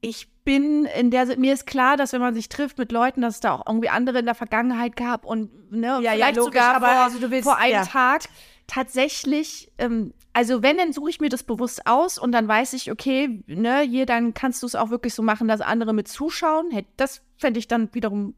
ich 0.00 0.28
bin 0.50 0.84
in 0.84 1.12
der, 1.12 1.38
mir 1.38 1.52
ist 1.52 1.64
klar, 1.64 1.96
dass 1.96 2.12
wenn 2.12 2.20
man 2.20 2.34
sich 2.34 2.48
trifft 2.48 2.76
mit 2.76 2.90
Leuten, 2.90 3.20
dass 3.20 3.34
es 3.34 3.40
da 3.40 3.52
auch 3.54 3.66
irgendwie 3.68 3.88
andere 3.88 4.18
in 4.18 4.24
der 4.24 4.34
Vergangenheit 4.34 4.96
gab 4.96 5.24
und 5.24 5.70
ne, 5.70 5.86
Ja, 5.86 6.00
ja, 6.00 6.10
vielleicht 6.12 6.36
logisch, 6.38 6.54
sogar 6.60 6.74
aber 6.74 6.86
vor, 6.88 6.96
also 7.04 7.18
du 7.20 7.30
willst- 7.30 7.44
vor 7.44 7.56
einem 7.56 7.72
ja. 7.74 7.84
Tag. 7.84 8.22
Tatsächlich, 8.66 9.70
ähm, 9.78 10.12
also 10.32 10.62
wenn, 10.64 10.76
dann 10.78 10.92
suche 10.92 11.10
ich 11.10 11.20
mir 11.20 11.28
das 11.28 11.44
bewusst 11.44 11.86
aus 11.86 12.18
und 12.18 12.32
dann 12.32 12.48
weiß 12.48 12.72
ich, 12.72 12.90
okay, 12.90 13.42
ne, 13.46 13.80
hier, 13.82 14.06
dann 14.06 14.34
kannst 14.34 14.62
du 14.62 14.66
es 14.66 14.74
auch 14.74 14.90
wirklich 14.90 15.14
so 15.14 15.22
machen, 15.22 15.46
dass 15.46 15.60
andere 15.60 15.92
mit 15.92 16.08
zuschauen. 16.08 16.70
Hey, 16.72 16.84
das 16.96 17.22
fände 17.36 17.60
ich 17.60 17.68
dann 17.68 17.88
wiederum 17.94 18.34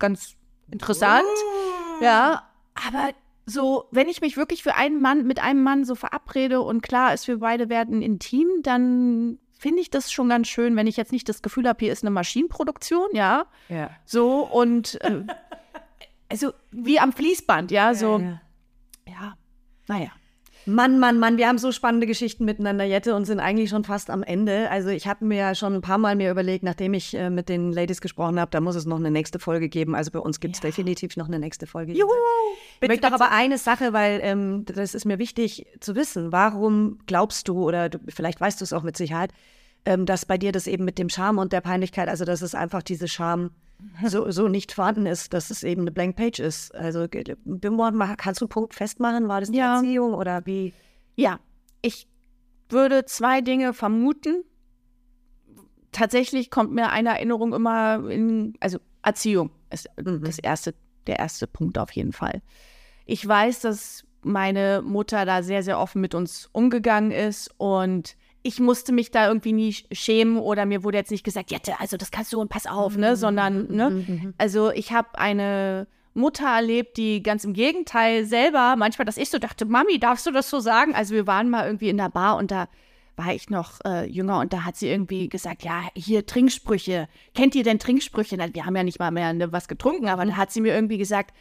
ganz 0.00 0.34
interessant. 0.70 1.22
Ja, 2.00 2.48
aber 2.74 3.10
so, 3.46 3.84
wenn 3.92 4.08
ich 4.08 4.20
mich 4.20 4.36
wirklich 4.36 4.64
für 4.64 4.74
einen 4.74 5.00
Mann, 5.00 5.26
mit 5.26 5.40
einem 5.40 5.62
Mann 5.62 5.84
so 5.84 5.94
verabrede 5.94 6.60
und 6.60 6.82
klar 6.82 7.14
ist, 7.14 7.28
wir 7.28 7.38
beide 7.38 7.68
werden 7.68 8.02
intim, 8.02 8.48
dann 8.62 9.38
finde 9.62 9.80
ich 9.80 9.90
das 9.90 10.10
schon 10.10 10.28
ganz 10.28 10.48
schön, 10.48 10.74
wenn 10.74 10.88
ich 10.88 10.96
jetzt 10.96 11.12
nicht 11.12 11.28
das 11.28 11.40
Gefühl 11.40 11.68
habe, 11.68 11.78
hier 11.78 11.92
ist 11.92 12.02
eine 12.02 12.10
Maschinenproduktion, 12.10 13.08
ja. 13.12 13.46
Ja. 13.68 13.90
So 14.04 14.40
und 14.40 15.00
äh, 15.02 15.22
also 16.28 16.52
wie 16.72 16.98
am 16.98 17.12
Fließband, 17.12 17.70
ja, 17.70 17.94
so. 17.94 18.18
ja. 18.18 18.40
Ja, 19.06 19.34
naja. 19.86 20.10
Mann, 20.64 21.00
Mann, 21.00 21.18
Mann, 21.18 21.38
wir 21.38 21.48
haben 21.48 21.58
so 21.58 21.72
spannende 21.72 22.06
Geschichten 22.06 22.44
miteinander, 22.44 22.84
Jette, 22.84 23.16
und 23.16 23.24
sind 23.24 23.40
eigentlich 23.40 23.70
schon 23.70 23.82
fast 23.82 24.10
am 24.10 24.22
Ende. 24.22 24.70
Also 24.70 24.90
ich 24.90 25.06
habe 25.08 25.24
mir 25.24 25.38
ja 25.38 25.54
schon 25.54 25.74
ein 25.74 25.80
paar 25.80 25.98
Mal 25.98 26.14
mir 26.14 26.30
überlegt, 26.30 26.62
nachdem 26.62 26.94
ich 26.94 27.14
äh, 27.14 27.30
mit 27.30 27.48
den 27.48 27.72
Ladies 27.72 28.00
gesprochen 28.00 28.38
habe, 28.38 28.50
da 28.50 28.60
muss 28.60 28.76
es 28.76 28.86
noch 28.86 28.98
eine 28.98 29.10
nächste 29.10 29.38
Folge 29.38 29.68
geben. 29.68 29.94
Also 29.94 30.12
bei 30.12 30.20
uns 30.20 30.38
gibt 30.38 30.54
es 30.54 30.60
definitiv 30.60 31.16
noch 31.16 31.26
eine 31.26 31.40
nächste 31.40 31.66
Folge. 31.66 31.92
Juhu! 31.92 32.08
Ich 32.80 32.88
möchte 32.88 33.08
noch 33.08 33.14
aber 33.14 33.32
eine 33.32 33.58
Sache, 33.58 33.92
weil 33.92 34.20
ähm, 34.22 34.64
das 34.66 34.94
ist 34.94 35.04
mir 35.04 35.18
wichtig 35.18 35.66
zu 35.80 35.96
wissen. 35.96 36.30
Warum 36.30 36.98
glaubst 37.06 37.48
du, 37.48 37.62
oder 37.62 37.88
du, 37.88 37.98
vielleicht 38.08 38.40
weißt 38.40 38.60
du 38.60 38.64
es 38.64 38.72
auch 38.72 38.82
mit 38.82 38.96
Sicherheit, 38.96 39.32
ähm, 39.84 40.06
dass 40.06 40.26
bei 40.26 40.38
dir 40.38 40.52
das 40.52 40.66
eben 40.68 40.84
mit 40.84 40.98
dem 40.98 41.08
Charme 41.08 41.38
und 41.38 41.52
der 41.52 41.60
Peinlichkeit, 41.60 42.08
also 42.08 42.24
dass 42.24 42.40
es 42.40 42.54
einfach 42.54 42.82
diese 42.82 43.08
Charme 43.08 43.50
so, 44.06 44.30
so 44.30 44.48
nicht 44.48 44.72
vorhanden 44.72 45.06
ist, 45.06 45.32
dass 45.32 45.50
es 45.50 45.62
eben 45.62 45.82
eine 45.82 45.92
Blank 45.92 46.16
Page 46.16 46.40
ist. 46.40 46.74
Also 46.74 47.06
kannst 47.08 48.40
du 48.40 48.44
einen 48.44 48.48
Punkt 48.48 48.74
festmachen? 48.74 49.28
War 49.28 49.40
das 49.40 49.50
die 49.50 49.58
Ja. 49.58 49.76
Erziehung 49.76 50.14
oder 50.14 50.44
wie? 50.46 50.72
Ja, 51.16 51.40
ich 51.82 52.08
würde 52.68 53.04
zwei 53.04 53.40
Dinge 53.40 53.74
vermuten. 53.74 54.44
Tatsächlich 55.92 56.50
kommt 56.50 56.72
mir 56.72 56.90
eine 56.90 57.10
Erinnerung 57.10 57.52
immer 57.52 58.08
in, 58.08 58.54
also 58.60 58.78
Erziehung 59.02 59.50
ist 59.70 59.88
das 59.96 60.38
erste, 60.38 60.74
der 61.06 61.18
erste 61.18 61.46
Punkt 61.46 61.76
auf 61.78 61.92
jeden 61.92 62.12
Fall. 62.12 62.42
Ich 63.04 63.26
weiß, 63.26 63.60
dass 63.60 64.04
meine 64.22 64.82
Mutter 64.82 65.24
da 65.26 65.42
sehr, 65.42 65.62
sehr 65.62 65.78
offen 65.78 66.00
mit 66.00 66.14
uns 66.14 66.48
umgegangen 66.52 67.10
ist 67.10 67.50
und 67.58 68.16
ich 68.42 68.58
musste 68.60 68.92
mich 68.92 69.10
da 69.10 69.28
irgendwie 69.28 69.52
nie 69.52 69.74
schämen 69.92 70.36
oder 70.38 70.66
mir 70.66 70.82
wurde 70.84 70.98
jetzt 70.98 71.10
nicht 71.10 71.24
gesagt, 71.24 71.50
Jette, 71.50 71.78
also 71.80 71.96
das 71.96 72.10
kannst 72.10 72.32
du 72.32 72.40
und 72.40 72.48
pass 72.48 72.66
auf, 72.66 72.96
ne, 72.96 73.16
sondern, 73.16 73.68
ne, 73.72 74.34
also 74.38 74.70
ich 74.70 74.92
habe 74.92 75.18
eine 75.18 75.86
Mutter 76.14 76.46
erlebt, 76.46 76.96
die 76.96 77.22
ganz 77.22 77.44
im 77.44 77.52
Gegenteil 77.52 78.24
selber, 78.24 78.74
manchmal, 78.76 79.06
dass 79.06 79.16
ich 79.16 79.30
so 79.30 79.38
dachte, 79.38 79.64
Mami, 79.64 79.98
darfst 79.98 80.26
du 80.26 80.30
das 80.30 80.50
so 80.50 80.60
sagen? 80.60 80.94
Also 80.94 81.14
wir 81.14 81.26
waren 81.26 81.48
mal 81.48 81.64
irgendwie 81.66 81.88
in 81.88 81.96
der 81.96 82.10
Bar 82.10 82.36
und 82.36 82.50
da 82.50 82.68
war 83.16 83.32
ich 83.34 83.50
noch 83.50 83.78
äh, 83.84 84.06
jünger 84.06 84.40
und 84.40 84.52
da 84.52 84.64
hat 84.64 84.76
sie 84.76 84.88
irgendwie 84.88 85.28
gesagt, 85.28 85.62
ja, 85.62 85.84
hier 85.94 86.26
Trinksprüche. 86.26 87.08
Kennt 87.34 87.54
ihr 87.54 87.62
denn 87.62 87.78
Trinksprüche? 87.78 88.36
Na, 88.36 88.52
Wir 88.52 88.66
haben 88.66 88.74
ja 88.76 88.82
nicht 88.82 88.98
mal 88.98 89.10
mehr 89.10 89.32
ne, 89.32 89.52
was 89.52 89.68
getrunken, 89.68 90.08
aber 90.08 90.24
dann 90.24 90.36
hat 90.36 90.50
sie 90.50 90.60
mir 90.60 90.74
irgendwie 90.74 90.98
gesagt, 90.98 91.34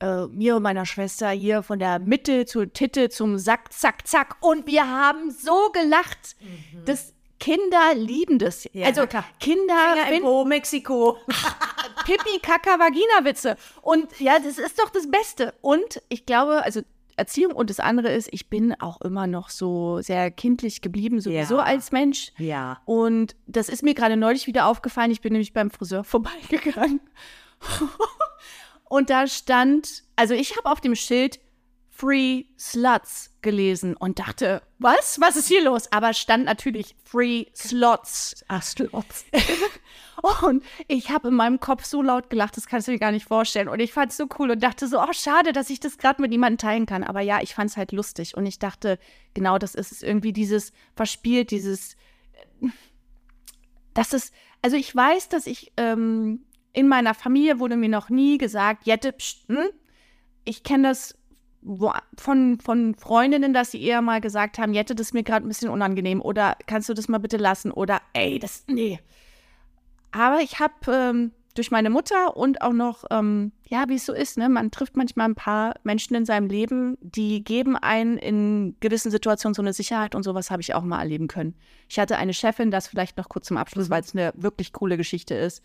äh, 0.00 0.26
mir 0.26 0.56
und 0.56 0.62
meiner 0.62 0.86
Schwester 0.86 1.30
hier 1.30 1.62
von 1.62 1.78
der 1.78 1.98
Mitte 1.98 2.46
zur 2.46 2.72
Titte 2.72 3.08
zum 3.08 3.38
Sack, 3.38 3.72
zack, 3.72 4.06
zack. 4.06 4.36
Und 4.40 4.66
wir 4.66 4.88
haben 4.88 5.30
so 5.30 5.70
gelacht. 5.72 6.36
Das 6.84 7.12
Kinder 7.38 7.94
lieben 7.94 8.38
das. 8.38 8.66
Ja, 8.72 8.86
also 8.86 9.06
klar. 9.06 9.24
Kinder 9.40 9.74
Finger 9.92 10.06
finden 10.06 10.22
Po, 10.22 10.44
Mexiko. 10.44 11.16
Pipi, 12.04 12.38
Kaka, 12.42 12.78
Vagina-Witze. 12.78 13.56
Und 13.82 14.18
ja, 14.20 14.38
das 14.38 14.58
ist 14.58 14.78
doch 14.80 14.90
das 14.90 15.10
Beste. 15.10 15.54
Und 15.60 16.02
ich 16.08 16.24
glaube, 16.26 16.62
also 16.64 16.80
Erziehung 17.18 17.52
und 17.52 17.70
das 17.70 17.80
andere 17.80 18.12
ist, 18.12 18.28
ich 18.30 18.48
bin 18.50 18.74
auch 18.80 19.00
immer 19.00 19.26
noch 19.26 19.48
so 19.48 20.00
sehr 20.02 20.30
kindlich 20.30 20.82
geblieben, 20.82 21.20
sowieso 21.20 21.56
Ja. 21.56 21.62
als 21.62 21.90
Mensch. 21.90 22.32
Ja. 22.36 22.80
Und 22.84 23.34
das 23.46 23.68
ist 23.70 23.82
mir 23.82 23.94
gerade 23.94 24.16
neulich 24.18 24.46
wieder 24.46 24.66
aufgefallen. 24.66 25.10
Ich 25.10 25.22
bin 25.22 25.32
nämlich 25.32 25.52
beim 25.54 25.70
Friseur 25.70 26.04
vorbeigegangen. 26.04 27.00
und 28.88 29.10
da 29.10 29.26
stand, 29.26 30.04
also 30.16 30.34
ich 30.34 30.56
habe 30.56 30.70
auf 30.70 30.80
dem 30.80 30.94
Schild 30.94 31.40
Free 31.96 32.44
Sluts 32.58 33.30
gelesen 33.40 33.96
und 33.96 34.18
dachte, 34.18 34.60
was? 34.78 35.18
Was 35.18 35.36
ist 35.36 35.48
hier 35.48 35.64
los? 35.64 35.90
Aber 35.92 36.12
stand 36.12 36.44
natürlich 36.44 36.94
Free 37.04 37.46
Slots. 37.54 38.44
Ach, 38.48 38.62
Slots. 38.62 39.24
Und 40.42 40.62
ich 40.88 41.10
habe 41.10 41.28
in 41.28 41.34
meinem 41.34 41.60
Kopf 41.60 41.84
so 41.84 42.02
laut 42.02 42.30
gelacht, 42.30 42.56
das 42.56 42.66
kannst 42.66 42.88
du 42.88 42.92
dir 42.92 42.98
gar 42.98 43.12
nicht 43.12 43.26
vorstellen. 43.26 43.68
Und 43.68 43.80
ich 43.80 43.92
fand 43.92 44.10
es 44.10 44.16
so 44.16 44.26
cool 44.38 44.50
und 44.50 44.62
dachte 44.62 44.88
so, 44.88 45.00
oh, 45.00 45.12
schade, 45.12 45.52
dass 45.52 45.70
ich 45.70 45.78
das 45.78 45.98
gerade 45.98 46.20
mit 46.20 46.30
niemandem 46.30 46.58
teilen 46.58 46.86
kann. 46.86 47.04
Aber 47.04 47.20
ja, 47.20 47.40
ich 47.42 47.54
fand 47.54 47.70
es 47.70 47.76
halt 47.76 47.92
lustig. 47.92 48.36
Und 48.36 48.46
ich 48.46 48.58
dachte, 48.58 48.98
genau 49.34 49.58
das 49.58 49.74
ist 49.74 49.92
es 49.92 50.02
irgendwie 50.02 50.32
dieses 50.32 50.72
verspielt, 50.94 51.50
dieses, 51.50 51.94
äh, 52.60 52.68
das 53.94 54.12
ist, 54.12 54.34
also 54.62 54.76
ich 54.76 54.94
weiß, 54.94 55.28
dass 55.28 55.46
ich 55.46 55.72
ähm, 55.76 56.44
in 56.76 56.88
meiner 56.88 57.14
Familie 57.14 57.58
wurde 57.58 57.74
mir 57.74 57.88
noch 57.88 58.10
nie 58.10 58.36
gesagt, 58.36 58.86
Jette, 58.86 59.12
pst, 59.12 59.48
hm? 59.48 59.70
ich 60.44 60.62
kenne 60.62 60.88
das 60.88 61.16
von, 62.18 62.60
von 62.60 62.94
Freundinnen, 62.94 63.54
dass 63.54 63.70
sie 63.70 63.82
eher 63.82 64.02
mal 64.02 64.20
gesagt 64.20 64.58
haben, 64.58 64.74
Jette, 64.74 64.94
das 64.94 65.08
ist 65.08 65.14
mir 65.14 65.22
gerade 65.22 65.46
ein 65.46 65.48
bisschen 65.48 65.70
unangenehm 65.70 66.20
oder 66.20 66.54
kannst 66.66 66.90
du 66.90 66.94
das 66.94 67.08
mal 67.08 67.16
bitte 67.18 67.38
lassen 67.38 67.72
oder 67.72 68.02
ey, 68.12 68.38
das, 68.38 68.64
nee. 68.68 69.00
Aber 70.12 70.40
ich 70.40 70.60
habe 70.60 70.74
ähm, 70.92 71.32
durch 71.54 71.70
meine 71.70 71.88
Mutter 71.88 72.36
und 72.36 72.60
auch 72.60 72.74
noch, 72.74 73.04
ähm, 73.10 73.52
ja, 73.68 73.88
wie 73.88 73.94
es 73.94 74.04
so 74.04 74.12
ist, 74.12 74.36
ne, 74.36 74.50
man 74.50 74.70
trifft 74.70 74.98
manchmal 74.98 75.30
ein 75.30 75.34
paar 75.34 75.76
Menschen 75.82 76.14
in 76.14 76.26
seinem 76.26 76.48
Leben, 76.48 76.98
die 77.00 77.42
geben 77.42 77.74
einen 77.74 78.18
in 78.18 78.76
gewissen 78.80 79.10
Situationen 79.10 79.54
so 79.54 79.62
eine 79.62 79.72
Sicherheit 79.72 80.14
und 80.14 80.24
sowas 80.24 80.50
habe 80.50 80.60
ich 80.60 80.74
auch 80.74 80.82
mal 80.82 81.00
erleben 81.00 81.26
können. 81.26 81.54
Ich 81.88 81.98
hatte 81.98 82.18
eine 82.18 82.34
Chefin, 82.34 82.70
das 82.70 82.86
vielleicht 82.86 83.16
noch 83.16 83.30
kurz 83.30 83.46
zum 83.46 83.56
Abschluss, 83.56 83.88
weil 83.88 84.02
es 84.02 84.14
eine 84.14 84.34
wirklich 84.36 84.74
coole 84.74 84.98
Geschichte 84.98 85.34
ist. 85.34 85.62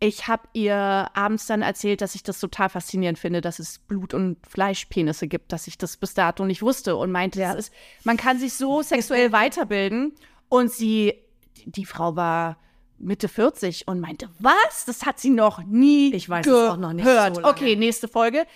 Ich 0.00 0.28
habe 0.28 0.46
ihr 0.52 0.74
abends 1.14 1.46
dann 1.46 1.62
erzählt, 1.62 2.00
dass 2.00 2.14
ich 2.14 2.22
das 2.22 2.38
total 2.38 2.68
faszinierend 2.68 3.18
finde, 3.18 3.40
dass 3.40 3.58
es 3.58 3.80
Blut- 3.80 4.14
und 4.14 4.36
Fleischpenisse 4.46 5.26
gibt, 5.26 5.50
dass 5.52 5.66
ich 5.66 5.76
das 5.76 5.96
bis 5.96 6.14
dato 6.14 6.44
nicht 6.44 6.62
wusste 6.62 6.94
und 6.96 7.10
meinte, 7.10 7.40
Ja. 7.40 7.52
ist, 7.54 7.72
man 8.04 8.16
kann 8.16 8.38
sich 8.38 8.54
so 8.54 8.82
sexuell 8.82 9.32
weiterbilden. 9.32 10.14
Und 10.48 10.70
sie, 10.72 11.14
die, 11.56 11.70
die 11.70 11.84
Frau 11.84 12.14
war 12.16 12.58
Mitte 12.98 13.28
40 13.28 13.88
und 13.88 14.00
meinte, 14.00 14.28
was? 14.38 14.84
Das 14.86 15.04
hat 15.04 15.18
sie 15.18 15.30
noch 15.30 15.62
nie 15.64 16.14
Ich 16.14 16.28
weiß 16.28 16.46
es 16.46 16.52
auch 16.52 16.76
noch 16.76 16.92
nicht 16.92 17.04
gehört. 17.04 17.36
so. 17.36 17.44
Okay, 17.44 17.74
nächste 17.76 18.06
Folge. 18.08 18.46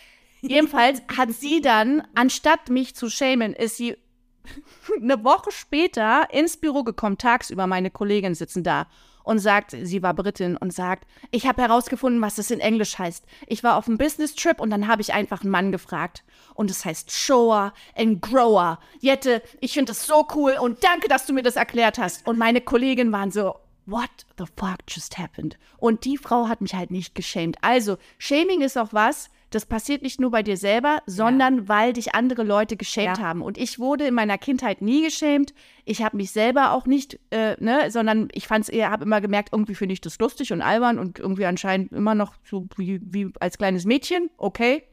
Jedenfalls 0.43 1.03
hat 1.17 1.31
sie 1.33 1.61
dann, 1.61 2.03
anstatt 2.15 2.69
mich 2.71 2.95
zu 2.95 3.11
schämen, 3.11 3.53
ist 3.53 3.77
sie 3.77 3.97
eine 5.01 5.23
Woche 5.25 5.51
später 5.53 6.29
ins 6.33 6.57
Büro 6.57 6.83
gekommen, 6.85 7.19
tagsüber, 7.19 7.67
meine 7.67 7.91
Kolleginnen 7.91 8.35
sitzen 8.35 8.63
da 8.65 8.87
und 9.25 9.39
sagt, 9.39 9.77
sie 9.83 10.03
war 10.03 10.15
Britin 10.15 10.57
und 10.57 10.73
sagt, 10.73 11.07
ich 11.31 11.47
habe 11.47 11.63
herausgefunden, 11.63 12.21
was 12.21 12.37
das 12.37 12.51
in 12.51 12.61
Englisch 12.61 12.99
heißt. 12.99 13.25
Ich 13.47 13.63
war 13.63 13.77
auf 13.77 13.89
einem 13.89 13.99
Business-Trip 13.99 14.61
und 14.61 14.71
dann 14.71 14.89
habe 14.89 15.03
ich 15.03 15.13
einfach 15.13 15.43
einen 15.43 15.51
Mann 15.51 15.73
gefragt. 15.73 16.25
Und 16.55 16.71
es 16.71 16.85
heißt 16.85 17.11
Shower 17.11 17.73
and 17.97 18.21
Grower. 18.21 18.79
Jette, 19.01 19.43
ich 19.61 19.73
finde 19.73 19.93
das 19.93 20.07
so 20.07 20.27
cool 20.35 20.57
und 20.61 20.83
danke, 20.85 21.09
dass 21.09 21.27
du 21.27 21.33
mir 21.33 21.43
das 21.43 21.57
erklärt 21.57 21.99
hast. 21.99 22.27
Und 22.27 22.39
meine 22.39 22.61
Kolleginnen 22.61 23.13
waren 23.13 23.31
so, 23.31 23.57
what 23.87 24.11
the 24.39 24.45
fuck 24.57 24.79
just 24.89 25.19
happened? 25.19 25.59
Und 25.79 26.05
die 26.05 26.19
Frau 26.19 26.49
hat 26.49 26.61
mich 26.61 26.75
halt 26.75 26.91
nicht 26.91 27.15
geschämt. 27.15 27.57
Also, 27.61 27.97
Shaming 28.19 28.61
ist 28.61 28.79
auch 28.79 28.93
was, 28.93 29.31
das 29.55 29.67
passiert 29.67 30.03
nicht 30.03 30.21
nur 30.21 30.31
bei 30.31 30.43
dir 30.43 30.57
selber, 30.57 31.03
sondern 31.07 31.69
weil 31.69 31.93
dich 31.93 32.15
andere 32.15 32.43
Leute 32.43 32.77
geschämt 32.77 33.19
Ja. 33.19 33.25
haben. 33.25 33.43
Und 33.43 33.59
ich 33.59 33.79
wurde 33.79 34.07
in 34.07 34.15
meiner 34.15 34.39
Kindheit 34.39 34.83
nie 34.83 35.03
geschämt. 35.05 35.55
Ich 35.85 36.03
habe 36.03 36.17
mich 36.17 36.31
selber 36.33 36.73
auch 36.73 36.87
nicht, 36.87 37.19
äh, 37.31 37.57
ne, 37.63 37.91
sondern 37.91 38.29
ich 38.33 38.47
fand 38.47 38.65
es 38.65 38.69
eher, 38.69 38.91
habe 38.91 39.05
immer 39.05 39.21
gemerkt, 39.21 39.51
irgendwie 39.53 39.75
finde 39.75 39.93
ich 39.93 40.01
das 40.01 40.19
lustig 40.19 40.53
und 40.53 40.63
albern 40.63 40.99
und 40.99 41.19
irgendwie 41.19 41.47
anscheinend 41.47 41.93
immer 41.93 42.15
noch 42.15 42.35
so 42.45 42.67
wie, 42.77 43.01
wie 43.05 43.31
als 43.41 43.59
kleines 43.59 43.85
Mädchen, 43.85 44.31
okay. 44.37 44.85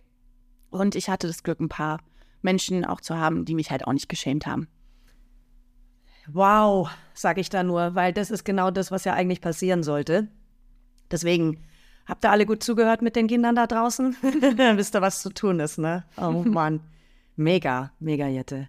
Und 0.70 0.96
ich 0.96 1.10
hatte 1.10 1.28
das 1.28 1.44
Glück, 1.44 1.60
ein 1.60 1.70
paar 1.70 2.00
Menschen 2.42 2.86
auch 2.86 3.02
zu 3.02 3.18
haben, 3.18 3.46
die 3.46 3.56
mich 3.56 3.72
halt 3.72 3.86
auch 3.88 3.94
nicht 3.94 4.10
geschämt 4.10 4.46
haben. 4.46 4.68
Wow, 6.32 6.90
sage 7.14 7.42
ich 7.42 7.50
da 7.50 7.64
nur, 7.64 7.96
weil 7.96 8.14
das 8.14 8.30
ist 8.30 8.44
genau 8.46 8.70
das, 8.72 8.92
was 8.92 9.04
ja 9.04 9.14
eigentlich 9.14 9.42
passieren 9.42 9.82
sollte. 9.84 10.28
Deswegen 11.10 11.64
habt 12.10 12.26
ihr 12.26 12.32
alle 12.32 12.46
gut 12.46 12.64
zugehört 12.64 13.02
mit 13.02 13.16
den 13.16 13.28
Kindern 13.28 13.56
da 13.56 13.68
draußen? 13.68 14.16
Dann 14.58 14.78
wisst 14.78 14.96
ihr, 14.96 15.02
was 15.02 15.22
zu 15.22 15.30
tun 15.30 15.60
ist, 15.60 15.78
ne? 15.78 16.04
Oh 16.18 16.32
Mann. 16.46 16.82
Mega, 17.36 17.92
mega 18.00 18.28
Jette. 18.28 18.68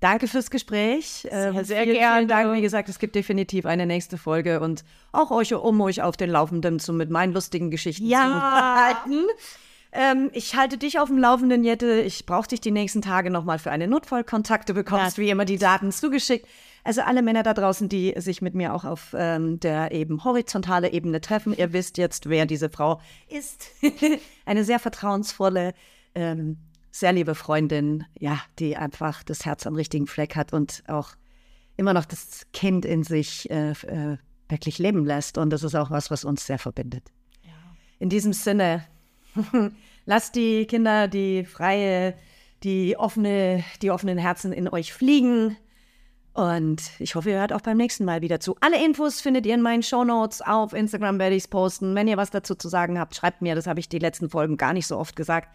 Danke 0.00 0.28
fürs 0.28 0.50
Gespräch. 0.50 1.26
Sehr 1.28 1.52
vielen, 1.52 1.66
gerne. 1.66 2.16
Vielen 2.18 2.28
Dank. 2.28 2.52
Wie 2.56 2.62
gesagt, 2.62 2.88
es 2.88 3.00
gibt 3.00 3.16
definitiv 3.16 3.66
eine 3.66 3.84
nächste 3.84 4.16
Folge 4.16 4.60
und 4.60 4.84
auch 5.10 5.32
euch, 5.32 5.52
um 5.52 5.80
euch 5.80 6.02
auf 6.02 6.16
den 6.16 6.30
Laufenden 6.30 6.78
zu 6.78 6.92
mit 6.92 7.10
meinen 7.10 7.32
lustigen 7.32 7.70
Geschichten 7.70 8.06
Ja. 8.06 8.20
zu 8.24 9.12
halten. 9.12 9.24
Ähm, 9.90 10.30
ich 10.34 10.54
halte 10.54 10.78
dich 10.78 11.00
auf 11.00 11.08
dem 11.08 11.18
Laufenden, 11.18 11.64
Jette. 11.64 12.00
Ich 12.02 12.26
brauche 12.26 12.46
dich 12.46 12.60
die 12.60 12.70
nächsten 12.70 13.02
Tage 13.02 13.30
nochmal 13.30 13.58
für 13.58 13.72
eine 13.72 13.88
Notfallkontakt. 13.88 14.68
Du 14.68 14.74
bekommst 14.74 15.18
wie 15.18 15.30
immer 15.30 15.44
die 15.44 15.58
Daten 15.58 15.90
zugeschickt. 15.90 16.46
Also 16.84 17.02
alle 17.02 17.22
Männer 17.22 17.42
da 17.42 17.54
draußen, 17.54 17.88
die 17.88 18.14
sich 18.16 18.40
mit 18.42 18.54
mir 18.54 18.74
auch 18.74 18.84
auf 18.84 19.14
ähm, 19.16 19.60
der 19.60 19.92
eben 19.92 20.24
horizontale 20.24 20.92
Ebene 20.92 21.20
treffen, 21.20 21.54
ihr 21.56 21.72
wisst 21.72 21.98
jetzt, 21.98 22.28
wer 22.28 22.46
diese 22.46 22.70
Frau 22.70 23.00
ist. 23.28 23.70
eine 24.46 24.64
sehr 24.64 24.78
vertrauensvolle, 24.78 25.74
ähm, 26.14 26.58
sehr 26.90 27.12
liebe 27.12 27.34
Freundin, 27.34 28.04
ja, 28.18 28.40
die 28.58 28.76
einfach 28.76 29.22
das 29.22 29.44
Herz 29.44 29.66
am 29.66 29.74
richtigen 29.74 30.06
Fleck 30.06 30.36
hat 30.36 30.52
und 30.52 30.82
auch 30.88 31.10
immer 31.76 31.92
noch 31.92 32.04
das 32.04 32.46
Kind 32.52 32.84
in 32.84 33.04
sich 33.04 33.50
äh, 33.50 33.70
äh, 33.70 34.18
wirklich 34.48 34.78
leben 34.78 35.04
lässt. 35.04 35.38
Und 35.38 35.50
das 35.50 35.62
ist 35.62 35.74
auch 35.74 35.90
was, 35.90 36.10
was 36.10 36.24
uns 36.24 36.46
sehr 36.46 36.58
verbindet. 36.58 37.12
In 37.98 38.08
diesem 38.08 38.32
Sinne, 38.32 38.84
lasst 40.06 40.36
die 40.36 40.66
Kinder 40.66 41.08
die 41.08 41.44
freie, 41.44 42.14
die 42.62 42.96
offene, 42.96 43.64
die 43.82 43.90
offenen 43.90 44.18
Herzen 44.18 44.52
in 44.52 44.68
euch 44.68 44.92
fliegen. 44.92 45.56
Und 46.38 46.82
ich 47.00 47.16
hoffe, 47.16 47.30
ihr 47.30 47.40
hört 47.40 47.52
auch 47.52 47.62
beim 47.62 47.76
nächsten 47.76 48.04
Mal 48.04 48.22
wieder 48.22 48.38
zu. 48.38 48.56
Alle 48.60 48.80
Infos 48.84 49.20
findet 49.20 49.44
ihr 49.44 49.54
in 49.54 49.60
meinen 49.60 49.82
Shownotes 49.82 50.40
auf 50.40 50.72
Instagram, 50.72 51.18
werde 51.18 51.34
ich 51.34 51.42
es 51.42 51.48
posten. 51.48 51.96
Wenn 51.96 52.06
ihr 52.06 52.16
was 52.16 52.30
dazu 52.30 52.54
zu 52.54 52.68
sagen 52.68 52.96
habt, 52.96 53.16
schreibt 53.16 53.42
mir. 53.42 53.56
Das 53.56 53.66
habe 53.66 53.80
ich 53.80 53.88
die 53.88 53.98
letzten 53.98 54.30
Folgen 54.30 54.56
gar 54.56 54.72
nicht 54.72 54.86
so 54.86 54.96
oft 54.98 55.16
gesagt. 55.16 55.48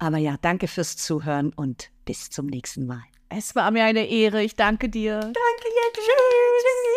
Aber 0.00 0.18
ja, 0.18 0.34
danke 0.42 0.66
fürs 0.66 0.96
Zuhören 0.96 1.52
und 1.54 1.90
bis 2.06 2.28
zum 2.28 2.46
nächsten 2.46 2.88
Mal. 2.88 3.04
Es 3.28 3.54
war 3.54 3.70
mir 3.70 3.84
eine 3.84 4.04
Ehre. 4.08 4.42
Ich 4.42 4.56
danke 4.56 4.88
dir. 4.88 5.20
Danke, 5.20 5.34
Jette. 5.36 6.00
Tschüss. 6.00 6.95